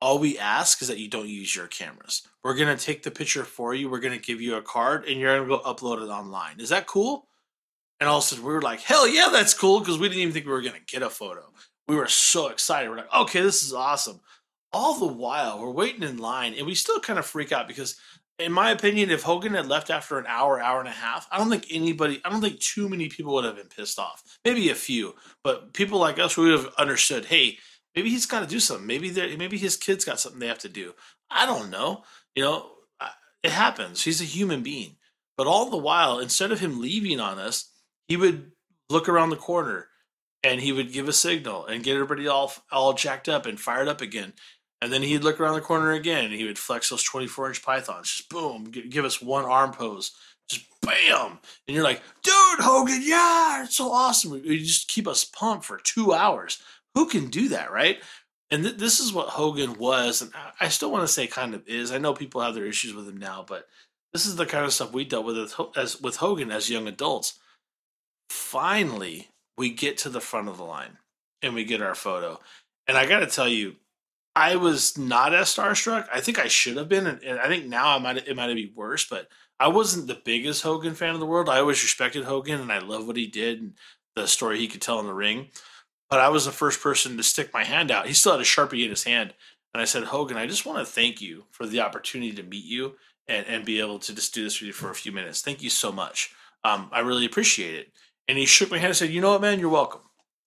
[0.02, 2.28] All we ask is that you don't use your cameras.
[2.44, 3.90] We're gonna take the picture for you.
[3.90, 6.60] We're gonna give you a card, and you're gonna go upload it online.
[6.60, 7.28] Is that cool?"
[8.00, 10.22] And all of a sudden, we were like, hell yeah, that's cool because we didn't
[10.22, 11.52] even think we were going to get a photo.
[11.88, 12.90] We were so excited.
[12.90, 14.20] We're like, okay, this is awesome.
[14.76, 17.96] All the while, we're waiting in line and we still kind of freak out because,
[18.40, 21.38] in my opinion, if Hogan had left after an hour, hour and a half, I
[21.38, 24.22] don't think anybody, I don't think too many people would have been pissed off.
[24.44, 25.16] Maybe a few,
[25.46, 27.58] but people like us would have understood hey,
[27.96, 28.86] maybe he's got to do something.
[28.86, 30.94] Maybe, they're- maybe his kids got something they have to do.
[31.32, 32.04] I don't know.
[32.36, 32.72] You know,
[33.44, 34.04] it happens.
[34.04, 34.98] He's a human being.
[35.38, 37.72] But all the while, instead of him leaving on us,
[38.10, 38.52] he would
[38.90, 39.88] look around the corner
[40.44, 43.88] and he would give a signal and get everybody all all jacked up and fired
[43.88, 44.34] up again.
[44.86, 47.64] And then he'd look around the corner again and he would flex those 24 inch
[47.64, 48.12] pythons.
[48.12, 50.12] Just boom, gi- give us one arm pose.
[50.48, 51.40] Just bam.
[51.68, 54.42] And you're like, dude, Hogan, yeah, it's so awesome.
[54.46, 56.62] You just keep us pumped for two hours.
[56.94, 57.98] Who can do that, right?
[58.52, 60.22] And th- this is what Hogan was.
[60.22, 61.92] And I- still want to say kind of is.
[61.92, 63.68] I know people have their issues with him now, but
[64.14, 67.40] this is the kind of stuff we dealt with as with Hogan as young adults
[68.30, 70.98] finally we get to the front of the line
[71.42, 72.40] and we get our photo.
[72.88, 73.76] And I got to tell you,
[74.36, 76.08] I was not as starstruck.
[76.14, 78.50] I think I should have been, and, and I think now I might it might
[78.50, 79.08] have be worse.
[79.08, 79.30] But
[79.60, 81.48] I wasn't the biggest Hogan fan of the world.
[81.48, 83.74] I always respected Hogan, and I love what he did and
[84.16, 85.50] the story he could tell in the ring.
[86.10, 88.08] But I was the first person to stick my hand out.
[88.08, 89.34] He still had a sharpie in his hand,
[89.74, 92.66] and I said, "Hogan, I just want to thank you for the opportunity to meet
[92.66, 92.96] you
[93.28, 95.42] and, and be able to just do this with you for a few minutes.
[95.42, 96.32] Thank you so much.
[96.66, 97.92] Um, I really appreciate it."
[98.28, 99.60] And he shook my hand and said, "You know what, man?
[99.60, 100.02] You're welcome."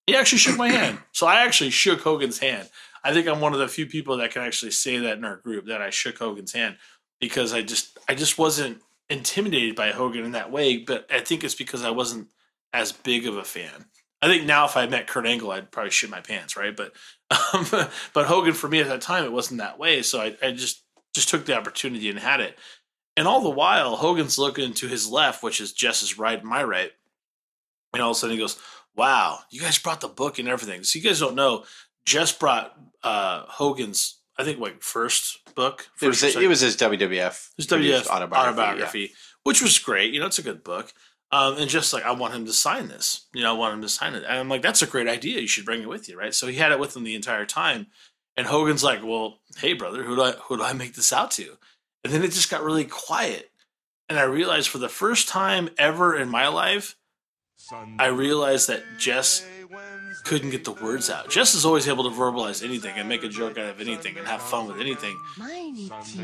[0.07, 0.99] He actually shook my hand.
[1.12, 2.70] So I actually shook Hogan's hand.
[3.05, 5.37] I think I'm one of the few people that can actually say that in our
[5.37, 6.77] group that I shook Hogan's hand
[7.21, 11.45] because I just I just wasn't intimidated by Hogan in that way, but I think
[11.45, 12.29] it's because I wasn't
[12.73, 13.87] as big of a fan.
[14.21, 16.77] I think now if I met Kurt Angle, I'd probably shit my pants, right?
[16.77, 16.93] But
[17.53, 17.67] um,
[18.13, 20.03] but Hogan for me at that time, it wasn't that way.
[20.03, 20.83] So I, I just
[21.15, 22.59] just took the opportunity and had it.
[23.17, 26.93] And all the while, Hogan's looking to his left, which is Jess's right, my right.
[27.93, 28.59] And all of a sudden he goes,
[28.95, 30.83] Wow, you guys brought the book and everything.
[30.85, 31.65] So you guys don't know,
[32.09, 35.89] Jess brought uh, Hogan's, I think, like first book.
[36.01, 37.51] It was, first it was his WWF.
[37.57, 39.13] his produced WF autobiography,
[39.45, 40.15] which was great.
[40.15, 40.93] You know, it's a good book.
[41.31, 43.83] Um, and just like I want him to sign this, you know, I want him
[43.83, 44.25] to sign it.
[44.27, 45.39] And I'm like, that's a great idea.
[45.41, 46.33] You should bring it with you, right?
[46.35, 47.89] So he had it with him the entire time.
[48.39, 51.31] And Hogan's like, well, hey brother, who do I who do I make this out
[51.33, 51.59] to?
[52.05, 53.51] And then it just got really quiet.
[54.09, 56.97] and I realized for the first time ever in my life,
[57.99, 59.45] I realized that Jess
[60.25, 61.29] couldn't get the words out.
[61.31, 64.27] Jess is always able to verbalize anything and make a joke out of anything and
[64.27, 65.16] have fun with anything.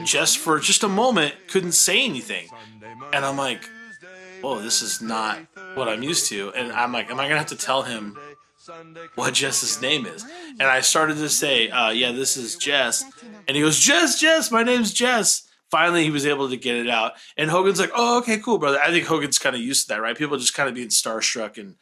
[0.04, 2.48] Jess, for just a moment, couldn't say anything.
[3.12, 3.68] And I'm like,
[4.40, 5.38] whoa, this is not
[5.74, 6.52] what I'm used to.
[6.52, 8.18] And I'm like, am I going to have to tell him
[9.14, 10.24] what Jess's name is?
[10.60, 13.04] And I started to say, uh, yeah, this is Jess.
[13.48, 15.48] And he goes, Jess, Jess, my name's Jess.
[15.70, 17.14] Finally, he was able to get it out.
[17.36, 18.78] And Hogan's like, oh, okay, cool, brother.
[18.80, 20.16] I think Hogan's kind of used to that, right?
[20.16, 21.74] People just kind of being starstruck and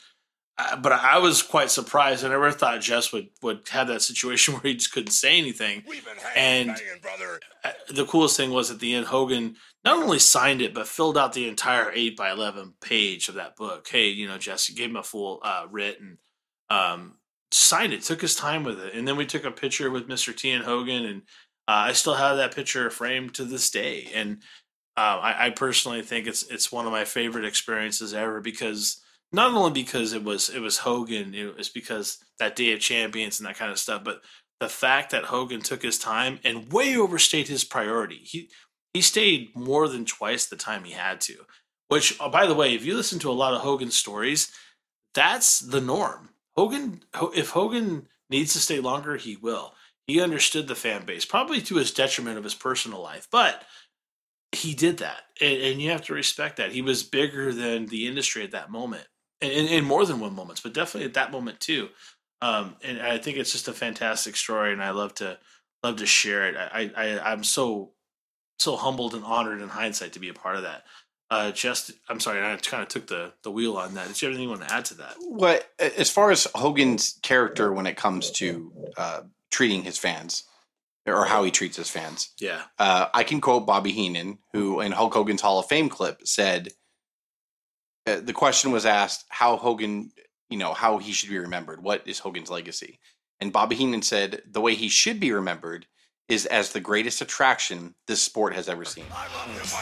[0.81, 2.25] but I was quite surprised.
[2.25, 5.83] I never thought Jess would, would have that situation where he just couldn't say anything.
[6.37, 6.77] And
[7.89, 11.33] the coolest thing was at the end, Hogan not only signed it, but filled out
[11.33, 13.89] the entire 8 by 11 page of that book.
[13.89, 16.19] Hey, you know, Jess gave him a full uh, writ and
[16.71, 17.17] um,
[17.51, 18.95] signed it, took his time with it.
[18.95, 20.37] And then we took a picture with Mr.
[20.37, 21.23] T and Hogan, and
[21.67, 24.09] uh, I still have that picture framed to this day.
[24.15, 24.43] And
[24.97, 29.02] uh, I, I personally think it's it's one of my favorite experiences ever because
[29.33, 33.41] not only because it was it was Hogan, it was because that Day of Champions
[33.41, 34.21] and that kind of stuff, but
[34.61, 38.21] the fact that Hogan took his time and way overstayed his priority.
[38.23, 38.51] He
[38.93, 41.35] he stayed more than twice the time he had to.
[41.89, 44.53] Which, oh, by the way, if you listen to a lot of Hogan stories,
[45.15, 46.31] that's the norm.
[46.57, 47.03] Hogan,
[47.35, 49.75] if Hogan needs to stay longer, he will.
[50.07, 53.65] He understood the fan base, probably to his detriment of his personal life, but
[54.53, 56.73] he did that, and, and you have to respect that.
[56.73, 59.07] He was bigger than the industry at that moment
[59.43, 61.89] in, in more than one moments, but definitely at that moment too.
[62.41, 65.39] Um, and I think it's just a fantastic story, and I love to
[65.85, 66.57] love to share it.
[66.57, 67.93] I, I I'm so
[68.59, 70.85] so humbled and honored in hindsight to be a part of that.
[71.31, 74.09] Uh, just I'm sorry, I kind of took the the wheel on that.
[74.09, 75.15] Did you have anything you want to add to that?
[75.21, 79.21] What as far as Hogan's character when it comes to uh,
[79.51, 80.45] treating his fans
[81.07, 84.93] or how he treats his fans, Yeah, uh, I can quote Bobby Heenan, who in
[84.93, 86.69] Hulk Hogan's Hall of Fame clip said,
[88.07, 90.13] uh, the question was asked how Hogan,
[90.51, 91.83] you know, how he should be remembered.
[91.83, 92.99] What is Hogan's legacy?
[93.41, 95.87] And Bobby Heenan said the way he should be remembered
[96.29, 99.07] is as the greatest attraction this sport has ever seen.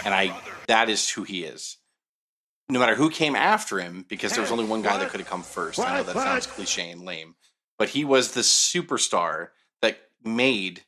[0.05, 0.35] And I
[0.67, 1.77] that is who he is.
[2.69, 5.29] No matter who came after him, because there was only one guy that could have
[5.29, 5.81] come first.
[5.81, 7.35] I know that sounds cliche and lame,
[7.79, 9.49] but he was the superstar
[9.83, 10.85] that made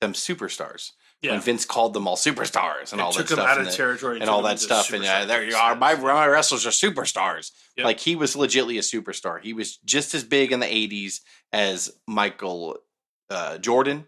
[0.00, 0.90] them superstars.
[1.22, 1.32] Yeah.
[1.32, 3.38] When Vince called them all superstars and It all that stuff.
[3.38, 4.92] out and of the- territory and all that stuff.
[4.92, 5.76] And uh, there you are.
[5.76, 7.50] My, my wrestlers are superstars.
[7.76, 7.84] Yep.
[7.84, 9.40] Like he was legitly a superstar.
[9.42, 11.20] He was just as big in the 80s
[11.52, 12.78] as Michael
[13.28, 14.06] uh, Jordan.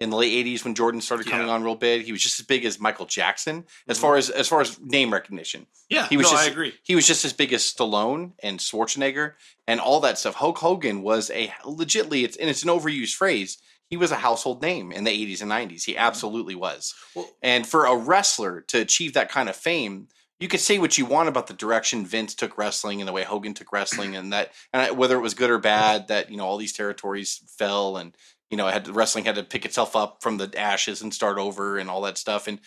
[0.00, 1.52] In the late 80s when Jordan started coming Yeah.
[1.52, 4.00] on real big, he was just as big as Michael Jackson as Mhm.
[4.00, 5.66] far as as far as name recognition.
[5.90, 6.72] Yeah, He was no, just- I agree.
[6.84, 9.34] He was just as big as Stallone and Schwarzenegger
[9.66, 10.36] and all that stuff.
[10.36, 13.58] Hulk Hogan was a legitly it's and it's an overused phrase.
[13.90, 15.84] He was a household name in the 80s and 90s.
[15.84, 16.00] He mm-hmm.
[16.00, 16.94] absolutely was.
[17.14, 20.08] Well- and for a wrestler to achieve that kind of fame,
[20.40, 23.22] you could say what you want about the direction Vince took wrestling and the way
[23.22, 26.46] Hogan took wrestling, and that and whether it was good or bad that you know
[26.46, 28.16] all these territories fell and
[28.50, 31.76] you know had wrestling had to pick itself up from the ashes and start over
[31.76, 32.58] and all that stuff and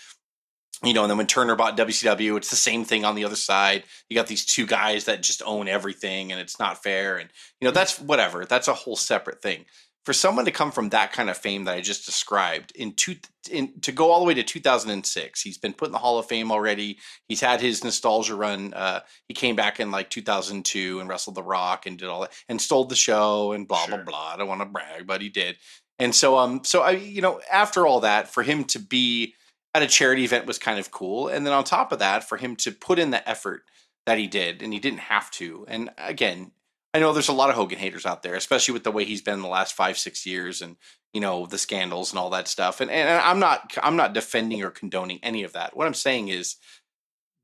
[0.83, 3.35] you know and then when Turner bought WCW, it's the same thing on the other
[3.35, 3.83] side.
[4.07, 7.67] You got these two guys that just own everything and it's not fair and you
[7.67, 8.45] know that's whatever.
[8.45, 9.65] That's a whole separate thing.
[10.05, 13.15] For someone to come from that kind of fame that I just described in two
[13.49, 16.25] in, to go all the way to 2006, he's been put in the Hall of
[16.25, 16.99] Fame already.
[17.29, 18.73] He's had his nostalgia run.
[18.73, 22.33] Uh, he came back in like 2002 and wrestled The Rock and did all that
[22.49, 23.95] and stole the show and blah Sure.
[23.97, 24.31] blah blah.
[24.33, 25.55] I don't want to brag, but he did.
[25.99, 29.35] And so um so I you know after all that for him to be
[29.73, 31.27] at a charity event was kind of cool.
[31.29, 33.63] And then on top of that, for him to put in the effort
[34.05, 35.65] that he did, and he didn't have to.
[35.67, 36.51] And again,
[36.93, 39.21] I know there's a lot of Hogan haters out there, especially with the way he's
[39.21, 40.77] been in the last five, six years, and
[41.11, 42.81] you know the scandals and all that stuff.
[42.81, 45.75] And and I'm not I'm not defending or condoning any of that.
[45.75, 46.57] What I'm saying is,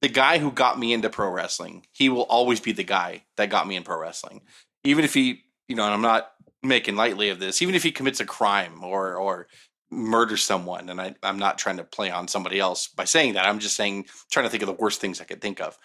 [0.01, 3.49] the guy who got me into pro wrestling, he will always be the guy that
[3.49, 4.41] got me in pro wrestling,
[4.83, 6.31] even if he, you know, and I'm not
[6.61, 9.47] making lightly of this, even if he commits a crime or or
[9.91, 13.47] murder someone and I, i'm not trying to play on somebody else by saying that
[13.47, 15.77] i'm just saying trying to think of the worst things i could think of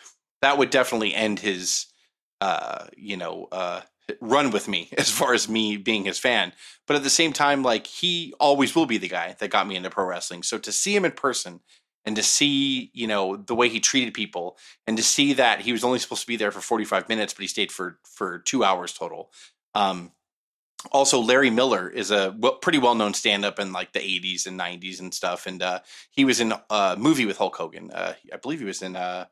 [0.42, 1.86] that would definitely end his
[2.44, 3.80] uh you know uh
[4.20, 6.52] run with me as far as me being his fan.
[6.86, 9.76] But at the same time like he always will be the guy that got me
[9.76, 10.42] into pro wrestling.
[10.42, 11.60] So to see him in person
[12.04, 15.72] and to see you know the way he treated people and to see that he
[15.72, 18.62] was only supposed to be there for 45 minutes but he stayed for for two
[18.62, 19.30] hours total.
[19.74, 20.12] Um
[20.92, 25.00] also larry miller is a well, pretty well-known stand-up in like the 80s and 90s
[25.00, 25.46] and stuff.
[25.46, 25.80] And uh
[26.10, 27.90] he was in a movie with hulk hogan.
[27.90, 29.24] Uh i believe he was in uh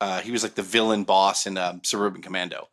[0.00, 2.68] uh he was like the villain boss in um, suburban commando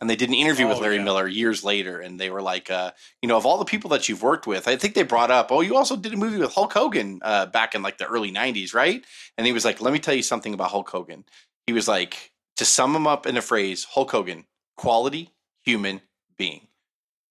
[0.00, 1.04] and they did an interview with Oh, Larry yeah.
[1.04, 4.08] Miller years later, and they were like, uh, you know, of all the people that
[4.08, 6.54] you've worked with, I think they brought up, oh, you also did a movie with
[6.54, 9.04] Hulk Hogan uh, back in like the early '90s, right?
[9.36, 11.24] And he was like, let me tell you something about Hulk Hogan.
[11.66, 14.46] He was like, to sum him up in a phrase, Hulk Hogan,
[14.78, 16.00] quality human
[16.38, 16.68] being.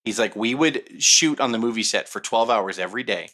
[0.03, 3.29] He's like, we would shoot on the movie set for 12 hours every day,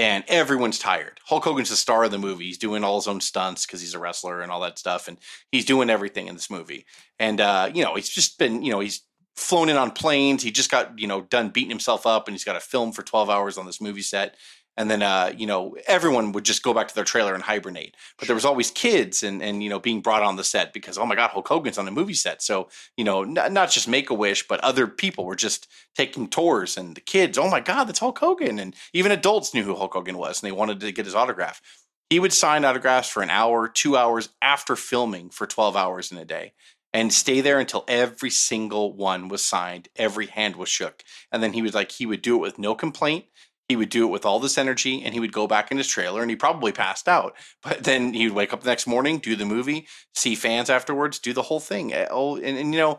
[0.00, 1.20] and everyone's tired.
[1.26, 2.46] Hulk Hogan's the star of the movie.
[2.46, 5.18] He's doing all his own stunts because he's a wrestler and all that stuff, and
[5.52, 6.86] he's doing everything in this movie.
[7.18, 9.02] And uh, you know, he's just been, you know, he's
[9.36, 10.42] flown in on planes.
[10.42, 13.02] He just got, you know, done beating himself up, and he's got to film for
[13.02, 14.36] 12 hours on this movie set.
[14.76, 17.96] And then, uh, you know, everyone would just go back to their trailer and hibernate.
[18.18, 20.96] But there was always kids and, and, you know, being brought on the set because,
[20.96, 22.40] oh my God, Hulk Hogan's on a movie set.
[22.40, 26.28] So, you know, n- not just Make a Wish, but other people were just taking
[26.28, 28.58] tours and the kids, oh my God, that's Hulk Hogan.
[28.58, 31.60] And even adults knew who Hulk Hogan was and they wanted to get his autograph.
[32.08, 36.18] He would sign autographs for an hour, two hours after filming for 12 hours in
[36.18, 36.54] a day
[36.92, 41.04] and stay there until every single one was signed, every hand was shook.
[41.30, 43.26] And then he was like, he would do it with no complaint.
[43.70, 45.86] He would do it with all this energy and he would go back in his
[45.86, 47.36] trailer and he probably passed out.
[47.62, 51.20] But then he would wake up the next morning, do the movie, see fans afterwards,
[51.20, 51.92] do the whole thing.
[51.92, 52.98] Eh, Oh, and, and you know,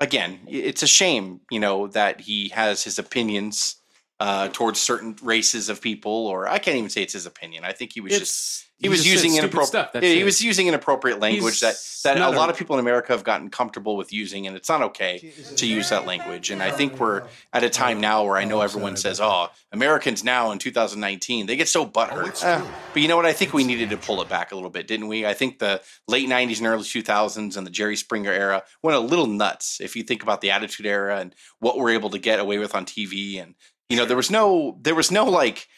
[0.00, 3.76] again, it's a shame, you know, that he has his opinions
[4.20, 7.64] uh, towards certain races of people, or I can't even say it's his opinion.
[7.64, 10.24] I think he was just It's he was just using inappropriate yeah, he it.
[10.24, 13.24] was using inappropriate language that He's that a lot a- of people in America have
[13.24, 16.50] gotten comfortable with using, and it's not okay to use that language.
[16.50, 20.22] And I think we're at a time now where I know everyone says, "Oh, Americans
[20.24, 23.26] now in 2019 they get so butthurt." Eh, but you know what?
[23.26, 25.26] I think we needed to pull it back a little bit, didn't we?
[25.26, 29.00] I think the late 90s and early 2000s and the Jerry Springer era went a
[29.00, 29.80] little nuts.
[29.80, 32.74] If you think about the Attitude Era and what we're able to get away with
[32.74, 33.54] on TV, and
[33.88, 35.68] you know, there was no there was no like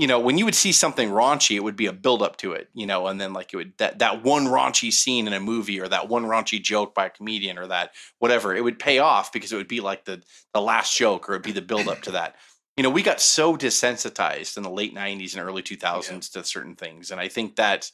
[0.00, 2.52] you know, when you would see something raunchy, it would be a build up to
[2.52, 5.40] it, you know, and then like it would that that one raunchy scene in a
[5.40, 8.98] movie or that one raunchy joke by a comedian or that whatever, it would pay
[8.98, 10.22] off because it would be like the
[10.54, 12.36] the last joke or it'd be the build up to that.
[12.76, 16.76] You know, we got so desensitized in the late '90s and early 2000s to certain
[16.76, 17.90] things, and I think that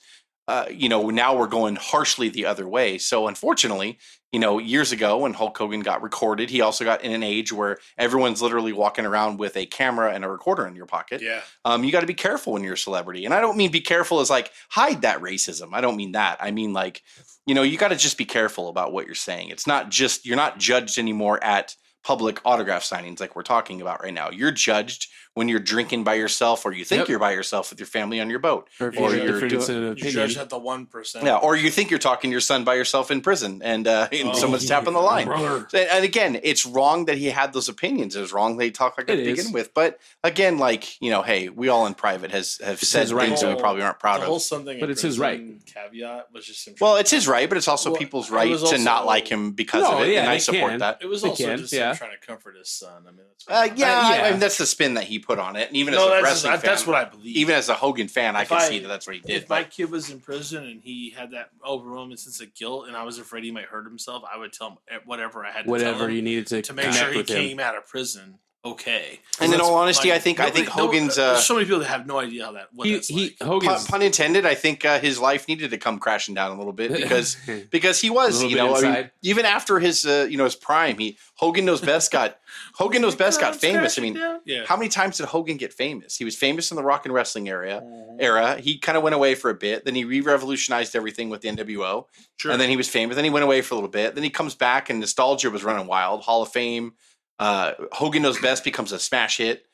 [0.49, 2.99] uh, you know now we're going harshly the other way.
[2.99, 3.99] So unfortunately,
[4.33, 7.53] you know, years ago when Hulk Hogan got recorded, he also got in an age
[7.53, 11.41] where everyone's literally walking around with a camera and a recorder in your pocket Yeah.
[11.65, 13.25] um, you got to be careful when you're a celebrity.
[13.25, 15.71] And I don't mean be careful as like hide that racism.
[15.73, 16.37] I don't mean that.
[16.41, 17.03] I mean like,
[17.47, 19.49] you know, you got to just be careful about what you're saying.
[19.49, 21.75] It's not just, you're not judged anymore at
[22.05, 24.31] public autograph signings like we're talking about right now.
[24.31, 27.09] You're judged when you're drinking by yourself or you think Yep.
[27.11, 28.69] you're by yourself with your family on your boat.
[28.81, 31.27] Or if or you're you're doing- You judge at the one percent.
[31.27, 34.09] Yeah, or you think you're talking to your son by yourself in prison and, uh,
[34.13, 35.27] and Oh, someone's tapping the line.
[35.27, 35.69] brother.
[35.75, 38.17] And and again, it's wrong that he had those opinions.
[38.17, 39.37] It was wrong that he talked like that It to is.
[39.39, 39.75] begin with.
[39.75, 43.13] But again, like you know, hey, we all in private has have It's said his
[43.13, 44.41] right things that we probably aren't proud of.
[44.41, 47.69] something, But it's his right Caveat was just him Well, it's his right, but it's
[47.69, 50.31] also Well, people's right was to not like him because No, of it, yeah, and
[50.31, 50.79] I support can.
[50.81, 50.99] that.
[51.03, 51.93] It was They also can, just yeah.
[51.93, 53.03] trying to comfort his son.
[53.07, 54.23] I mean, that's Uh, yeah, Uh, yeah.
[54.25, 56.11] I mean that's the spin that he put on it, and even no, as a
[56.11, 57.37] that's, wrestling I, fan, that's what I believe.
[57.37, 59.43] even as a Hogan fan, I If can I- see that that's what he did.
[59.43, 62.97] if my kid was in prison and he had that overwhelming sense of guilt, and
[62.97, 65.59] I was afraid he might hurt himself, I would tell him eh, whatever I had
[65.59, 67.37] to tell Whatever him you needed to, to make sure he with him.
[67.37, 68.39] came out of prison
[68.73, 69.21] okay.
[69.41, 71.55] And in all honesty, like- I think- I think nobody- no- Hogan's, uh, there's so
[71.55, 73.39] many people that have no idea how that what He, that's he like.
[73.39, 74.47] pun, Hogan's pun intended.
[74.47, 77.37] I think uh, his life needed to come crashing down a little bit because
[77.71, 80.97] because he was, you know, I mean, even after his uh, you know his prime,
[80.99, 82.39] he Hogan knows best got
[82.75, 83.99] Hogan knows best got famous.
[83.99, 84.65] I mean, yeah.
[84.67, 86.17] how many times did Hogan get famous?
[86.17, 87.83] He was famous in the rock and wrestling area.
[87.85, 88.17] Mhm.
[88.19, 88.57] Era.
[88.59, 89.85] He kind of went away for a bit.
[89.85, 92.07] Then he re-revolutionized everything with the NWO.
[92.39, 92.51] Sure.
[92.53, 93.15] And then he was famous.
[93.17, 94.15] Then he went away for a little bit.
[94.15, 96.23] Then he comes back, and nostalgia was running wild.
[96.23, 96.95] Hall of Fame.
[97.39, 99.67] Uh, Hogan Knows Best becomes a smash hit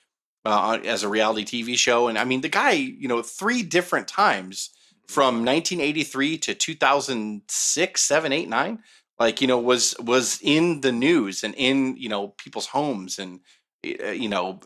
[0.45, 2.09] uh, as a reality TV show.
[2.09, 4.71] And I mean, the guy, you know, three different times
[5.07, 8.79] from 1983 to 2006, 7, 8, 9,
[9.19, 13.41] like, you know, was was in the news and in, you know, people's homes and,
[13.87, 14.61] uh, you know,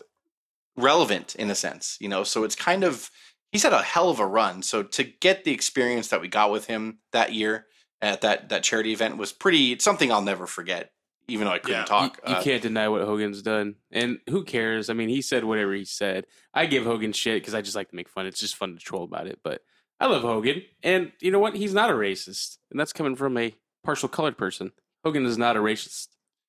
[0.77, 2.23] relevant in a sense, you know.
[2.23, 3.11] So it's kind of,
[3.53, 4.63] he's had a hell of a run.
[4.63, 7.67] So to get the experience that we got with him that year
[8.01, 10.93] at that that charity event was pretty it's something I'll never forget.
[11.29, 11.85] Even though I couldn't Yeah.
[11.85, 14.89] talk, You, you Uh, can't deny what Hogan's done, and who cares?
[14.89, 16.27] I mean, he said whatever he said.
[16.55, 18.27] I give Hogan shit because I just like to make fun.
[18.27, 19.41] It's just fun to troll about it.
[19.43, 19.63] But
[19.99, 21.57] I love Hogan, and you know what?
[21.57, 24.71] He's not a racist, and that's coming from a partial colored person.
[25.05, 26.09] Hogan is not a racist.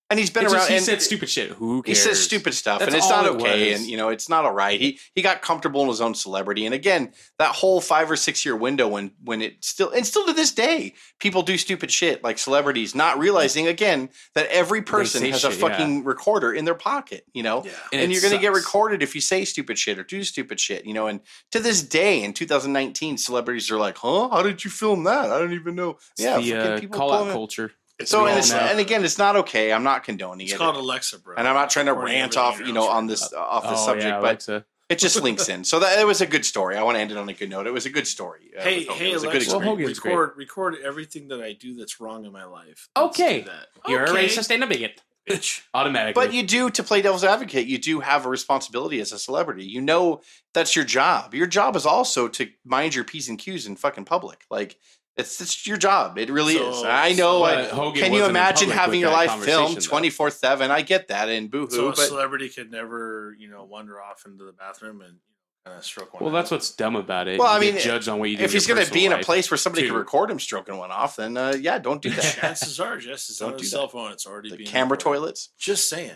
[0.09, 0.61] And he's been It's around.
[0.61, 1.51] just, he and said stupid shit.
[1.51, 1.97] Who cares?
[1.97, 4.53] He says stupid stuff, That's and it's not okay, and you know it's not all
[4.53, 4.79] right.
[4.79, 8.45] He he got comfortable in his own celebrity, and again, that whole five or six
[8.45, 12.23] year window when when it still and still to this day, people do stupid shit
[12.23, 15.67] like celebrities, not realizing again that every person has a shit, yeah.
[15.69, 17.71] fucking recorder in their pocket, you know, Yeah.
[17.91, 20.85] and, And you're gonna get recorded if you say stupid shit or do stupid shit,
[20.85, 21.07] you know.
[21.07, 21.19] And
[21.51, 24.29] to this day, in 2019, celebrities are like, "Huh?
[24.29, 25.31] How did you film that?
[25.31, 27.71] I don't even know." It's yeah, the uh, call out culture.
[27.99, 29.73] It's So and, it's, uh, and again, it's not okay.
[29.73, 30.55] I'm not condoning it's it.
[30.55, 31.35] It's called Alexa, bro.
[31.37, 33.71] and I'm not trying to Recording rant off, you know, on right this off the
[33.71, 34.65] Oh, subject, yeah, but Alexa.
[34.89, 35.63] it just links in.
[35.63, 36.77] So that it was a good story.
[36.77, 37.65] I want to end it on a good note.
[37.65, 38.51] It was a good story.
[38.57, 39.65] uh, Hey, hey, it a good Alexa, Well, experience.
[39.65, 40.11] Hogan's great.
[40.11, 42.87] record record everything that I do that's wrong in my life.
[42.95, 43.41] Let's Okay.
[43.41, 43.67] that.
[43.87, 45.01] You're Okay, a racist and a bigot.
[45.27, 45.61] bitch.
[45.73, 46.13] Automatically.
[46.25, 47.65] But you do to play devil's advocate.
[47.65, 49.65] You do have a responsibility as a celebrity.
[49.65, 50.21] You know
[50.53, 51.33] that's your job.
[51.33, 54.45] Your job is also to mind your p's and q's in fucking public.
[54.51, 54.77] Like
[55.17, 56.17] it's it's your job.
[56.17, 56.83] It really So- is.
[56.83, 57.41] I know.
[57.41, 60.71] But I, Hogan can you imagine having your life filmed twenty four seven?
[60.71, 64.23] I get that in boohoo, So a but celebrity could never, you know, wander off
[64.25, 65.17] into the bathroom and
[65.65, 66.23] kind of stroke one.
[66.23, 66.39] Well, out.
[66.39, 67.39] that's what's dumb about it.
[67.39, 68.43] Well, You I mean, judged on what you do.
[68.43, 70.91] if he's going to be in a place where somebody can record him stroking one
[70.91, 72.21] off, then uh, yeah, don't do that.
[72.39, 73.69] chances are, just it's Don't on do that.
[73.69, 74.11] cell phone.
[74.11, 75.19] It's already the being camera recorded.
[75.19, 76.11] toilets Just saying.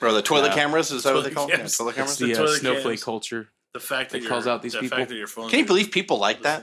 [0.00, 0.54] or the toilet Yeah.
[0.54, 1.50] cameras is that what they Toilet call them?
[1.50, 1.76] Yeah, cams.
[1.76, 2.18] toilet It's cameras.
[2.18, 3.04] the uh, toilet snowflake cams.
[3.04, 3.48] culture.
[3.74, 4.98] The fact that That calls out these the people.
[4.98, 6.62] Fact that your phone Can you believe people like that?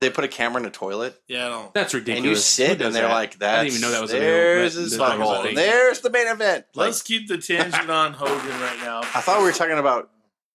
[0.00, 1.72] They put a camera in a toilet Yeah, I don't.
[1.74, 2.18] That's ridiculous.
[2.18, 3.14] and you sit Who does and they're that?
[3.14, 5.54] like, "That's I didn't even know that was a there's real- that- that butthole.
[5.54, 8.98] There's the main event." Like, Let's keep the tangent on Hogan right now.
[9.00, 10.10] I thought we were talking about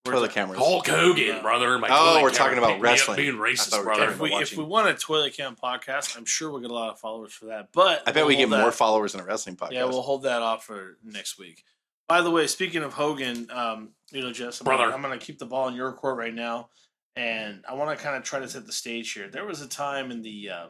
[0.06, 0.58] We're toilet cameras.
[0.58, 1.78] Hulk Hogan, brother.
[1.78, 3.16] My Oh, we're talking about picked me up wrestling.
[3.16, 4.10] Being racist, thought we were brother.
[4.12, 6.90] If we, if we want a toilet cam podcast, I'm sure we'll get a lot
[6.90, 7.68] of followers for that.
[7.72, 9.72] But I bet we'll we get hold more followers than a wrestling podcast.
[9.72, 11.64] Yeah, we'll hold that off for next week.
[12.08, 14.92] By the way, speaking of Hogan, um, you know, Jess, I'm Brother.
[14.92, 16.68] I'm going to keep the ball in your court right now,
[17.16, 19.28] and I want to kind of try to set the stage here.
[19.28, 20.66] There was a time in the uh,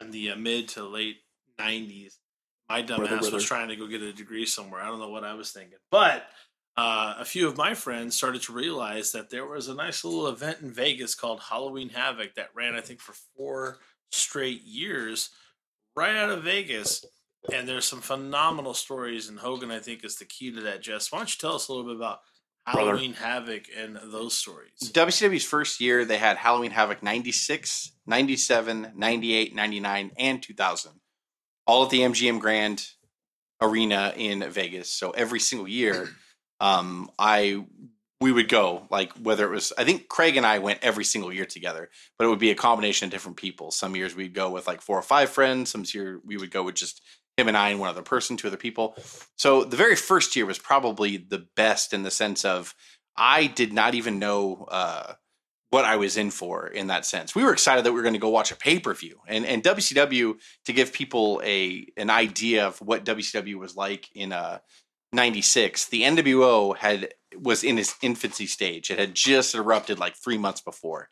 [0.00, 1.16] in the uh, mid to late
[1.58, 2.14] '90s,
[2.68, 4.80] my dumb Brother, ass was trying to go get a degree somewhere.
[4.80, 6.24] I don't know what I was thinking, but
[6.76, 10.28] uh, a few of my friends started to realize that there was a nice little
[10.28, 13.78] event in Vegas called Halloween Havoc that ran, I think, for four
[14.12, 15.30] straight years,
[15.96, 17.04] right out of Vegas.
[17.52, 20.82] And there's some phenomenal stories, and Hogan, I think, is the key to that.
[20.82, 22.20] Jess, why don't you tell us a little bit about.
[22.72, 24.70] Halloween Havoc and those stories?
[24.82, 30.92] WCW's first year, they had Halloween Havoc 96, 97, 98, 99, and 2000.
[31.66, 32.86] All at the MGM Grand
[33.60, 34.90] Arena in Vegas.
[34.90, 36.08] So every single year,
[36.60, 37.64] um, I
[38.20, 41.32] we would go like whether it was I think Craig and I went every single
[41.32, 41.88] year together,
[42.18, 43.70] but it would be a combination of different people.
[43.70, 45.70] Some years we'd go with like four or five friends.
[45.70, 47.00] Some year we would go with just
[47.38, 48.96] him and I and one other person, two other people.
[49.36, 52.74] So the very first year was probably the best in the sense of
[53.16, 55.14] I did not even know uh,
[55.70, 57.34] what I was in for in that sense.
[57.34, 59.46] We were excited that we were going to go watch a pay per view, and
[59.46, 64.58] and WCW to give people a an idea of what WCW was like in uh,
[65.12, 65.88] '96.
[65.88, 68.90] The NWO had was in its infancy stage.
[68.90, 71.10] It had just erupted like three months before.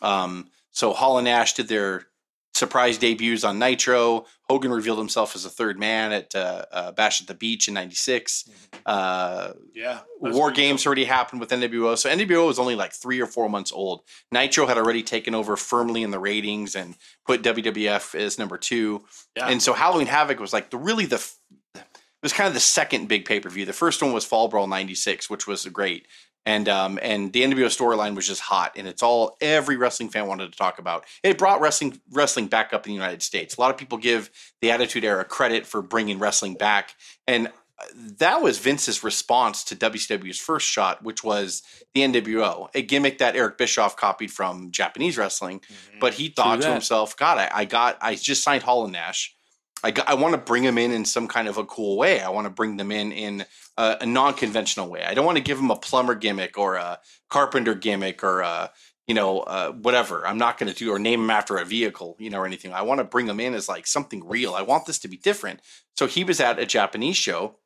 [0.00, 2.06] Um, so Hall and Nash did their
[2.54, 4.26] surprise debuts on Nitro.
[4.48, 7.74] Hogan revealed himself as a third man at uh, uh, Bash at the Beach in
[7.74, 8.48] '96.
[8.84, 11.96] Uh, Yeah, War Games already happened with NWO.
[11.96, 14.02] So NWO was only like three or four months old.
[14.30, 16.96] Nitro had already taken over firmly in the ratings and
[17.26, 19.04] put WWF as number two.
[19.36, 19.48] Yeah.
[19.48, 21.24] And so Halloween Havoc was like the really the
[21.74, 23.64] it was kind of the second big pay per view.
[23.64, 26.06] The first one was Fall Brawl '96, which was great.
[26.44, 30.26] And um and the NWO storyline was just hot, and it's all every wrestling fan
[30.26, 31.04] wanted to talk about.
[31.22, 33.56] It brought wrestling wrestling back up in the United States.
[33.56, 34.30] A lot of people give
[34.60, 36.94] the Attitude Era credit for bringing wrestling back,
[37.28, 37.48] and
[38.18, 41.62] that was Vince's response to WCW's first shot, which was
[41.94, 45.60] the NWO, a gimmick that Eric Bischoff copied from Japanese wrestling.
[46.00, 49.34] But he thought to himself, God, I, I got, I just signed Hall and Nash.
[49.84, 52.20] I, got, I want to bring them in in some kind of a cool way.
[52.20, 53.44] I want to bring them in in
[53.76, 55.02] a, a non-conventional way.
[55.04, 57.00] I don't want to give them a plumber gimmick or a
[57.30, 58.70] carpenter gimmick or a,
[59.06, 60.26] you know, uh, whatever.
[60.26, 62.72] I'm not going to do or name them after a vehicle, you know, or anything.
[62.72, 64.54] I want to bring them in as like something real.
[64.54, 65.60] I want this to be different.
[65.96, 67.56] So he was at a Japanese show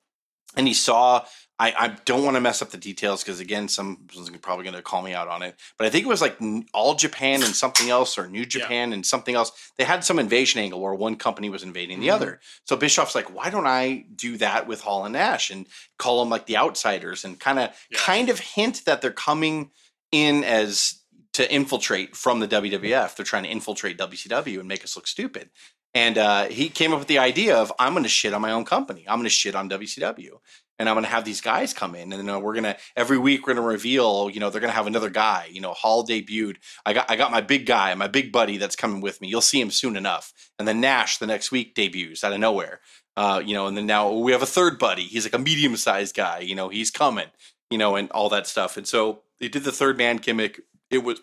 [0.57, 1.25] and he saw
[1.59, 4.83] I, I don't want to mess up the details because again, someone's probably going to
[4.83, 5.57] call me out on it.
[5.79, 6.37] But I think it was like
[6.75, 9.53] all Japan and something else, or New Japan and something else.
[9.79, 12.41] They had some invasion angle where one company was invading the other.
[12.65, 15.67] So Bischoff's like, why don't I do that with Hall and Nash and
[15.99, 17.99] call them like the outsiders and kind of Yeah.
[18.01, 19.71] kind of hint that they're coming
[20.13, 21.01] in as
[21.33, 23.17] to infiltrate from the WWF.
[23.17, 25.51] They're trying to infiltrate WCW and make us look stupid.
[25.95, 28.53] And uh, he came up with the idea of I'm going to shit on my
[28.53, 29.07] own company.
[29.09, 30.33] I'm going to shit on WCW,
[30.79, 33.19] and I'm going to have these guys come in, and uh, we're going to every
[33.19, 34.31] week we're going to reveal.
[34.31, 35.49] You know, they're going to have another guy.
[35.51, 36.57] You know, Hall debuted.
[36.85, 39.29] I got I got my big guy, my big buddy that's coming with me.
[39.29, 40.33] You'll see him soon enough.
[40.59, 42.81] And then Nash the next week debuts out of nowhere.
[43.17, 45.05] Uh, you know, and then now we have a third buddy.
[45.05, 46.41] He's like a medium sized guy.
[46.41, 47.29] You know, he's coming.
[47.71, 48.77] You know, and all that stuff.
[48.77, 50.61] And so they did the third man gimmick.
[50.91, 51.21] It was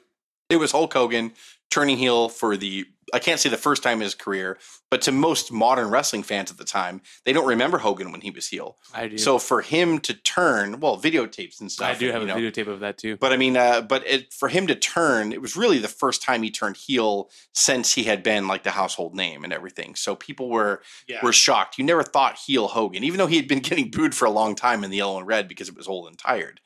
[0.50, 1.34] it was Hulk Hogan
[1.72, 4.58] turning heel for the I can't say the first time in his career,
[4.90, 8.32] but to most modern wrestling fans at the time, they don't remember Hogan when he
[8.32, 8.78] was heel.
[8.94, 9.18] I do.
[9.18, 11.96] So for him to turn, well, videotapes and stuff.
[11.96, 13.16] I do have you a know, videotape of that too.
[13.18, 16.22] But I mean, uh, but it, for him to turn, it was really the first
[16.24, 19.96] time he turned heel since he had been like the household name and everything.
[19.96, 21.20] So people were Yeah.
[21.24, 21.78] were shocked.
[21.78, 24.56] You never thought heel Hogan, even though he had been getting booed for a long
[24.56, 26.60] time in the yellow and red because it was old and tired.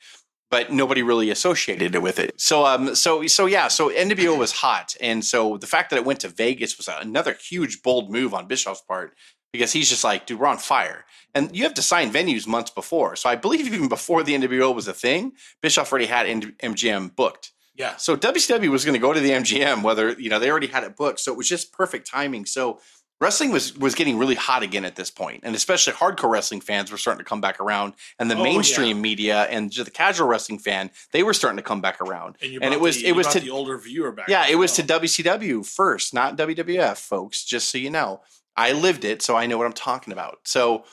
[0.50, 2.40] But nobody really associated it with it.
[2.40, 4.96] So um so so yeah, so NWO was hot.
[5.00, 8.46] And so the fact that it went to Vegas was another huge bold move on
[8.46, 9.14] Bischoff's part
[9.52, 11.04] because he's just like, dude, we're on fire.
[11.34, 13.16] And you have to sign venues months before.
[13.16, 15.32] So I believe even before the NWO was a thing,
[15.62, 17.52] Bischoff already had MGM booked.
[17.78, 17.96] Yeah.
[17.96, 20.82] So WCW was going to go to the MGM, whether you know they already had
[20.82, 21.20] it booked.
[21.20, 22.44] So it was just perfect timing.
[22.44, 22.80] So
[23.20, 26.90] wrestling was was getting really hot again at this point, and especially hardcore wrestling fans
[26.90, 30.28] were starting to come back around, and the Oh, mainstream media and just the casual
[30.28, 32.36] wrestling fan they were starting to come back around.
[32.42, 34.28] And, you and it was the, it was to the older viewer back.
[34.28, 34.82] yeah, it was to.
[34.82, 37.44] WCW first, not WWF, folks.
[37.44, 38.20] Just so you know,
[38.56, 40.40] I lived it, so I know what I'm talking about.
[40.44, 40.84] So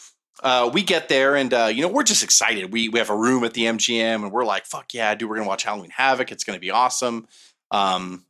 [0.44, 2.74] uh, we get there, and uh, you know, we're just excited.
[2.74, 5.30] We we have a room at the MGM, and we're like, "Fuck yeah, dude!
[5.30, 6.32] We're gonna watch Halloween Havoc.
[6.32, 7.28] It's gonna be awesome."
[7.72, 8.26] Um,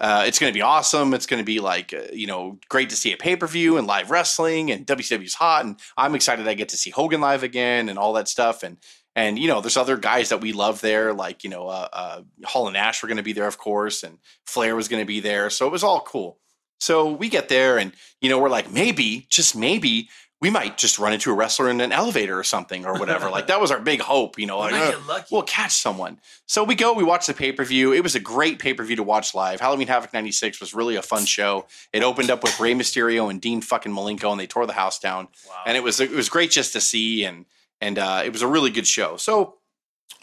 [0.00, 1.14] uh, it's going to be awesome.
[1.14, 3.76] It's going to be like, uh, you know, great to see a pay per view
[3.78, 7.42] and live wrestling, and WCW's hot, and I'm excited I get to see Hogan live
[7.42, 8.62] again and all that stuff.
[8.62, 8.78] And
[9.16, 12.22] and you know, there's other guys that we love there, like you know, uh, uh,
[12.44, 15.06] Hall and Nash were going to be there, of course, and Flair was going to
[15.06, 16.38] be there, so it was all cool.
[16.80, 20.08] So we get there, and you know, we're like, maybe, just maybe,
[20.40, 23.28] we might just run into a wrestler in an elevator or something or whatever.
[23.28, 24.58] like that was our big hope, you know.
[24.58, 26.20] Like, uh, we'll catch someone.
[26.46, 27.92] So we go, we watch the pay per view.
[27.92, 29.60] It was a great pay per view to watch live.
[29.60, 31.66] Halloween Havoc 96 was really a fun show.
[31.92, 34.98] It opened up with Rey Mysterio and Dean fucking Malenko, and they tore the house
[34.98, 35.28] down.
[35.48, 35.54] Wow.
[35.66, 37.44] And it was it was great just to see, and
[37.80, 39.16] and uh, it was a really good show.
[39.16, 39.56] So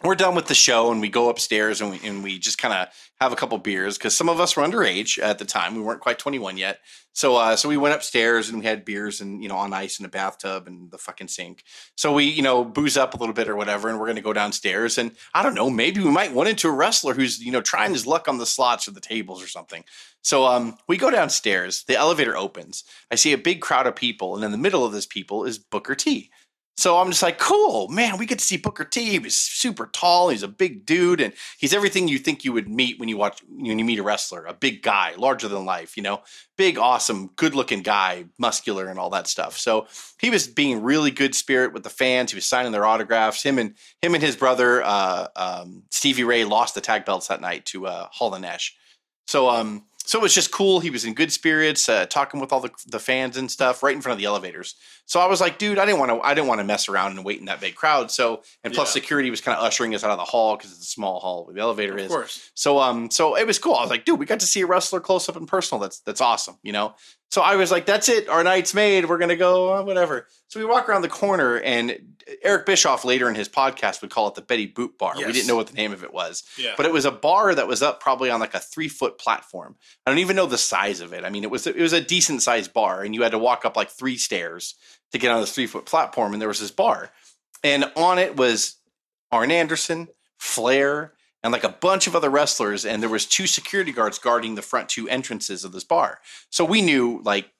[0.03, 2.73] we're done with the show, and we go upstairs, and we and we just kind
[2.73, 2.87] of
[3.21, 5.75] have a couple beers because some of us were underage at the time.
[5.75, 6.79] We weren't quite 21 yet.
[7.13, 9.99] So uh, so we went upstairs and we had beers and you know on ice
[9.99, 11.63] in a bathtub and the fucking sink.
[11.95, 14.33] So we you know booze up a little bit or whatever, and we're gonna go
[14.33, 17.61] downstairs and I don't know maybe we might run into a wrestler who's you know
[17.61, 19.85] trying his luck on the slots or the tables or something.
[20.23, 21.85] So um we go downstairs.
[21.87, 22.83] The elevator opens.
[23.09, 25.57] I see a big crowd of people, and in the middle of this people is
[25.57, 26.31] Booker T.
[26.77, 28.17] So I'm just like, cool, man.
[28.17, 29.11] We get to see Booker T.
[29.11, 30.29] He was super tall.
[30.29, 33.41] He's a big dude, and he's everything you think you would meet when you watch
[33.47, 34.45] when you meet a wrestler.
[34.45, 35.95] A big guy, larger than life.
[35.95, 36.21] You know,
[36.57, 39.57] big, awesome, good-looking guy, muscular, and all that stuff.
[39.57, 39.87] So
[40.19, 42.31] he was being really good spirit with the fans.
[42.31, 43.41] He was signing their autographs.
[43.41, 47.39] Him and him and his brother uh, um, Stevie Ray lost the tag belts that
[47.39, 48.75] night to uh, Hall and Nash.
[49.27, 50.79] So um, so it was just cool.
[50.79, 53.95] He was in good spirits, uh, talking with all the, the fans and stuff right
[53.95, 54.75] in front of the elevators.
[55.05, 56.19] So I was like, dude, I didn't want to.
[56.21, 58.11] I didn't want to mess around and wait in that big crowd.
[58.11, 59.01] So and plus Yeah.
[59.01, 61.45] security was kind of ushering us out of the hall because it's a small hall
[61.45, 62.07] where the elevator of is.
[62.07, 62.51] course.
[62.55, 63.75] So um, so it was cool.
[63.75, 65.81] I was like, dude, we got to see a wrestler close up and personal.
[65.81, 66.95] That's that's awesome, you know.
[67.31, 68.29] So I was like, that's it.
[68.29, 69.09] Our night's made.
[69.09, 70.27] We're gonna go, uh, whatever.
[70.47, 74.27] So we walk around the corner, and Eric Bischoff later in his podcast would call
[74.29, 75.13] it the Betty Boot Bar.
[75.17, 76.73] We didn't know what the name of it was, Yeah.
[76.77, 79.75] but it was a bar that was up probably on like a three foot platform.
[80.05, 81.23] I don't even know the size of it.
[81.25, 83.65] I mean, it was it was a decent sized bar, and you had to walk
[83.65, 84.75] up like three stairs
[85.11, 86.31] to get on this three foot platform.
[86.33, 87.11] And there was this bar,
[87.63, 88.77] and on it was
[89.31, 90.07] Arn Anderson,
[90.39, 91.13] Flair,
[91.45, 92.85] and like a bunch of other wrestlers.
[92.85, 96.19] And there was two security guards guarding the front two entrances of this bar.
[96.49, 97.51] So we knew like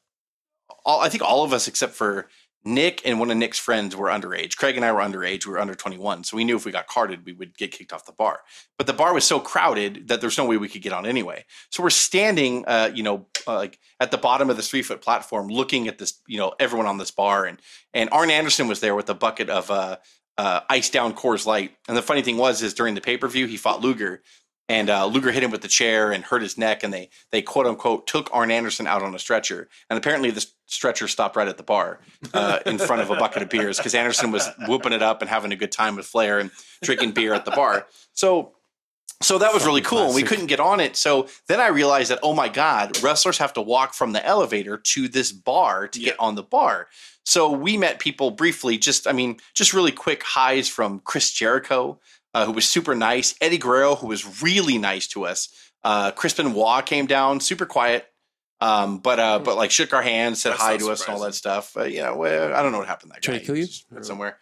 [0.83, 2.27] all I think all of us except for
[2.67, 4.57] Nick and one of Nick's friends were underage.
[4.57, 5.45] Craig and I were underage.
[5.45, 6.23] We were under 21.
[6.23, 8.39] So we knew if we got carded, we would get kicked off the bar.
[8.79, 11.45] But the bar was so crowded that there's no way we could get on anyway.
[11.69, 15.03] So we're standing, uh, you know, uh, like at the bottom of this three foot
[15.03, 17.45] platform, looking at this, you know, everyone on this bar.
[17.45, 17.61] And
[17.93, 19.97] and Arn Anderson was there with a bucket of uh,
[20.37, 21.75] uh, ice down Coors Light.
[21.87, 24.21] And the funny thing was, is during the pay per view, he fought Luger.
[24.67, 27.43] And uh, Luger hit him with the chair and hurt his neck, and they they
[27.43, 29.69] quote unquote took Arn Anderson out on a stretcher.
[29.91, 31.99] And apparently, the stretcher stopped right at the bar
[32.33, 35.29] uh, in front of a bucket of beers because Anderson was whooping it up and
[35.29, 36.49] having a good time with Flair and
[36.81, 37.85] drinking beer at the bar.
[38.13, 38.53] So
[39.21, 40.07] so that was really cool.
[40.07, 40.95] And we couldn't get on it.
[40.95, 44.77] So then I realized that, oh my God, wrestlers have to walk from the elevator
[44.77, 46.87] to this bar to get on the bar.
[47.25, 51.99] So we met people briefly, just, I mean, just really quick highs from Chris Jericho,
[52.33, 55.49] uh, who was super nice, Eddie Guerrero, who was really nice to us.
[55.83, 58.11] Uh, Chris Benoit came down, super quiet.
[58.61, 61.13] Um, but uh, but like shook our hands, said That's hi not to us and
[61.13, 61.75] all that stuff.
[61.75, 63.39] Uh, you know, well, I don't know what happened to that Tried guy.
[63.39, 63.63] to kill you?
[63.63, 64.37] He just went somewhere.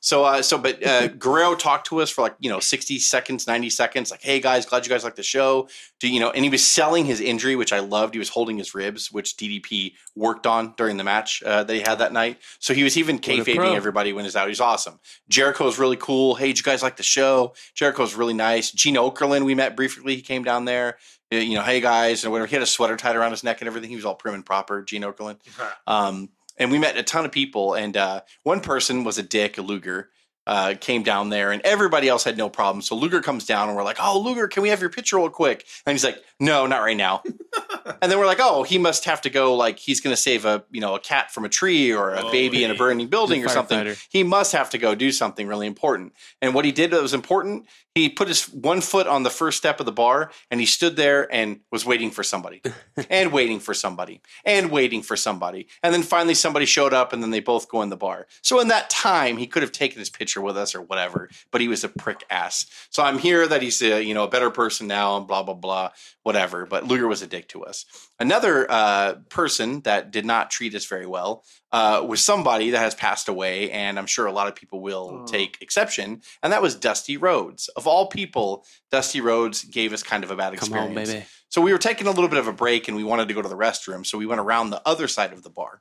[0.00, 3.46] So uh, so but uh, Guerrero talked to us for like you know sixty seconds,
[3.46, 4.10] ninety seconds.
[4.10, 5.68] Like, hey guys, glad you guys like the show.
[6.00, 6.30] Do you know?
[6.30, 8.14] And he was selling his injury, which I loved.
[8.14, 11.80] He was holding his ribs, which DDP worked on during the match uh, that he
[11.80, 12.38] had that night.
[12.58, 14.48] So he was even a kayfabing everybody when he's out.
[14.48, 14.98] He's awesome.
[15.28, 16.34] Jericho Jericho's really cool.
[16.34, 17.52] Hey, did you guys like the show?
[17.74, 18.70] Jericho Jericho's really nice.
[18.70, 20.14] Gene Okerlund, we met briefly.
[20.14, 20.98] He came down there.
[21.32, 22.46] Uh, you know, hey guys, and whatever.
[22.46, 23.90] He had a sweater tied around his neck and everything.
[23.90, 25.38] He was all prim and proper, Gene Okerlund.
[25.86, 29.58] Um, and we met a ton of people, and uh, one person was a dick,
[29.58, 30.10] a Luger.
[30.48, 32.80] Uh, came down there, and everybody else had no problem.
[32.80, 35.28] So Luger comes down, and we're like, "Oh, Luger, can we have your picture real
[35.28, 37.22] quick?" And he's like, "No, not right now."
[38.00, 39.54] and then we're like, "Oh, he must have to go.
[39.54, 42.22] Like he's going to save a you know a cat from a tree or a
[42.22, 43.94] Oh, baby in a burning building or something.
[44.08, 47.12] He must have to go do something really important." And what he did that was
[47.12, 50.66] important, he put his one foot on the first step of the bar, and he
[50.66, 52.62] stood there and was waiting for somebody,
[53.10, 57.22] and waiting for somebody, and waiting for somebody, and then finally somebody showed up, and
[57.22, 58.26] then they both go in the bar.
[58.40, 61.60] So in that time, he could have taken his picture with us or whatever, but
[61.60, 62.66] he was a prick ass.
[62.90, 65.54] So I'm here that he's a you know a better person now, and blah blah
[65.54, 65.90] blah,
[66.22, 66.66] whatever.
[66.66, 67.84] But Luger was a dick to us.
[68.20, 72.94] Another uh, person that did not treat us very well uh, was somebody that has
[72.94, 75.26] passed away, and I'm sure a lot of people will Oh.
[75.26, 77.68] take exception, and that was Dusty Rhodes.
[77.76, 80.88] Of all people, Dusty Rhodes gave us kind of a bad Come experience.
[81.10, 81.26] on, baby.
[81.50, 83.40] So we were taking a little bit of a break, and we wanted to go
[83.42, 85.80] to the restroom, so we went around the other side of the bar.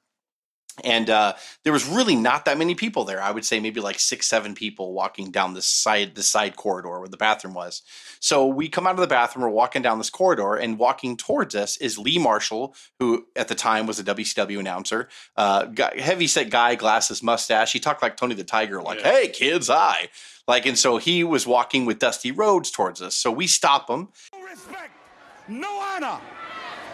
[0.84, 3.22] And uh, there was really not that many people there.
[3.22, 7.00] I would say maybe like six, seven people walking down this side, this side corridor
[7.00, 7.82] where the bathroom was.
[8.20, 11.56] So we come out of the bathroom, we're walking down this corridor, and walking towards
[11.56, 16.28] us is Lee Marshall, who at the time was a WCW announcer, uh, guy, heavy
[16.28, 17.74] set guy, glasses, mustache.
[17.74, 19.12] He talked like Tony the Tiger, like, Yeah.
[19.12, 20.10] "Hey kids, I
[20.48, 23.16] Like, and so he was walking with Dusty Rhodes towards us.
[23.18, 24.92] So we stop him, No respect,
[25.50, 26.22] no honor.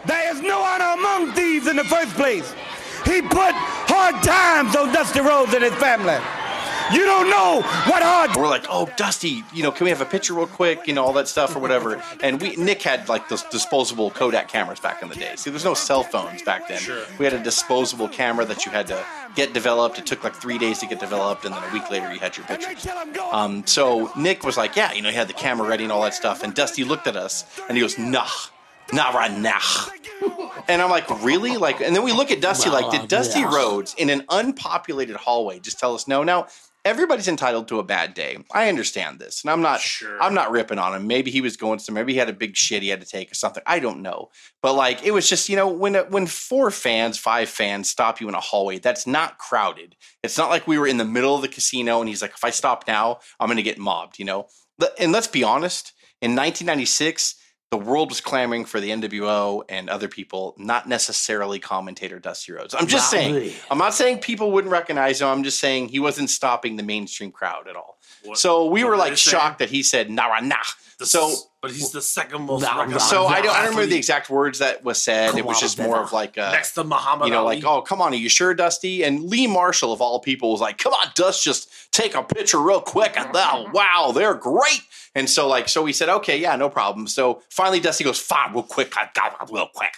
[0.05, 2.51] There is no honor among thieves in the first place.
[3.05, 3.53] He put
[3.89, 6.17] hard times on Dusty Rhodes and his family.
[6.91, 8.35] You don't know what hard.
[8.35, 10.85] we're like, "Oh, Dusty, you know, can we have a picture real quick?
[10.85, 14.49] You know, all that stuff or whatever." And we Nick had like those disposable Kodak
[14.49, 15.31] cameras back in the day.
[15.37, 16.79] See, there's no cell phones back then.
[16.79, 17.03] Sure.
[17.17, 19.97] We had a disposable camera that you had to get developed.
[19.97, 22.35] It took like three days to get developed, and then a week later you had
[22.35, 22.83] your And they pictures.
[22.83, 23.31] tell him go.
[23.31, 26.01] Um, so Nick was like, "Yeah, you know, he had the camera ready and all
[26.03, 28.27] that stuff." And Dusty looked at us and he goes, "Nah,
[28.91, 29.59] not right now."
[30.67, 31.57] And I'm like, really?
[31.57, 32.69] Like, and then we look at Dusty.
[32.69, 36.23] Like, did Dusty Rhodes in an unpopulated hallway just tell us no?
[36.23, 36.47] Now
[36.85, 38.37] everybody's entitled to a bad day.
[38.51, 39.81] I understand this, and I'm not.
[39.81, 40.21] Sure.
[40.21, 41.07] I'm not ripping on him.
[41.07, 41.95] Maybe he was going some.
[41.95, 43.63] Maybe he had a big shit he had to take or something.
[43.65, 44.29] I don't know.
[44.61, 48.27] But like, it was just you know when when four fans, five fans stop you
[48.27, 49.95] in a hallway that's not crowded.
[50.23, 52.43] It's not like we were in the middle of the casino and he's like, if
[52.43, 54.19] I stop now, I'm going to get mobbed.
[54.19, 54.47] You know.
[54.99, 55.93] And let's be honest.
[56.21, 57.35] In 1996
[57.73, 62.75] the world was clamoring for the NWO and other people, not necessarily commentator Dusty Rhodes.
[62.75, 63.51] I'm just saying.
[63.71, 65.27] I'm not saying people wouldn't recognize him.
[65.27, 67.97] I'm just saying he wasn't stopping the mainstream crowd at all.
[68.25, 69.41] What- so we were were like they saying?
[69.41, 70.57] shocked that he said nah nah.
[70.99, 73.69] The So s- but he's the second most Nah, recognized so I don't, I don't
[73.69, 75.37] remember the exact words that was said.
[75.37, 77.55] It was just more of like a, next to Muhammad you know, Ali.
[77.55, 79.01] like, oh, come on, are you sure, Dusty?
[79.01, 82.59] And Lee Marshall, of all people, was like, come on, Dust, just take a picture
[82.59, 83.17] real quick.
[83.17, 84.81] And oh, wow, they're great.
[85.15, 87.07] And so, like, so we said, okay, yeah, no problem.
[87.07, 89.93] So finally, Dusty goes, fine, real quick, I got it real quick.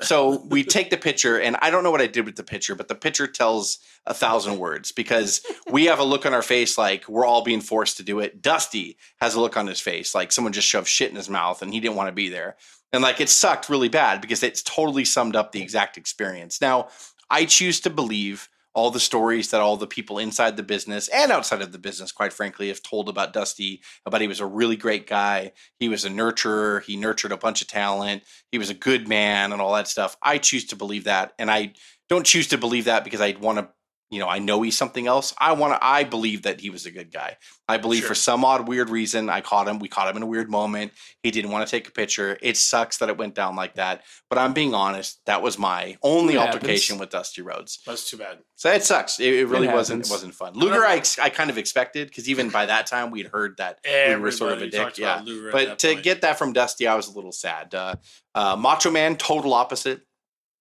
[0.00, 2.74] So we take the picture, and I don't know what I did with the picture,
[2.74, 6.78] but the picture tells a thousand words because we have a look on our face
[6.78, 8.42] like we're all being forced to do it.
[8.42, 11.62] Dusty has a look on his face like someone just shoved shit in his mouth
[11.62, 12.56] and he didn't want to be there.
[12.92, 16.60] And like it sucked really bad because it's totally summed up the exact experience.
[16.60, 16.88] Now,
[17.30, 18.48] I choose to believe
[18.78, 22.12] all the stories that all the people inside the business and outside of the business,
[22.12, 23.82] quite frankly, have told about Dusty.
[24.06, 25.50] About he was a really great guy.
[25.80, 26.84] He was a nurturer.
[26.84, 28.22] He nurtured a bunch of talent.
[28.52, 30.16] He was a good man and all that stuff.
[30.22, 31.72] I choose to believe that, and I
[32.08, 33.68] don't choose to believe that because I want to.
[34.10, 35.34] You know, I know he's something else.
[35.38, 35.84] I want to.
[35.86, 37.36] I believe that he was a good guy.
[37.68, 38.08] I believe Sure.
[38.08, 39.78] for some odd weird reason, I caught him.
[39.78, 40.92] We caught him in a weird moment.
[41.22, 42.38] He didn't want to take a picture.
[42.40, 44.04] It sucks that it went down like that.
[44.30, 45.20] But I'm being honest.
[45.26, 47.00] That was my only It altercation happens.
[47.00, 47.80] with Dusty Rhodes.
[47.86, 48.38] That's too bad.
[48.56, 49.20] So it sucks.
[49.20, 50.06] It, it really It wasn't.
[50.06, 50.54] It wasn't fun.
[50.54, 53.78] Luger, I, ex- I kind of expected because even by that time we'd heard that
[53.84, 54.98] we were sort of a Everybody dick.
[54.98, 56.02] Yeah, about Luger at but to point.
[56.02, 57.74] get that from Dusty, I was a little sad.
[57.74, 57.96] Uh,
[58.34, 60.00] uh, Macho Man, total opposite.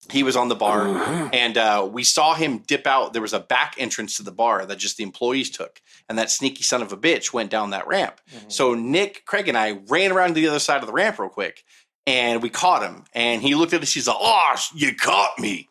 [0.09, 0.87] He was on the bar,
[1.33, 3.11] and uh, we saw him dip out.
[3.11, 6.31] There was a back entrance to the bar that just the employees took, and that
[6.31, 8.21] sneaky son of a bitch went down that ramp.
[8.47, 11.27] So Nick, Craig, and I ran around to the other side of the ramp real
[11.29, 11.63] quick,
[12.05, 13.03] and we caught him.
[13.13, 13.93] And he looked at us.
[13.93, 15.67] He's like, "Oh, you caught me."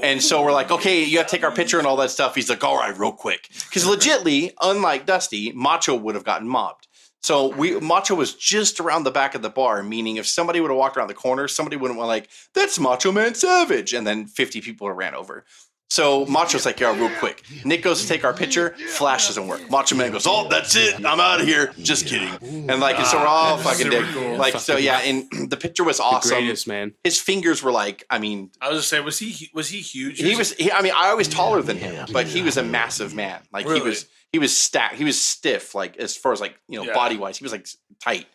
[0.00, 2.36] And so we're like, okay, you got to take our picture and all that stuff.
[2.36, 3.48] He's like, all right, real quick.
[3.68, 6.86] Because legitly, unlike Dusty, Macho would have gotten mobbed.
[7.22, 10.70] So we Macho was just around the back of the bar, meaning if somebody would
[10.70, 13.92] have walked around the corner, somebody wouldn't want like, that's Macho Man Savage.
[13.92, 15.44] And then 50 people would ran over.
[15.90, 17.42] So Macho's like, yeah, real quick.
[17.64, 19.68] Nick goes to take our picture, flash doesn't work.
[19.70, 21.04] Macho Man goes, oh, that's it.
[21.04, 21.72] I'm out of here.
[21.78, 22.32] Just kidding.
[22.70, 24.14] And like, and so we're all fucking Super dick.
[24.14, 24.36] cool.
[24.36, 26.30] Like, so yeah, and the picture was awesome.
[26.38, 26.94] greatest man.
[27.02, 30.20] His fingers were like, I mean, I was just saying, was he was he huge?
[30.20, 30.52] he was.
[30.52, 33.40] He, I mean, I was taller than him, but he was a massive man.
[33.52, 34.06] Like he was.
[34.32, 34.94] He was stacked.
[34.94, 35.74] He was stiff.
[35.74, 36.94] Like as far as like you know, Yeah.
[36.94, 37.66] body wise, he was like
[38.02, 38.26] tight.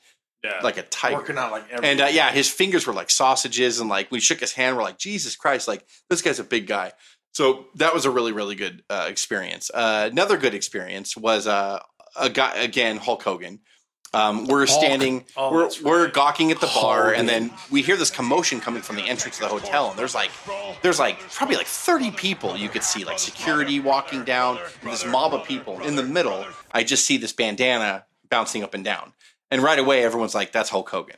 [0.43, 0.59] Yeah.
[0.61, 1.15] like a tiger.
[1.15, 4.19] Working out like every And uh, yeah, his fingers were like sausages, and like we
[4.19, 6.91] shook his hand, we're like, Jesus Christ, like this guy's a big guy.
[7.33, 9.71] So that was a really, really good uh, experience.
[9.73, 11.79] Uh, another good experience was uh,
[12.15, 13.59] a guy again, Hulk Hogan.
[14.15, 17.97] Um, we're standing, Oh, we're, that's we're gawking at the bar, and then we hear
[17.97, 20.31] this commotion coming from the entrance of the hotel, and there's like,
[20.81, 25.05] there's like probably like 30 people you could see, like security walking down, and this
[25.05, 25.81] mob of people.
[25.81, 29.11] In the middle, I just see this bandana bouncing up and down,
[29.51, 31.17] and right away everyone's like, "That's Hulk Hogan."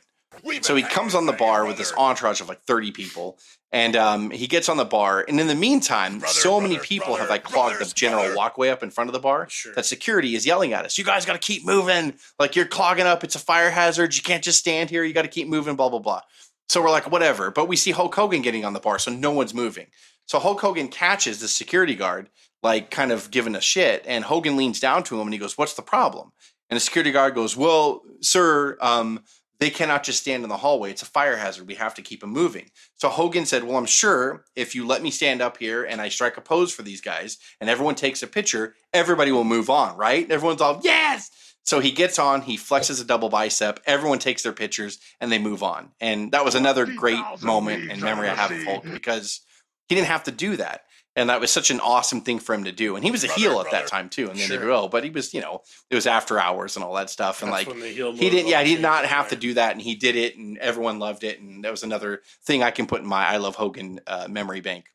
[0.62, 3.38] So he comes on the bar with this entourage of like 30 people,
[3.72, 5.24] and um, he gets on the bar.
[5.28, 8.90] And in the meantime, so many people have like clogged the general walkway up in
[8.90, 9.72] front of the bar sure.
[9.74, 10.98] that security is yelling at us.
[10.98, 12.14] You guys got to keep moving.
[12.38, 13.24] Like you're clogging up.
[13.24, 14.16] It's a fire hazard.
[14.16, 15.04] You can't just stand here.
[15.04, 15.76] You got to keep moving.
[15.76, 16.22] Blah blah blah.
[16.68, 17.50] So we're like, whatever.
[17.50, 19.86] But we see Hulk Hogan getting on the bar, so no one's moving.
[20.26, 22.28] So Hulk Hogan catches the security guard,
[22.62, 25.56] like kind of giving a shit, and Hogan leans down to him and he goes,
[25.56, 26.32] "What's the problem?"
[26.68, 29.24] And the security guard goes, "Well, sir, um,
[29.60, 30.90] they cannot just stand in the hallway.
[30.90, 31.66] It's a fire hazard.
[31.66, 35.02] We have to keep them moving." So Hogan said, "Well, I'm sure if you let
[35.02, 38.22] me stand up here and I strike a pose for these guys, and everyone takes
[38.22, 41.30] a picture, everybody will move on, right?" Everyone's all, "Yes."
[41.64, 45.38] So he gets on, he flexes a double bicep, everyone takes their pictures, and they
[45.38, 45.90] move on.
[46.00, 49.42] And that was another great moment and memory I have of Hulk because
[49.86, 50.84] he didn't have to do that.
[51.18, 52.94] And that was such an awesome thing for him to do.
[52.94, 54.60] And he was a heel at that time too in the Sure.
[54.60, 57.42] NWO, but he was, you know, it was after hours and all that stuff.
[57.42, 59.54] And That's like when the heel he didn't, yeah, he did not have to do
[59.54, 61.40] that, and he did it, and everyone loved it.
[61.40, 64.60] And that was another thing I can put in my I love Hogan uh, memory
[64.60, 64.86] bank.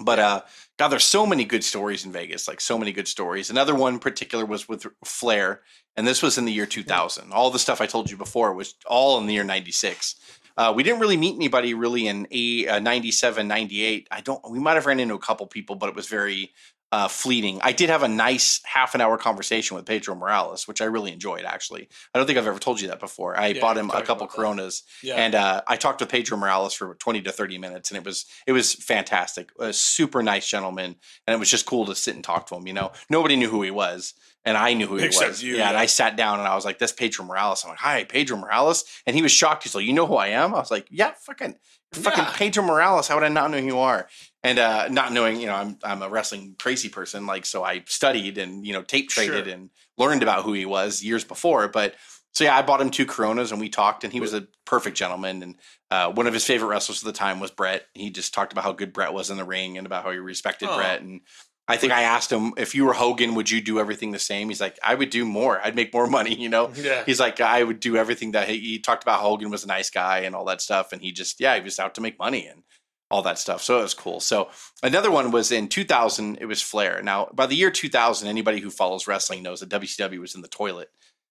[0.00, 0.42] But uh,
[0.78, 3.50] God, there's so many good stories in Vegas, like so many good stories.
[3.50, 5.62] Another one in particular was with Flair,
[5.96, 7.32] and this was in the year 2000.
[7.32, 10.14] All the stuff I told you before was all in the year 96.
[10.56, 14.08] Uh, we didn't really meet anybody really in a, uh, 97, 98.
[14.10, 16.52] I don't, we might have ran into a couple people, but it was very
[16.92, 17.58] uh, fleeting.
[17.62, 21.10] I did have a nice half an hour conversation with Pedro Morales, which I really
[21.10, 21.88] enjoyed actually.
[22.14, 23.34] I don't think I've ever told you that before.
[23.36, 24.26] I Yeah, bought him a couple.
[24.26, 25.14] Coronas Yeah.
[25.16, 28.26] and uh, I talked with Pedro Morales for 20 to 30 minutes, and it was
[28.46, 29.50] it was fantastic.
[29.58, 30.96] A super nice gentleman,
[31.26, 32.66] and it was just cool to sit and talk to him.
[32.66, 34.12] You know, nobody knew who he was,
[34.44, 35.42] and I knew who he Except was.
[35.42, 35.78] you, yeah, and.
[35.78, 38.84] I sat down and I was like, "That's Pedro Morales." I'm like, "Hi, Pedro Morales,"
[39.06, 39.62] and he was shocked.
[39.62, 41.56] He's like, "You know who I am?" I was like, "Yeah, fucking."
[41.94, 42.32] Fucking Yeah.
[42.36, 43.06] Pedro Morales.
[43.08, 44.08] How would I not know who you are?
[44.44, 47.26] And uh, not knowing, you know, I'm I'm a wrestling crazy person.
[47.26, 49.54] Like, so I studied and you know tape traded Sure.
[49.54, 51.68] and learned about who he was years before.
[51.68, 51.94] But
[52.32, 54.96] so yeah, I bought him two Coronas and we talked, and he was a perfect
[54.96, 55.42] gentleman.
[55.42, 55.54] And
[55.90, 57.86] uh, one of his favorite wrestlers at the time was Bret.
[57.94, 60.18] He just talked about how good Bret was in the ring and about how he
[60.18, 60.76] respected Oh.
[60.76, 61.02] Bret.
[61.02, 61.20] And
[61.68, 64.48] I think I asked him if you were Hogan, would you do everything the same?
[64.48, 65.60] He's like, I would do more.
[65.64, 66.34] I'd make more money.
[66.34, 66.72] You know.
[66.74, 67.04] Yeah.
[67.06, 69.20] He's like, I would do everything that he, he talked about.
[69.20, 71.78] Hogan was a nice guy and all that stuff, and he just yeah, he was
[71.78, 72.64] out to make money and
[73.12, 73.62] all that stuff.
[73.62, 74.20] So it was cool.
[74.20, 74.48] So
[74.82, 76.38] another one was in 2000.
[76.40, 77.02] It was Flair.
[77.02, 80.48] Now by the year 2000, anybody who follows wrestling knows that WCW was in the
[80.48, 80.88] toilet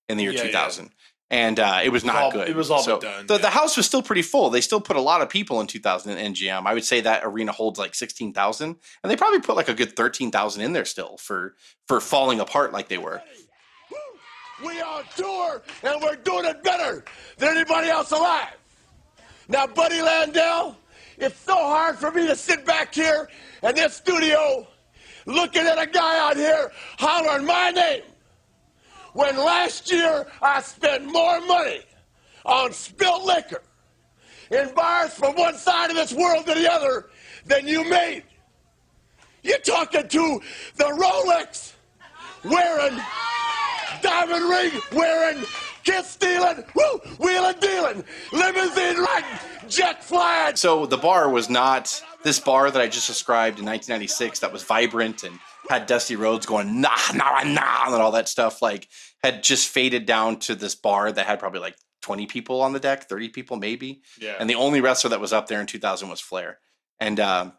[0.08, 0.48] in the year Yeah, yeah.
[0.48, 0.91] 2000.
[1.32, 2.49] And uh, it was not all- good.
[2.49, 3.40] it was all so done, The, yeah.
[3.40, 4.49] the house was still pretty full.
[4.49, 6.66] They still put a lot of people in 2000 in MGM.
[6.68, 9.95] I would say that arena holds like 16,000, and they probably put like a good
[9.95, 11.56] 13,000 in there still for
[11.88, 13.22] for falling apart like they were.
[14.64, 17.03] We on tour, and we're doing it better
[17.38, 18.53] than anybody else alive.
[19.48, 20.76] Now, Buddy Landel,
[21.22, 23.30] it's so hard for me to sit back here
[23.61, 24.68] in this studio
[25.27, 28.02] looking at a guy out here hollering my name.
[29.14, 31.81] When last year I spent more money
[32.43, 33.61] on spilt liquor
[34.49, 37.10] in bars from one side of this world to the other
[37.45, 38.23] than you made.
[39.43, 40.41] You're talking to
[40.76, 41.73] the Rolex
[42.43, 42.99] wearing
[44.02, 45.43] diamond ring wearing,
[45.84, 49.40] kiss stealing, woo, wheeling dealing, limousine riding,
[49.70, 50.56] jet flying.
[50.56, 54.64] So the bar was not this bar that I just described in 1996 that was
[54.64, 55.40] vibrant and
[55.70, 58.88] had Dusty Rhodes going nah nah nah and all that stuff like
[59.24, 62.80] had just faded down to this bar that had probably like 20 people on the
[62.80, 64.02] deck, 30 people maybe.
[64.20, 64.36] Yeah.
[64.40, 66.58] And the only wrestler that was up there in 2000 was Flair.
[66.99, 67.53] And um,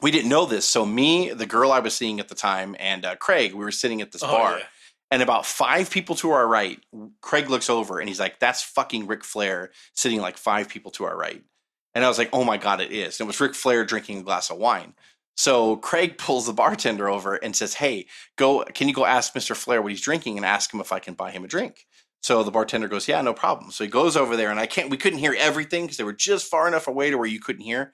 [0.00, 0.64] we didn't know this.
[0.64, 3.70] So me, the girl I was seeing at the time, and uh, Craig, we were
[3.72, 4.58] sitting at this Oh, bar.
[4.58, 4.64] yeah.
[5.14, 6.80] And about five people to our right,
[7.20, 11.04] Craig looks over and he's like, "That's fucking Ric Flair sitting like five people to
[11.04, 11.44] our right."
[11.94, 14.18] And I was like, "Oh my god, it is!" And it was Ric Flair drinking
[14.18, 14.94] a glass of wine.
[15.36, 18.64] So Craig pulls the bartender over and says, "Hey, go!
[18.74, 21.14] Can you go ask Mister Flair what he's drinking and ask him if I can
[21.14, 21.86] buy him a drink?"
[22.20, 24.90] So the bartender goes, "Yeah, no problem." So he goes over there, and I can't.
[24.90, 27.62] We couldn't hear everything because they were just far enough away to where you couldn't
[27.62, 27.92] hear.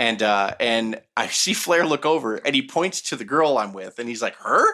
[0.00, 3.74] And uh, and I see Flair look over and he points to the girl I'm
[3.74, 4.64] with and he's like, Her?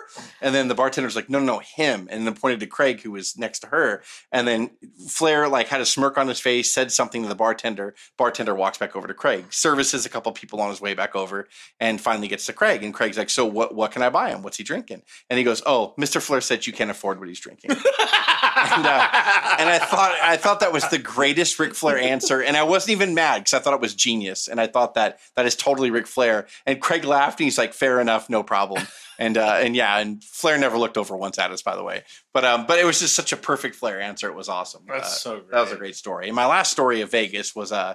[0.40, 2.07] And then the bartender's like, No, no, no, him.
[2.09, 4.05] And then pointed to Craig, who was next to her.
[4.31, 4.70] And then
[5.09, 7.97] Flair like had a smirk on his face, said something to the bartender.
[8.16, 11.48] Bartender walks back over to Craig, services a couple people on his way back over,
[11.81, 12.85] and finally gets to Craig.
[12.85, 14.43] And Craig's like, So what what can I buy him?
[14.43, 15.03] What's he drinking?
[15.28, 16.23] And he goes, Oh, Mr.
[16.23, 17.70] Flair said you can't afford what he's drinking.
[18.57, 19.09] and, uh,
[19.59, 22.90] and I thought I thought that was the greatest Ric Flair answer, and I wasn't
[22.90, 25.91] even mad because I thought it was genius, and I thought that that is totally
[25.91, 26.47] Ric Flair.
[26.67, 28.87] And Craig laughed, and he's like, "Fair enough, no problem."
[29.19, 32.03] And uh, and yeah, and Flair never looked over once at us, by the way.
[32.35, 34.29] But um, but it was just such a perfect Flair answer.
[34.29, 34.83] It was awesome.
[34.87, 35.51] That's Uh, so great.
[35.53, 36.27] that was a great story.
[36.27, 37.95] And my last story of Vegas was uh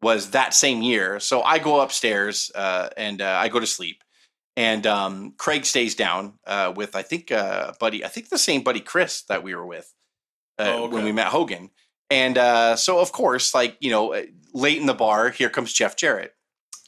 [0.00, 1.20] was that same year.
[1.20, 4.02] So I go upstairs uh, and uh, I go to sleep,
[4.56, 8.62] and um, Craig stays down uh, with I think uh, buddy I think the same
[8.62, 9.92] buddy Chris that we were with
[10.58, 10.94] uh, Oh, okay.
[10.94, 11.68] when we met Hogan.
[12.08, 14.22] And uh, so of course, like you know, uh,
[14.54, 16.32] late in the bar, here comes Jeff Jarrett,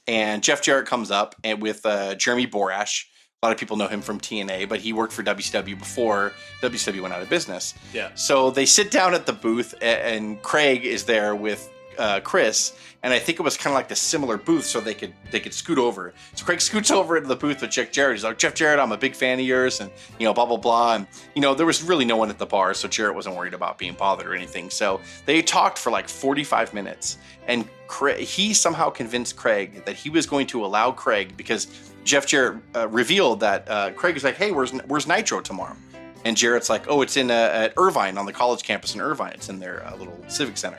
[0.06, 3.04] and Jeff Jarrett comes up and with uh, Jeremy Borash.
[3.42, 7.02] A lot of people know him from TNA, but he worked for WCW before WCW
[7.02, 7.74] went out of business.
[7.92, 8.10] Yeah.
[8.14, 13.12] So they sit down at the booth, and Craig is there with uh, Chris, and
[13.12, 15.54] I think it was kind of like the similar booth, so they could they could
[15.54, 16.12] scoot over.
[16.34, 18.16] So Craig scoots over into the booth with Jeff Jarrett.
[18.16, 20.56] He's like, Jeff Jarrett, I'm a big fan of yours, and you know, blah blah
[20.56, 20.94] blah.
[20.96, 23.54] And you know, there was really no one at the bar, so Jarrett wasn't worried
[23.54, 24.70] about being bothered or anything.
[24.70, 30.10] So they talked for like 45 minutes, and Craig, he somehow convinced Craig that he
[30.10, 31.68] was going to allow Craig because
[32.04, 35.76] Jeff Jarrett uh, revealed that uh, Craig was like, "Hey, where's where's Nitro tomorrow?"
[36.24, 39.32] And Jarrett's like, "Oh, it's in uh, at Irvine on the college campus in Irvine.
[39.34, 40.78] It's in their uh, little civic center."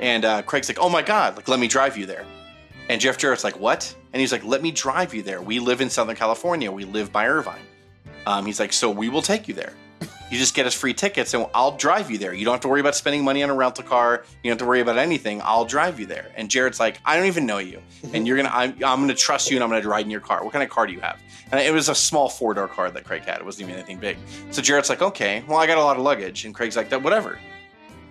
[0.00, 2.24] And uh, Craig's like, "Oh my god, like let me drive you there."
[2.88, 5.42] And Jeff Jarrett's like, "What?" And he's like, "Let me drive you there.
[5.42, 6.70] We live in Southern California.
[6.70, 7.60] We live by Irvine."
[8.26, 9.74] Um, he's like, "So we will take you there.
[10.30, 12.34] You just get us free tickets, and I'll drive you there.
[12.34, 14.24] You don't have to worry about spending money on a rental car.
[14.42, 15.40] You don't have to worry about anything.
[15.42, 17.80] I'll drive you there." And Jarrett's like, "I don't even know you,
[18.12, 18.50] and you're gonna.
[18.52, 20.44] I'm, I'm gonna trust you, and I'm gonna ride in your car.
[20.44, 21.18] What kind of car do you have?"
[21.50, 23.40] And it was a small four door car that Craig had.
[23.40, 24.18] It wasn't even anything big.
[24.50, 27.02] So Jarrett's like, "Okay, well, I got a lot of luggage," and Craig's like, "That
[27.02, 27.38] whatever."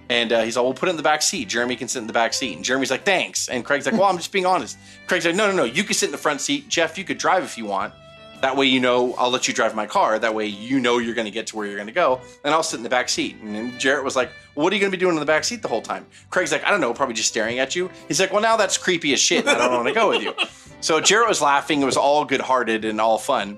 [0.10, 1.50] And uh, he's like, "We'll put it in the back seat.
[1.50, 4.06] Jeremy can sit in the back seat." And Jeremy's like, "Thanks." And Craig's like, "Well,
[4.06, 4.78] I'm just being honest."
[5.08, 5.64] Craig's like, "No, no, no.
[5.64, 6.70] You can sit in the front seat.
[6.70, 7.94] Jeff, you could drive if you want.
[8.42, 10.20] That way, you know, I'll let you drive my car.
[10.20, 12.54] That way, you know you're going to get to where you're going to go, and
[12.54, 14.80] I'll sit in the back seat." And then Jarrett was like, well, "What are you
[14.80, 16.80] going to be doing in the back seat the whole time?" Craig's like, "I don't
[16.80, 16.94] know.
[16.94, 19.48] Probably just staring at you." He's like, "Well, now that's creepy as shit.
[19.48, 20.34] I don't want to go with you."
[20.80, 21.82] So Jarrett was laughing.
[21.82, 23.58] It was all good-hearted and all fun.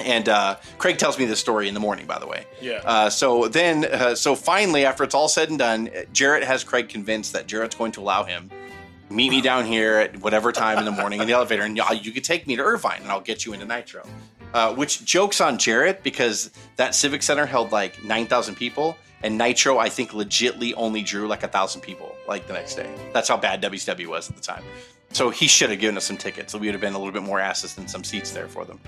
[0.00, 2.46] And uh, Craig tells me this story in the morning, by the way.
[2.60, 2.82] Yeah.
[2.84, 6.88] Uh, so then, uh, so finally, after it's all said and done, Jarrett has Craig
[6.88, 8.50] convinced that Jarrett's going to allow him
[9.08, 11.96] meet me down here at whatever time in the morning in the elevator, and y'all-
[11.96, 14.04] could take me to Irvine, and I'll get you into Nitro.
[14.54, 19.36] Uh, which jokes on Jarrett because that Civic Center held like nine thousand people, and
[19.36, 22.88] Nitro I think legitly only drew like a thousand people like the next day.
[23.12, 24.62] That's how bad WCW was at the time.
[25.12, 26.52] So he should have given us some tickets.
[26.52, 28.64] So we would have been a little bit more asses than some seats there for
[28.64, 28.80] them.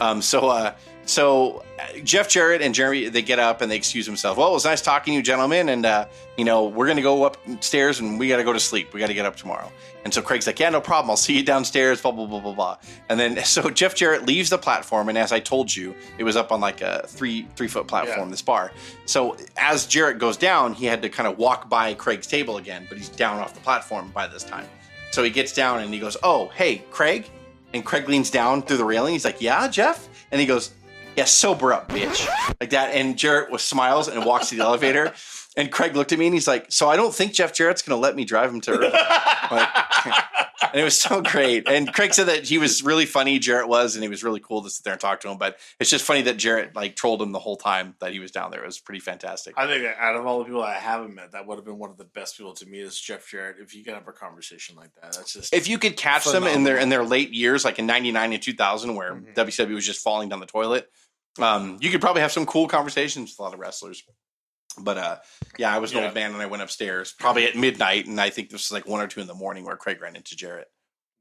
[0.00, 0.74] Um, so, uh,
[1.06, 4.38] so uh, Jeff Jarrett and Jeremy they get up and they excuse themselves.
[4.38, 6.06] Well, it was nice talking to you, gentlemen, and uh,
[6.36, 8.92] you know we're gonna go upstairs and we got to go to sleep.
[8.94, 9.70] We got to get up tomorrow.
[10.04, 11.10] And so Craig's like, yeah, no problem.
[11.10, 12.00] I'll see you downstairs.
[12.02, 12.78] Blah blah blah blah blah.
[13.08, 16.36] And then so Jeff Jarrett leaves the platform, and as I told you, it was
[16.36, 18.28] up on like a three three foot platform.
[18.28, 18.30] Yeah.
[18.30, 18.72] This bar.
[19.06, 22.86] So as Jarrett goes down, he had to kind of walk by Craig's table again,
[22.88, 24.66] but he's down off the platform by this time.
[25.10, 27.30] So he gets down and he goes, "Oh, hey, Craig."
[27.74, 29.12] And Craig leans down through the railing.
[29.12, 30.70] He's like, "Yeah, Jeff." And he goes,
[31.16, 32.26] "Yeah, sober up, bitch."
[32.60, 32.94] Like that.
[32.94, 35.12] And Jarrett was smiles and walks to the elevator.
[35.56, 38.00] And Craig looked at me and he's like, "So I don't think Jeff Jarrett's gonna
[38.00, 38.90] let me drive him to Irvine."
[39.50, 39.68] Like,
[40.72, 41.68] and it was so great.
[41.68, 43.38] And Craig said that he was really funny.
[43.38, 45.38] Jarrett was, and it was really cool to sit there and talk to him.
[45.38, 48.32] But it's just funny that Jarrett like trolled him the whole time that he was
[48.32, 48.64] down there.
[48.64, 49.54] It was pretty fantastic.
[49.56, 51.90] I think out of all the people I haven't met, that would have been one
[51.90, 53.58] of the best people to meet is Jeff Jarrett.
[53.60, 56.44] If you could have a conversation like that, that's just if you could catch them
[56.44, 59.34] in their in their late years, like in '99 and 2000, where Mhm.
[59.34, 60.90] WCW was just falling down the toilet,
[61.38, 64.02] um, you could probably have some cool conversations with a lot of wrestlers.
[64.78, 65.16] But uh,
[65.58, 66.04] yeah, I was an Yeah.
[66.06, 68.86] old man and I went upstairs probably at midnight, and I think this was like
[68.88, 70.68] one or two in the morning where Craig ran into Jarrett.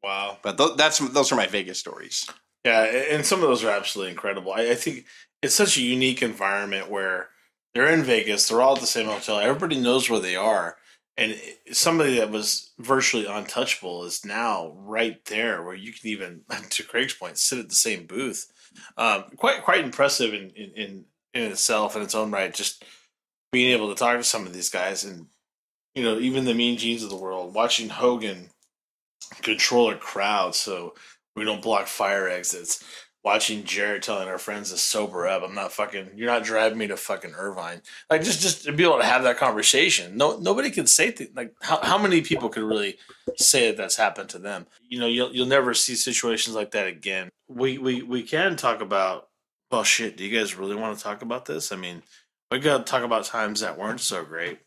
[0.03, 0.37] wow.
[0.41, 2.27] But th- that's those are my Vegas stories.
[2.65, 4.53] Yeah, and some of those are absolutely incredible.
[4.53, 5.05] I, I think
[5.41, 7.27] it's such a unique environment where
[7.73, 10.77] they're in Vegas, they're all at the same hotel, everybody knows where they are,
[11.17, 11.35] and
[11.71, 17.13] somebody that was virtually untouchable is now right there, where you can even, to Craig's
[17.15, 18.49] point, sit at the same booth.
[18.97, 22.53] Um, quite quite impressive in, in in in itself in its own right.
[22.53, 22.83] Just
[23.53, 25.27] being able to talk to some of these guys, and
[25.95, 28.49] you know, even the Mean Genes of the world, watching Hogan
[29.41, 30.95] control a crowd so
[31.35, 32.83] we don't block fire exits
[33.23, 35.43] watching Jarrett telling our friends to sober up.
[35.43, 36.11] I'm not fucking.
[36.15, 37.81] You're not driving me to fucking Irvine.
[38.09, 40.17] Like just just to be able to have that conversation.
[40.17, 42.97] No, nobody can say th- like how how many people could really
[43.37, 44.67] say that that's happened to them.
[44.87, 47.29] You know, you'll you'll never see situations like that again.
[47.47, 49.29] We we we can talk about.
[49.71, 50.17] Well, shit.
[50.17, 51.71] Do you guys really want to talk about this?
[51.71, 52.03] I mean,
[52.53, 54.59] we got to talk about times that weren't so great.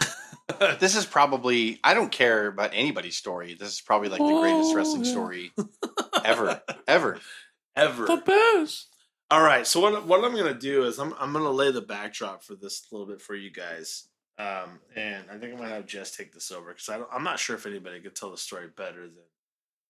[0.78, 3.54] This is probably I don't care about anybody's story.
[3.54, 5.52] This is probably like the greatest wrestling story
[6.24, 7.18] ever, ever.
[7.76, 8.06] Ever.
[8.06, 8.88] The best.
[9.30, 9.66] All right.
[9.66, 12.86] So what what I'm gonna do is I'm I'm gonna lay the backdrop for this
[12.90, 14.08] a little bit for you guys.
[14.38, 17.22] Um, and I think I'm gonna have Jess take this over because I don't, I'm
[17.22, 19.24] not sure if anybody could tell the story better than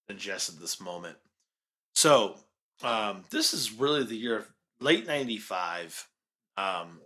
[0.09, 1.17] than Jess at this moment.
[1.95, 2.39] So
[2.83, 4.51] um, this is really the year of
[4.81, 6.09] late '95.
[6.57, 7.01] Um,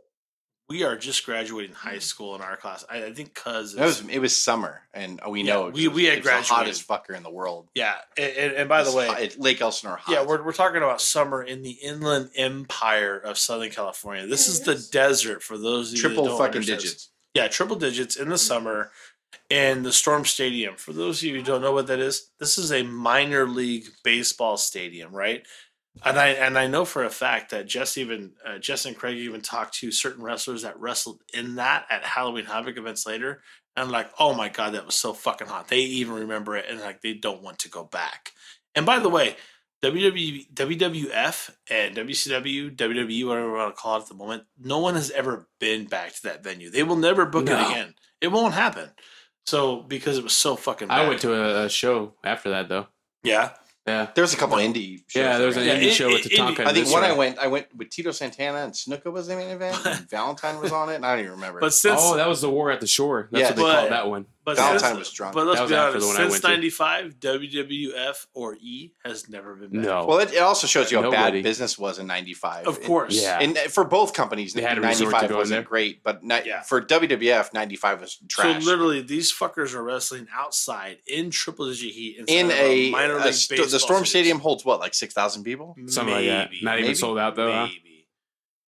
[0.71, 1.99] we are just graduating high hmm.
[1.99, 2.85] school in our class.
[2.89, 5.89] I, I think cuz It was it was summer, and we Yeah, know it we-
[5.89, 6.57] was- we had it was the graduated.
[6.57, 7.69] hottest fucker in the world.
[7.75, 7.97] yeah.
[8.17, 9.97] And, and, and by the way, hot- Lake Elsinore.
[9.97, 10.13] Hot.
[10.13, 14.27] Yeah, we're, we're talking about summer in the inland empire of Southern California.
[14.27, 16.81] This is the desert for those of you that triple don't fucking understand.
[16.81, 17.09] digits.
[17.35, 18.39] Yeah, triple digits in the mm-hmm.
[18.39, 18.93] summer.
[19.53, 22.57] And the Storm Stadium, for those of you who don't know what that is, this
[22.57, 25.45] is a minor league baseball stadium, right?
[26.05, 29.19] And I and I know for a fact that Jess even uh, Jess and Craig
[29.19, 33.43] even talked to certain wrestlers that wrestled in that at Halloween Havoc events later,
[33.77, 35.69] and like, oh my god, that was so fucking hot.
[35.69, 38.33] They even remember it, and like they don't want to go back.
[38.75, 39.37] And by the way,
[39.83, 44.79] WWE, WWF and WCW, WWE, whatever we want to call it at the moment, no
[44.79, 46.71] one has ever been back to that venue.
[46.71, 47.95] They will never book it again.
[48.21, 48.91] It won't happen.
[49.47, 50.89] So because it was so fucking.
[50.89, 51.01] Bad.
[51.01, 52.87] I went to a show after that though.
[53.23, 53.51] Yeah,
[53.87, 54.09] Yeah.
[54.15, 54.99] There's a couple indie.
[55.09, 55.77] Shows Yeah, there was an there.
[55.77, 56.61] Yeah, indie it- show with it- Tatanka.
[56.61, 59.37] it- I think when I went, I went with Tito Santana and Snuka was the
[59.37, 59.79] main event.
[59.87, 60.97] and Valentine was on it.
[60.97, 61.61] And I don't even remember.
[61.61, 63.29] but since Oh, that was the war at the shore.
[63.33, 64.27] That's Yeah, what they but- called that one.
[64.57, 65.35] But Valentine since- was drunk.
[65.35, 66.07] But let's That was be after honest.
[66.07, 66.49] one I Since went to.
[66.49, 69.81] '95, WWF or E has never been back.
[69.83, 70.07] No.
[70.07, 71.39] well, it, it also shows you how Nobody.
[71.39, 72.67] bad business was in '95.
[72.67, 73.15] of course.
[73.21, 73.39] Yeah.
[73.41, 75.63] And uh, for both companies, They had a resort to '95 go wasn't there.
[75.69, 76.63] great, but ni- Yeah.
[76.63, 78.63] for WWF, '95 was trash.
[78.65, 82.91] So literally, these fuckers are wrestling outside in triple digit heat inside in of a,
[82.91, 84.21] minor a league st- baseball the Storm stadium.
[84.21, 85.77] Stadium holds what, like six thousand people?
[85.87, 86.51] Something like that.
[86.63, 86.95] Not even Maybe.
[86.95, 87.53] sold out though.
[87.53, 87.67] Huh?
[87.67, 87.90] Maybe.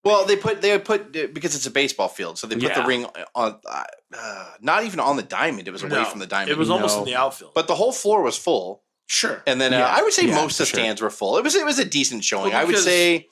[0.04, 3.06] Well, they put they put because it's a baseball field, so they put the ring
[3.36, 3.84] on, uh,
[4.18, 5.68] uh, not even on the diamond.
[5.68, 6.50] It was away No, from the diamond.
[6.50, 7.02] It was almost No.
[7.02, 7.52] in the outfield.
[7.54, 9.42] but the whole floor was full, sure.
[9.46, 10.84] and then uh, I would say Yeah, most of the for sure.
[10.84, 11.38] stands were full.
[11.38, 12.50] It was it was a decent showing.
[12.52, 13.28] Well, I would say,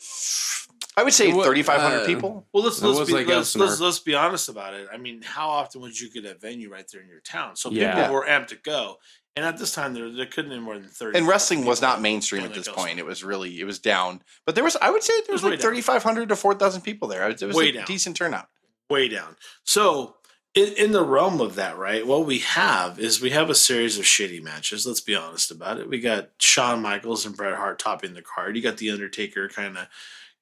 [0.97, 2.47] I would say thirty five hundred uh, people.
[2.52, 4.86] Well, let's let's be like let's, let's let's be honest about it.
[4.92, 7.56] I mean, how often would you get a venue right there in your town?
[7.56, 7.97] So Yeah.
[7.97, 8.98] people were amped to go,
[9.36, 11.19] and at this time there there couldn't be more than thirty.
[11.19, 12.86] And wrestling was not mainstream at this Elsinore.
[12.86, 12.98] point.
[12.98, 15.52] It was really it was down, but there was I would say there was was
[15.52, 17.28] like thirty five hundred to four thousand people there.
[17.28, 17.85] It was Way a down.
[17.86, 18.48] decent turnout.
[18.89, 19.36] way down.
[19.65, 20.16] So
[20.52, 22.05] in, in the realm of that, right?
[22.05, 24.85] What we have is we have a series of shitty matches.
[24.85, 25.89] Let's be honest about it.
[25.89, 28.57] We got Shawn Michaels and Bret Hart topping the card.
[28.57, 29.86] You got the Undertaker kind of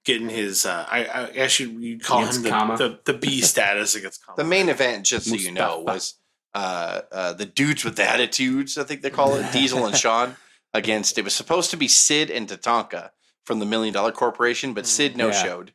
[0.07, 0.65] getting his.
[0.65, 4.37] Uh, I, I actually you call Against him the, the the B status against Kama.
[4.37, 6.15] The main event, just so you know, was
[6.59, 8.77] uh, uh, the dudes with the attitudes.
[8.79, 10.37] I think they call it Diesel and Shawn
[10.75, 11.19] against.
[11.19, 13.11] It was supposed to be Sid and Tatanka
[13.47, 15.73] from the Million Dollar Corporation, but Sid no showed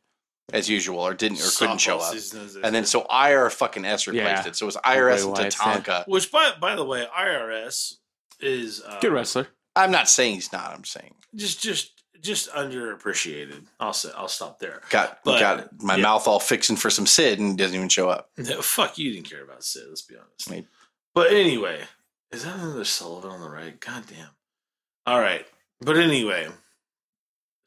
[0.52, 2.14] as usual, or didn't, or couldn't show up.
[2.14, 4.48] season And then so IR fucking S replaced Yeah.
[4.50, 4.56] it.
[4.58, 5.56] So it was IRS and Bray Wyatt's.
[5.56, 6.08] Tatanka.
[6.08, 7.94] which by by the way, IRS
[8.40, 9.48] is uh, Good wrestler.
[9.76, 10.72] I'm not saying he's not.
[10.74, 13.66] I'm saying just just just underappreciated.
[13.80, 14.82] I'll say I'll stop there.
[14.90, 16.02] got But- got my yeah.
[16.04, 18.30] mouth all fixing for some Sid and doesn't even show up.
[18.38, 19.84] No, fuck you didn't care about Sid.
[19.90, 20.50] Let's be honest.
[20.50, 20.68] Maybe.
[21.14, 21.82] But anyway,
[22.32, 23.80] is that another Sullivan on the right?
[23.80, 24.30] God damn.
[25.06, 25.46] All right.
[25.82, 26.48] But anyway,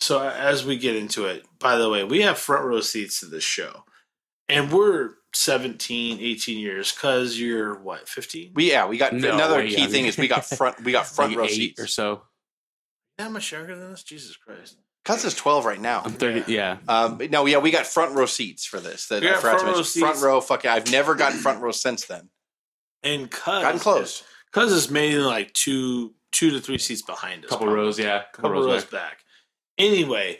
[0.00, 3.26] so as we get into it, by the way, we have front row seats to
[3.26, 3.84] this show.
[4.48, 8.52] And we're 17, 18 years because you're what, 15?
[8.54, 9.92] We yeah, we got No, another way key younger.
[9.92, 11.80] thing is we got front we got front Like row eight seats.
[11.82, 12.22] or so.
[13.18, 14.02] That much younger than us?
[14.02, 14.76] Jesus Christ.
[15.04, 16.02] Cuz is 12 right now.
[16.04, 16.52] I'm thirty.
[16.52, 16.78] Yeah.
[16.88, 19.06] Um, but no, yeah, we got front row seats for this.
[19.06, 20.00] That We I got forgot to front row mention.
[20.00, 20.24] Front seats.
[20.24, 22.28] row, fucking, I've never gotten front row since then.
[23.02, 24.24] And cuz Gotten close.
[24.52, 27.50] Cuz is mainly like two two to three seats behind us.
[27.50, 27.82] couple probably.
[27.84, 27.98] rows.
[27.98, 28.22] Yeah.
[28.32, 28.66] Couple, couple rows.
[28.66, 28.90] rows back.
[28.90, 29.24] back.
[29.78, 30.38] Anyway,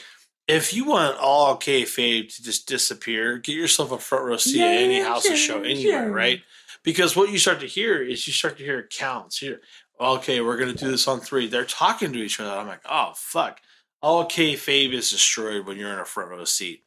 [0.49, 4.69] if you want all kayfabe to just disappear, get yourself a front row seat at
[4.83, 6.43] any house or show anywhere, right?
[6.83, 9.39] Because what you start to hear is you start to hear counts.
[9.39, 9.61] Here,
[10.01, 11.49] okay, we're gonna do this on three.
[11.49, 12.51] They're talking to each other.
[12.51, 13.61] I'm like, oh fuck!
[14.03, 16.85] All kayfabe is destroyed when you're in a front row seat.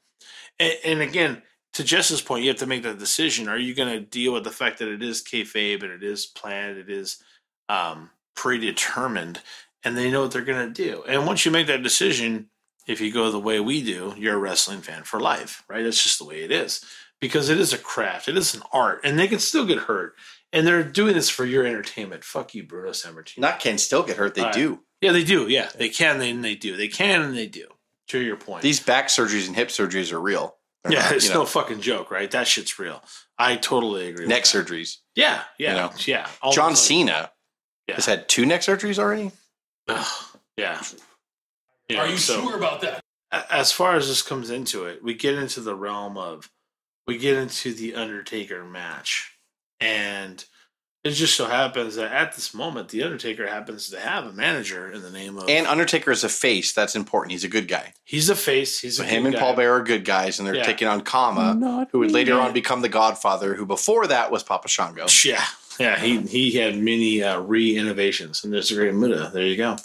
[0.60, 1.42] And, and again,
[1.74, 3.48] to Jess's point, you have to make that decision.
[3.48, 6.26] Are you going to deal with the fact that it is kayfabe and it is
[6.26, 7.22] planned, it is
[7.68, 9.40] um, predetermined,
[9.84, 11.04] and they know what they're going to do?
[11.08, 12.50] And once you make that decision,
[12.88, 15.84] if you go the way we do, you're a wrestling fan for life, right?
[15.84, 16.84] That's just the way it is
[17.22, 20.16] because it is a craft, it is an art, and they can still get hurt.
[20.52, 22.24] And they're doing this for your entertainment.
[22.24, 23.40] Fuck you, Bruno Sammartino.
[23.40, 24.34] Not can still get hurt.
[24.36, 24.54] They All right.
[24.56, 24.80] do.
[25.02, 25.48] Yeah, they do.
[25.48, 26.76] Yeah, they can and they do.
[26.76, 27.68] They can and they do.
[28.10, 30.56] To your point, These back surgeries and hip surgeries are real.
[30.84, 32.32] They're yeah, not, it's you no fucking joke, right?
[32.32, 33.04] That shit's real.
[33.38, 34.26] I totally agree.
[34.26, 34.66] neck with that.
[34.74, 34.98] surgeries.
[35.14, 35.92] Yeah, yeah, You know.
[36.08, 36.28] yeah.
[36.42, 37.32] All John Cena
[37.88, 37.96] Yeah.
[37.96, 39.32] has had two neck surgeries already.
[39.90, 40.08] Ugh,
[40.58, 40.82] yeah.
[41.88, 43.00] You Are you so- sure about that?
[43.32, 46.50] as far as this comes into it, we get into the realm of
[47.06, 49.38] we get into the Undertaker match,
[49.82, 50.44] and
[51.04, 54.92] it just so happens that at this moment, the Undertaker happens to have a manager
[54.92, 56.74] in the name of And Undertaker is a face.
[56.74, 57.32] That's important.
[57.32, 57.94] He's a good guy.
[58.04, 58.80] he's a face.
[58.82, 59.40] He's a So him good and guy.
[59.40, 60.64] Paul Bear are good guys, and they're Yeah.
[60.64, 64.68] taking on Kama, who would later on become the Godfather, who before that was Papa
[64.68, 65.06] Shango.
[65.24, 65.46] Yeah,
[65.80, 65.98] yeah.
[65.98, 69.32] He he had many uh, re innovations, and there's a great Muda.
[69.34, 69.78] There you go.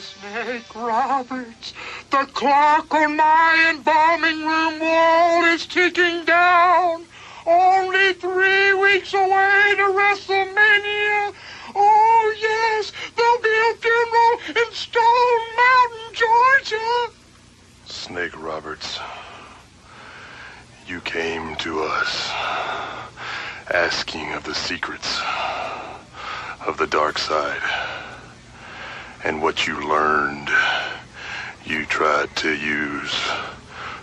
[0.00, 1.72] Snake Roberts,
[2.10, 7.04] the clock on my embalming room wall is ticking down.
[7.48, 11.32] Only three weeks away to WrestleMania.
[11.74, 17.12] Oh, yes, there'll be a funeral in Stone Mountain, Georgia.
[17.86, 18.98] Snake Roberts,
[20.86, 22.30] you came to us
[23.72, 25.18] asking of the secrets
[26.66, 27.62] of the dark side.
[29.24, 30.50] And what you learned,
[31.64, 33.14] you tried to use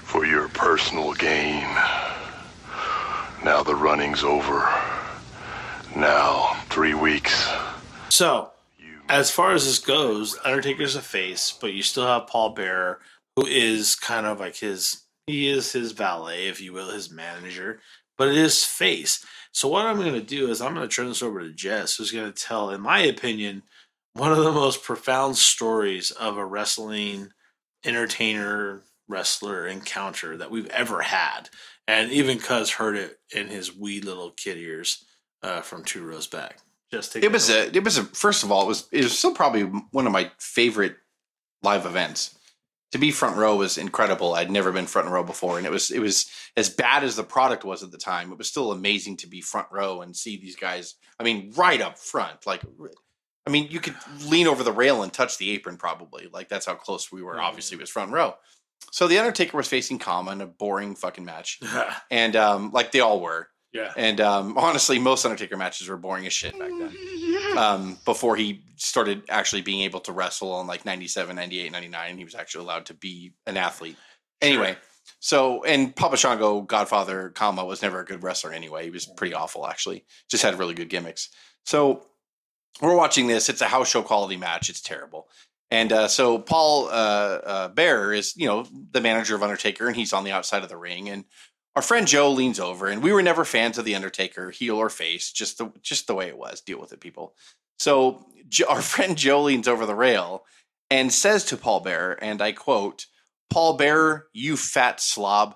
[0.01, 1.67] for your personal gain.
[3.45, 4.67] Now the running's over.
[5.95, 7.47] Now, three weeks.
[8.09, 8.49] So,
[9.07, 13.01] as far as this goes, Undertaker's a face, but you still have Paul Bearer,
[13.35, 17.81] who is kind of like his he is his valet, if you will, his manager,
[18.17, 19.23] but it is face.
[19.51, 22.31] So what I'm gonna do is I'm gonna turn this over to Jess, who's gonna
[22.31, 23.61] tell, in my opinion,
[24.13, 27.29] one of the most profound stories of a wrestling
[27.85, 31.49] entertainer wrestler encounter that we've ever had.
[31.87, 35.05] And even Cuz heard it in his wee little kid ears
[35.43, 36.59] uh, from two rows back.
[36.91, 37.75] Just It was a.
[37.75, 38.03] It was a.
[38.03, 38.87] First of all, it was.
[38.91, 40.95] It was still probably one of my favorite
[41.63, 42.37] live events.
[42.91, 44.35] To be front row was incredible.
[44.35, 45.91] I'd never been front row before, and it was.
[45.91, 48.31] It was as bad as the product was at the time.
[48.31, 50.95] It was still amazing to be front row and see these guys.
[51.19, 52.61] I mean, right up front, like.
[53.47, 53.95] I mean, you could
[54.25, 56.27] lean over the rail and touch the apron, probably.
[56.31, 57.39] Like that's how close we were.
[57.39, 58.35] Obviously, it was front row.
[58.91, 61.59] So the Undertaker was facing Kama in a boring fucking match,
[62.11, 63.49] and um, like they all were.
[63.73, 63.91] yeah.
[63.97, 67.57] And um, honestly, most Undertaker matches were boring as shit back then.
[67.57, 72.23] Um, before he started actually being able to wrestle in like 97, 98, 99, he
[72.23, 73.97] was actually allowed to be an athlete.
[74.41, 74.77] Anyway,
[75.19, 78.83] so, and Papa Shango, Godfather, Kama was never a good wrestler anyway.
[78.83, 80.05] He was pretty awful, actually.
[80.29, 81.29] Just had really good gimmicks.
[81.63, 82.05] So
[82.81, 83.49] we're watching this.
[83.49, 84.69] It's a house show quality match.
[84.69, 85.27] It's terrible.
[85.71, 89.95] And uh, so Paul uh, uh, Bearer is, you know, the manager of Undertaker, and
[89.95, 91.09] he's on the outside of the ring.
[91.09, 91.25] And
[91.75, 94.89] our friend Joe leans over, and we were never fans of the Undertaker, heel or
[94.89, 96.61] face, just the just the way it was.
[96.61, 97.35] Deal with it, people.
[97.79, 100.43] So Jo- our friend Joe leans over the rail
[100.89, 103.07] and says to Paul Bearer, and I quote,
[103.49, 105.55] "Paul Bearer, you fat slob."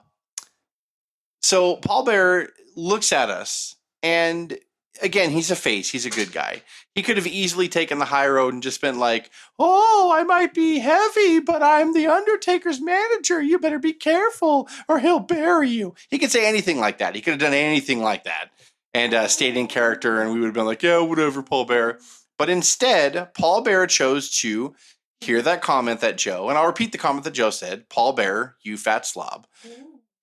[1.42, 4.58] So Paul Bearer looks at us, and
[5.02, 5.90] again, he's a face.
[5.90, 6.64] He's a good guy.
[6.96, 10.54] He could have easily taken the high road and just been like, "Oh, I might
[10.54, 13.42] be heavy, but I'm the Undertaker's manager.
[13.42, 17.16] You better be careful, or he'll bury you." He could say anything like that.
[17.16, 18.50] He could have done anything like that
[18.94, 22.00] and uh, stayed in character, and we would have been like, "Yeah, whatever, Paul Bear."
[22.38, 24.74] But instead, Paul Bear chose to
[25.22, 28.56] hear that comment that Joe, and I'll repeat the comment that Joe said: "Paul Bear,
[28.64, 29.48] you fat slob."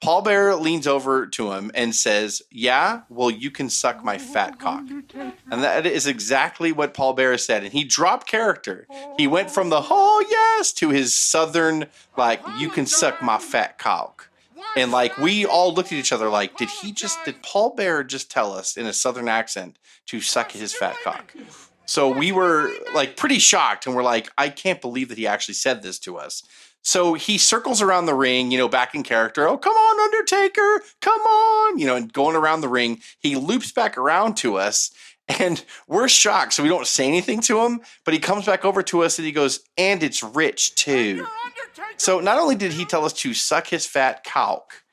[0.03, 4.59] Paul Bear leans over to him and says, Yeah, well, you can suck my fat
[4.59, 4.85] cock.
[5.51, 7.65] And that is exactly what Paul Bear said.
[7.65, 8.87] And he dropped character.
[9.17, 11.87] He went from the, oh, yes, to his southern,
[12.17, 14.29] like, you can suck my fat cock.
[14.77, 18.05] And like, we all looked at each other like, did he just, did Paul Bear
[18.05, 21.35] just tell us in a southern accent to suck his fat cock?
[21.87, 25.55] So we were like pretty shocked and we're like, I can't believe that he actually
[25.55, 26.43] said this to us.
[26.87, 29.49] So he circles around the ring, you know, back in character.
[29.49, 33.01] Oh, come on, Undertaker, come on, you know, and going around the ring.
[33.19, 34.93] He loops back around to us,
[35.29, 36.53] and we're shocked.
[36.53, 39.27] So we don't say anything to him, but he comes back over to us and
[39.27, 41.27] he goes, and it's rich too.
[41.97, 44.85] So not only did he tell us to suck his fat cock,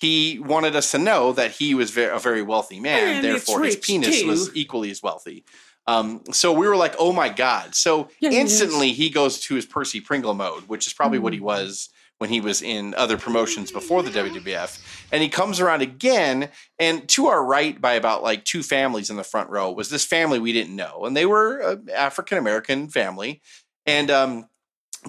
[0.00, 3.16] he wanted us to know that he was a very wealthy man.
[3.16, 4.28] And therefore, his penis too.
[4.28, 5.44] was equally as wealthy.
[5.86, 7.74] Um, so we were like, oh my God.
[7.74, 11.44] So instantly he goes to his Percy Pringle mode, which is probably what he Mm.
[11.44, 11.88] was
[12.18, 14.78] when he was in other promotions before the WWF.
[15.12, 16.48] And he comes around again,
[16.78, 20.04] and to our right, by about like two families in the front row, was this
[20.04, 21.04] family we didn't know.
[21.04, 23.42] And they were an African American family.
[23.84, 24.48] And um,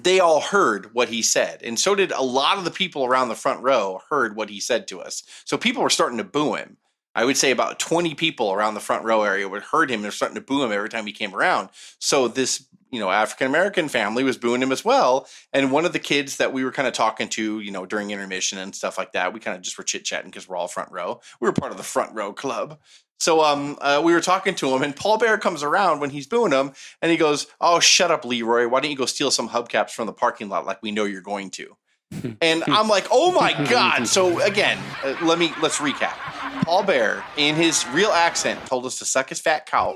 [0.01, 1.61] they all heard what he said.
[1.63, 4.59] And so did a lot of the people around the front row heard what he
[4.59, 5.23] said to us.
[5.45, 6.77] So people were starting to boo him.
[7.15, 10.01] I would say about 20 people around the front row area would heard him.
[10.01, 11.69] They're starting to boo him every time he came around.
[11.99, 15.27] So this, you know African American family was booing him as well.
[15.51, 18.11] And one of the kids that we were kind of talking to, you know, during
[18.11, 20.67] intermission and stuff like that, we kind of just were chit chatting because we're all
[20.67, 21.19] front row.
[21.41, 22.79] We were part of the front row club.
[23.19, 26.27] So um, uh, we were talking to him, and Paul Bear comes around when he's
[26.27, 28.67] booing him, and he goes, "Oh, shut up, Leroy!
[28.67, 31.21] Why don't you go steal some hubcaps from the parking lot like we know you're
[31.21, 31.77] going to?"
[32.41, 36.17] and I'm like, "Oh my god!" So again, uh, let me let's recap.
[36.63, 39.95] Paul Bear, in his real accent, told us to suck his fat cock.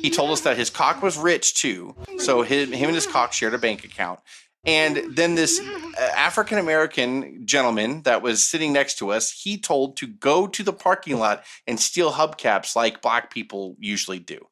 [0.00, 3.32] He told us that his cock was rich too, so him, him and his cock
[3.32, 4.20] shared a bank account.
[4.64, 9.96] And then this uh, African American gentleman that was sitting next to us, he told
[9.96, 14.46] to go to the parking lot and steal hubcaps like black people usually do.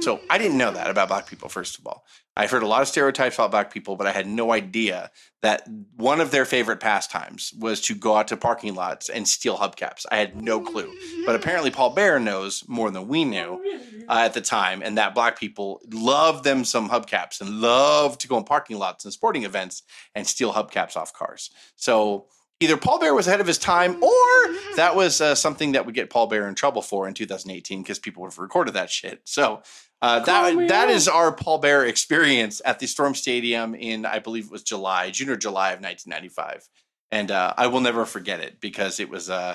[0.00, 2.04] So I didn't know that about black people, first of all.
[2.36, 5.10] I've heard a lot of stereotypes about black people, but I had no idea
[5.42, 5.66] that
[5.96, 10.06] one of their favorite pastimes was to go out to parking lots and steal hubcaps.
[10.10, 10.92] I had no clue.
[11.26, 13.60] But apparently, Paul Bear knows more than we knew
[14.08, 18.28] uh, at the time, and that black people love them some hubcaps and love to
[18.28, 19.82] go in parking lots and sporting events
[20.14, 21.50] and steal hubcaps off cars.
[21.74, 22.26] So
[22.60, 25.94] either Paul Bear was ahead of his time, or that was uh, something that would
[25.94, 29.20] get Paul Bear in trouble for in 2018 because people would have recorded that shit.
[29.24, 29.62] So
[30.02, 34.46] uh, that that is our Paul Bear experience at the Storm Stadium in I believe
[34.46, 36.68] it was July, June or July of 1995,
[37.10, 39.54] and uh, I will never forget it because it was uh,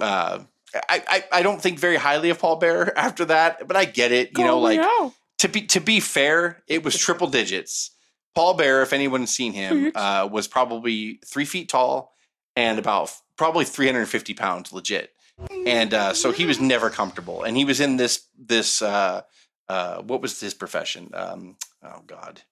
[0.00, 0.40] uh,
[0.74, 4.12] I, I I don't think very highly of Paul Bear after that, but I get
[4.12, 4.36] it.
[4.36, 4.80] You know, like
[5.38, 7.90] to be to be fair, it was triple digits.
[8.34, 12.14] Paul Bear, if anyone's seen him, uh, was probably three feet tall
[12.60, 15.14] and about probably 350 pounds, legit.
[15.66, 19.22] And uh, so he was never comfortable, and he was in this this uh,
[19.70, 21.10] uh, what was his profession?
[21.14, 22.42] Um, oh God,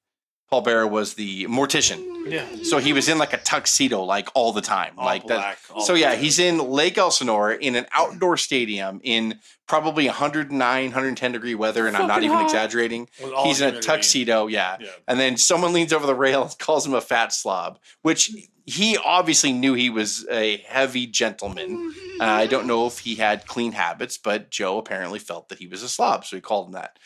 [0.51, 2.31] Paul Bearer was the mortician.
[2.31, 2.47] Yeah.
[2.63, 4.95] So he was in like a tuxedo like all the time.
[4.97, 5.75] All like black, that.
[5.75, 6.19] all So yeah, black.
[6.21, 11.97] he's in Lake Elsinore in an outdoor stadium in probably 109, 110 degree weather, and
[11.97, 12.45] I'm not even hot.
[12.45, 13.09] exaggerating.
[13.45, 14.79] He's in a tuxedo, yeah.
[14.81, 14.89] Yeah.
[15.07, 18.31] And then someone leans over the rail and calls him a fat slob, which
[18.65, 21.95] he obviously knew he was a heavy gentleman.
[22.21, 25.69] Uh, I don't know if he had clean habits, but Joe apparently felt that he
[25.69, 26.99] was a slob, so he called him that.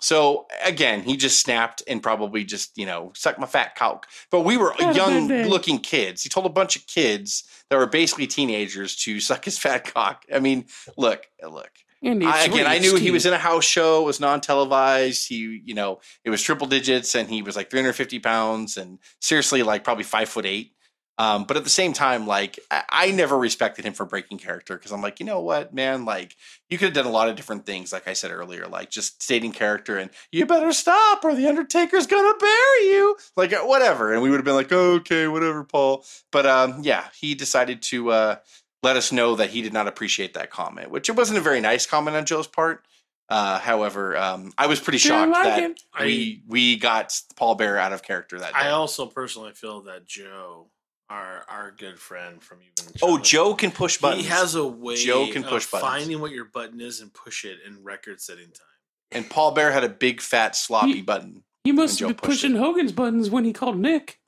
[0.00, 4.06] So again, he just snapped and probably just, you know, sucked my fat cock.
[4.30, 6.22] But we were young looking kids.
[6.22, 10.24] He told a bunch of kids that were basically teenagers to suck his fat cock.
[10.32, 10.66] I mean,
[10.96, 11.70] look, look.
[12.00, 14.02] And I, again, I knew he was in a house show.
[14.02, 15.28] It was non-televised.
[15.28, 19.64] He, you know, it was triple digits, and he was like 350 pounds, and seriously,
[19.64, 20.72] like probably five foot eight.
[21.20, 24.76] Um, but at the same time, like I, I never respected him for breaking character
[24.76, 26.36] because I'm like, you know what, man, like
[26.70, 29.20] you could have done a lot of different things, like I said earlier, like just
[29.20, 34.12] stating character and you better stop or the Undertaker's gonna bury you, like uh, whatever,
[34.12, 36.04] and we would have been like, okay, whatever, Paul.
[36.30, 38.36] But um, yeah, he decided to uh,
[38.82, 41.60] let us know that he did not appreciate that comment, which it wasn't a very
[41.60, 42.84] nice comment on Joe's part.
[43.28, 45.80] Uh, however, um, I was pretty shocked like that it.
[46.00, 48.58] we we got Paul Bearer out of character that day.
[48.58, 50.68] I also personally feel that Joe,
[51.10, 54.22] our our good friend from even oh, Joe can push buttons.
[54.24, 55.90] he has a way Joe can of push buttons.
[55.90, 58.66] finding what your button is and push it in record setting time.
[59.12, 61.44] and Paul Bearer had a big fat sloppy He- button.
[61.64, 62.58] He must And Joe have been pushing it.
[62.58, 64.18] Hogan's buttons when he called Nick.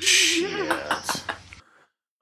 [0.00, 0.70] Shit.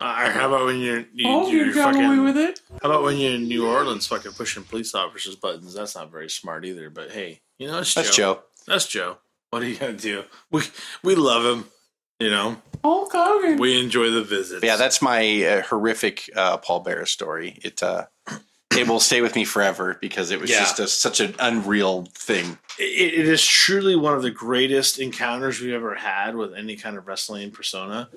[0.01, 2.05] Uh, how about when you're you, Hogan you're got fucking?
[2.09, 2.61] away with it.
[2.83, 5.75] How about when you're in New Orleans, fucking pushing police officers' buttons?
[5.75, 6.89] That's not very smart either.
[6.89, 8.35] But hey, you know it's That's Joe.
[8.35, 8.43] Joe.
[8.67, 9.19] That's Joe.
[9.51, 10.25] What are you gonna do?
[10.53, 10.63] We
[11.03, 11.65] we love him.
[12.21, 13.59] You know, Hulk Hogan.
[13.59, 14.65] we enjoy the visits.
[14.65, 17.59] Yeah, that's my uh, horrific uh, Paul Bearer story.
[17.63, 18.07] It uh,
[18.77, 20.59] it will stay with me forever because it was Yeah.
[20.61, 22.59] just a, such an unreal thing.
[22.79, 26.97] it, it is truly one of the greatest encounters we've ever had with any kind
[26.97, 28.09] of wrestling persona.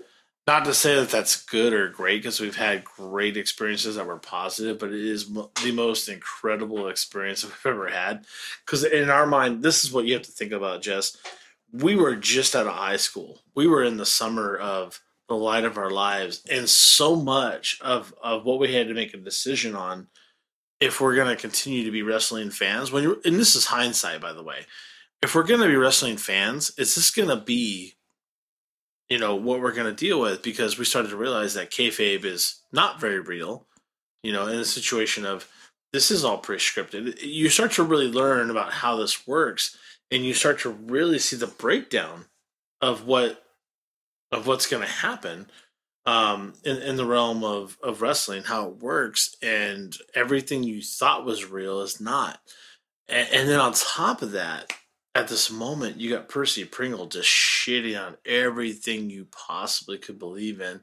[0.48, 4.18] Not to say that that's good or great because we've had great experiences that were
[4.18, 8.26] positive, but it is mo- the most incredible experience we've ever had.
[8.66, 11.16] Because in our mind, this is what you have to think about, Jess.
[11.72, 13.42] We were just out of high school.
[13.56, 15.00] We were in the summer of
[15.30, 19.14] the light of our lives, and so much of of what we had to make
[19.14, 20.08] a decision on
[20.80, 22.92] if we're going to continue to be wrestling fans.
[22.92, 24.66] When and this is hindsight by the way
[25.22, 27.94] if we're going to be wrestling fans is this going to be
[29.10, 30.42] you know what we're going to deal with?
[30.42, 33.68] Because we started to realize that kayfabe is not very real
[34.24, 35.48] you know in a situation of
[35.94, 37.22] this is all pre-scripted.
[37.22, 39.78] You start to really learn about how this works
[40.12, 42.26] and you start to really see the breakdown
[42.82, 43.44] of what
[44.32, 45.48] of what's going to happen
[46.06, 51.26] um, in, in the realm of, of wrestling, how it works, and everything you thought
[51.26, 52.40] was real is not.
[53.08, 54.72] And, and then on top of that,
[55.14, 60.62] at this moment, you got Percy Pringle just shitting on everything you possibly could believe
[60.62, 60.82] in,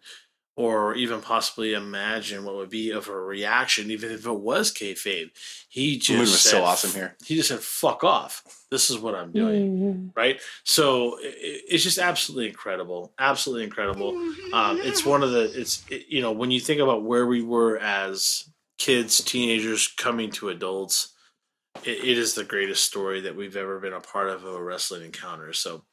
[0.59, 5.31] or even possibly imagine what would be of a reaction, even if it was kayfabe.
[5.69, 7.17] He just movie was so awesome here.
[7.25, 8.43] He just said, "Fuck off!
[8.71, 10.41] This is what I'm doing." Right.
[10.65, 14.11] So i- i- it's just absolutely incredible, absolutely incredible.
[14.53, 17.41] Um, it's one of the it's it, you know when you think about where we
[17.43, 18.49] were as
[18.79, 21.15] kids, teenagers coming to adults,
[21.85, 24.63] it, it is the greatest story that we've ever been a part of of a
[24.63, 25.53] wrestling encounter.
[25.53, 25.85] So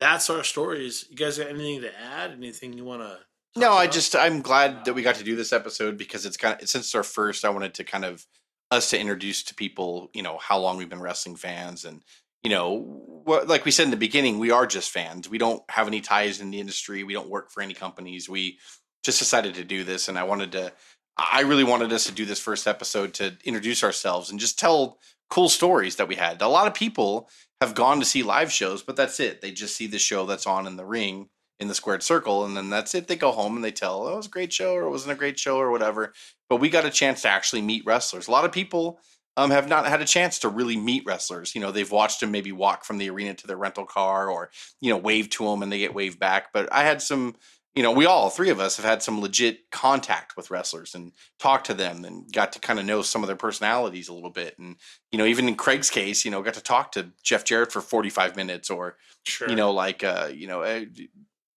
[0.00, 1.04] that's our stories.
[1.10, 2.30] You guys got anything to add?
[2.32, 3.18] Anything you want to?
[3.54, 6.60] No, I just I'm glad that we got to do this episode because it's kind
[6.60, 7.44] of since it's our first.
[7.44, 8.26] I wanted to kind of
[8.70, 12.02] us to introduce to people, you know, how long we've been wrestling fans, and
[12.42, 12.78] you know,
[13.24, 15.28] what like we said in the beginning, we are just fans.
[15.28, 17.04] We don't have any ties in the industry.
[17.04, 18.28] We don't work for any companies.
[18.28, 18.58] We
[19.04, 20.72] just decided to do this, and I wanted to.
[21.18, 24.98] I really wanted us to do this first episode to introduce ourselves and just tell
[25.28, 26.40] cool stories that we had.
[26.40, 27.28] A lot of people
[27.60, 29.42] have gone to see live shows, but that's it.
[29.42, 31.28] They just see the show that's on in the ring
[31.62, 33.08] in the squared circle, and then that's it.
[33.08, 35.12] They go home and they tell, "Oh, it was a great show," or "It wasn't
[35.12, 36.12] a great show," or whatever.
[36.50, 38.28] But we got a chance to actually meet wrestlers.
[38.28, 39.00] A lot of people
[39.38, 41.54] um, have not had a chance to really meet wrestlers.
[41.54, 44.50] You know, they've watched them maybe walk from the arena to their rental car, or
[44.80, 46.52] you know, wave to them and they get waved back.
[46.52, 47.36] But I had some.
[47.74, 51.10] You know, we all three of us have had some legit contact with wrestlers and
[51.38, 54.28] talked to them and got to kind of know some of their personalities a little
[54.28, 54.58] bit.
[54.58, 54.76] And
[55.10, 57.80] you know, even in Craig's case, you know, got to talk to Jeff Jarrett for
[57.80, 59.48] forty five minutes, or Sure.
[59.48, 60.84] you know, like uh, you know, uh,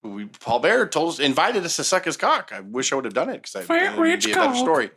[0.06, 2.52] we, Paul Bearer told us, invited us to suck his cock.
[2.54, 4.92] I wish I would have done it because I Fat it'd be a better story.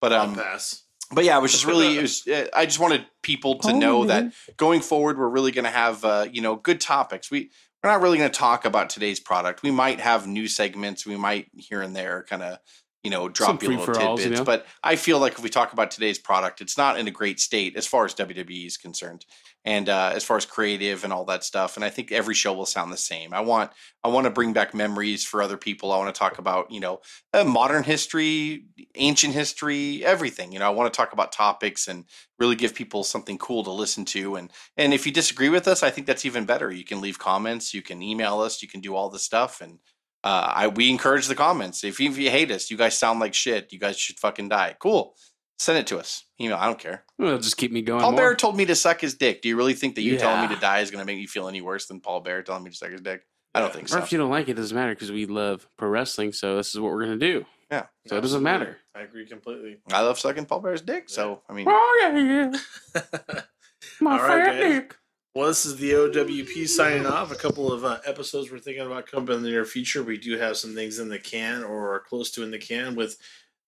[0.00, 0.82] But I'll um, pass.
[1.12, 1.98] but yeah, it was just really.
[1.98, 5.64] It was, uh, I just wanted people to know that going forward, we're really going
[5.64, 7.30] to have uh, you know good topics.
[7.30, 7.50] We
[7.82, 9.62] we're not really going to talk about today's product.
[9.62, 11.06] We might have new segments.
[11.06, 12.58] We might here and there kind of
[13.02, 14.24] you know drop you little tidbits.
[14.24, 14.44] you know?
[14.44, 17.38] But I feel like if we talk about today's product, it's not in a great
[17.38, 19.26] state as far as WWE is concerned,
[19.64, 21.76] and uh, as far as creative and all that stuff.
[21.76, 23.32] And I think every show will sound the same.
[23.32, 23.70] I want
[24.02, 25.90] I want to bring back memories for other people.
[25.90, 27.00] I want to talk about you know
[27.32, 30.52] uh, modern history, ancient history, everything.
[30.52, 32.04] You know, I want to talk about topics and
[32.38, 34.36] really give people something cool to listen to.
[34.36, 36.70] And and if you disagree with us, I think that's even better.
[36.70, 39.60] You can leave comments, you can email us, you can do all this stuff.
[39.60, 39.78] And
[40.22, 41.84] uh, I we encourage the comments.
[41.84, 43.72] If you, if you hate us, you guys sound like shit.
[43.72, 44.76] You guys should fucking die.
[44.78, 45.14] Cool.
[45.58, 46.24] Send it to us.
[46.40, 46.56] Email.
[46.56, 47.04] I don't care.
[47.18, 48.00] Well, just keep me going.
[48.00, 48.20] Paul more.
[48.20, 49.40] Bear told me to suck his dick.
[49.40, 51.26] Do you really think that you telling me to die is going to make me
[51.26, 53.24] feel any worse than Paul Bearer telling me to suck his dick?
[53.54, 53.96] I don't think so.
[53.96, 54.04] Or so.
[54.04, 56.32] if you don't like it, it doesn't matter because we love pro wrestling.
[56.32, 57.46] So this is what we're gonna do.
[57.70, 57.86] Yeah.
[58.06, 58.78] So it doesn't matter.
[58.94, 59.78] I agree completely.
[59.92, 61.08] I love sucking Paul Bearer's dick.
[61.08, 62.52] So I mean, Oh yeah,
[62.94, 63.40] yeah.
[64.00, 64.72] My All right, fat guys.
[64.72, 64.96] dick.
[65.34, 67.32] Well, this is the OWP signing off.
[67.32, 70.02] A couple of uh, episodes we're thinking about coming in the near future.
[70.04, 72.94] We do have some things in the can or are close to in the can
[72.94, 73.16] with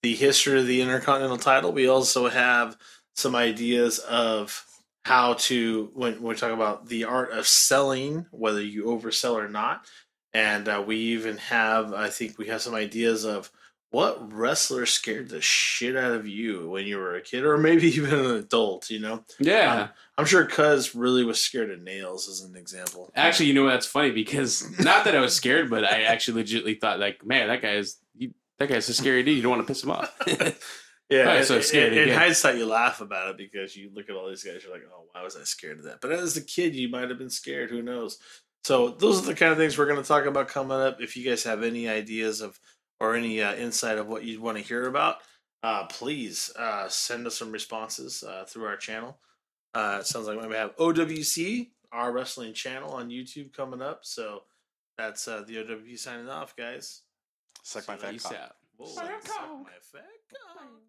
[0.03, 1.73] the history of the Intercontinental title.
[1.73, 2.77] We also have
[3.15, 4.65] some ideas of
[5.05, 9.87] how to, when, we talk about the art of selling, whether you oversell or not.
[10.35, 13.51] And uh, we even have, I think we have some ideas of
[13.91, 17.87] what wrestler scared the shit out of you when you were a kid or maybe
[17.97, 19.25] even an adult, you know?
[19.39, 19.83] Yeah.
[19.83, 23.11] Um, I'm sure Cuz really was scared of Nailz, as an example.
[23.15, 26.75] Actually, you know that's funny because not that I was scared, but I actually legitimately
[26.75, 29.37] thought like, man, that guy is you, that guy's a scary dude.
[29.37, 30.15] You don't want to piss him off.
[31.11, 31.33] yeah.
[31.33, 34.29] And- so scared in, in hindsight, you laugh about it because you look at all
[34.29, 34.63] these guys.
[34.63, 36.01] You're like, oh, why was I scared of that?
[36.01, 37.71] But as a kid, you might have been scared.
[37.71, 38.19] Who knows?
[38.65, 41.01] So those are the kind of things we're going to talk about coming up.
[41.01, 42.59] If you guys have any ideas of
[42.99, 45.19] or any uh, insight of what you'd want to hear about,
[45.63, 49.19] uh, please uh, send us some responses uh, through our channel.
[49.75, 54.01] Uh, it sounds like we have OWC, our wrestling channel on YouTube coming up.
[54.03, 54.43] So
[54.97, 57.03] that's uh, the OWP signing off, guys.
[57.67, 58.35] Suck my fat Peace cock.
[58.35, 58.53] out.
[58.77, 60.81] Whoa, suck my fat cock.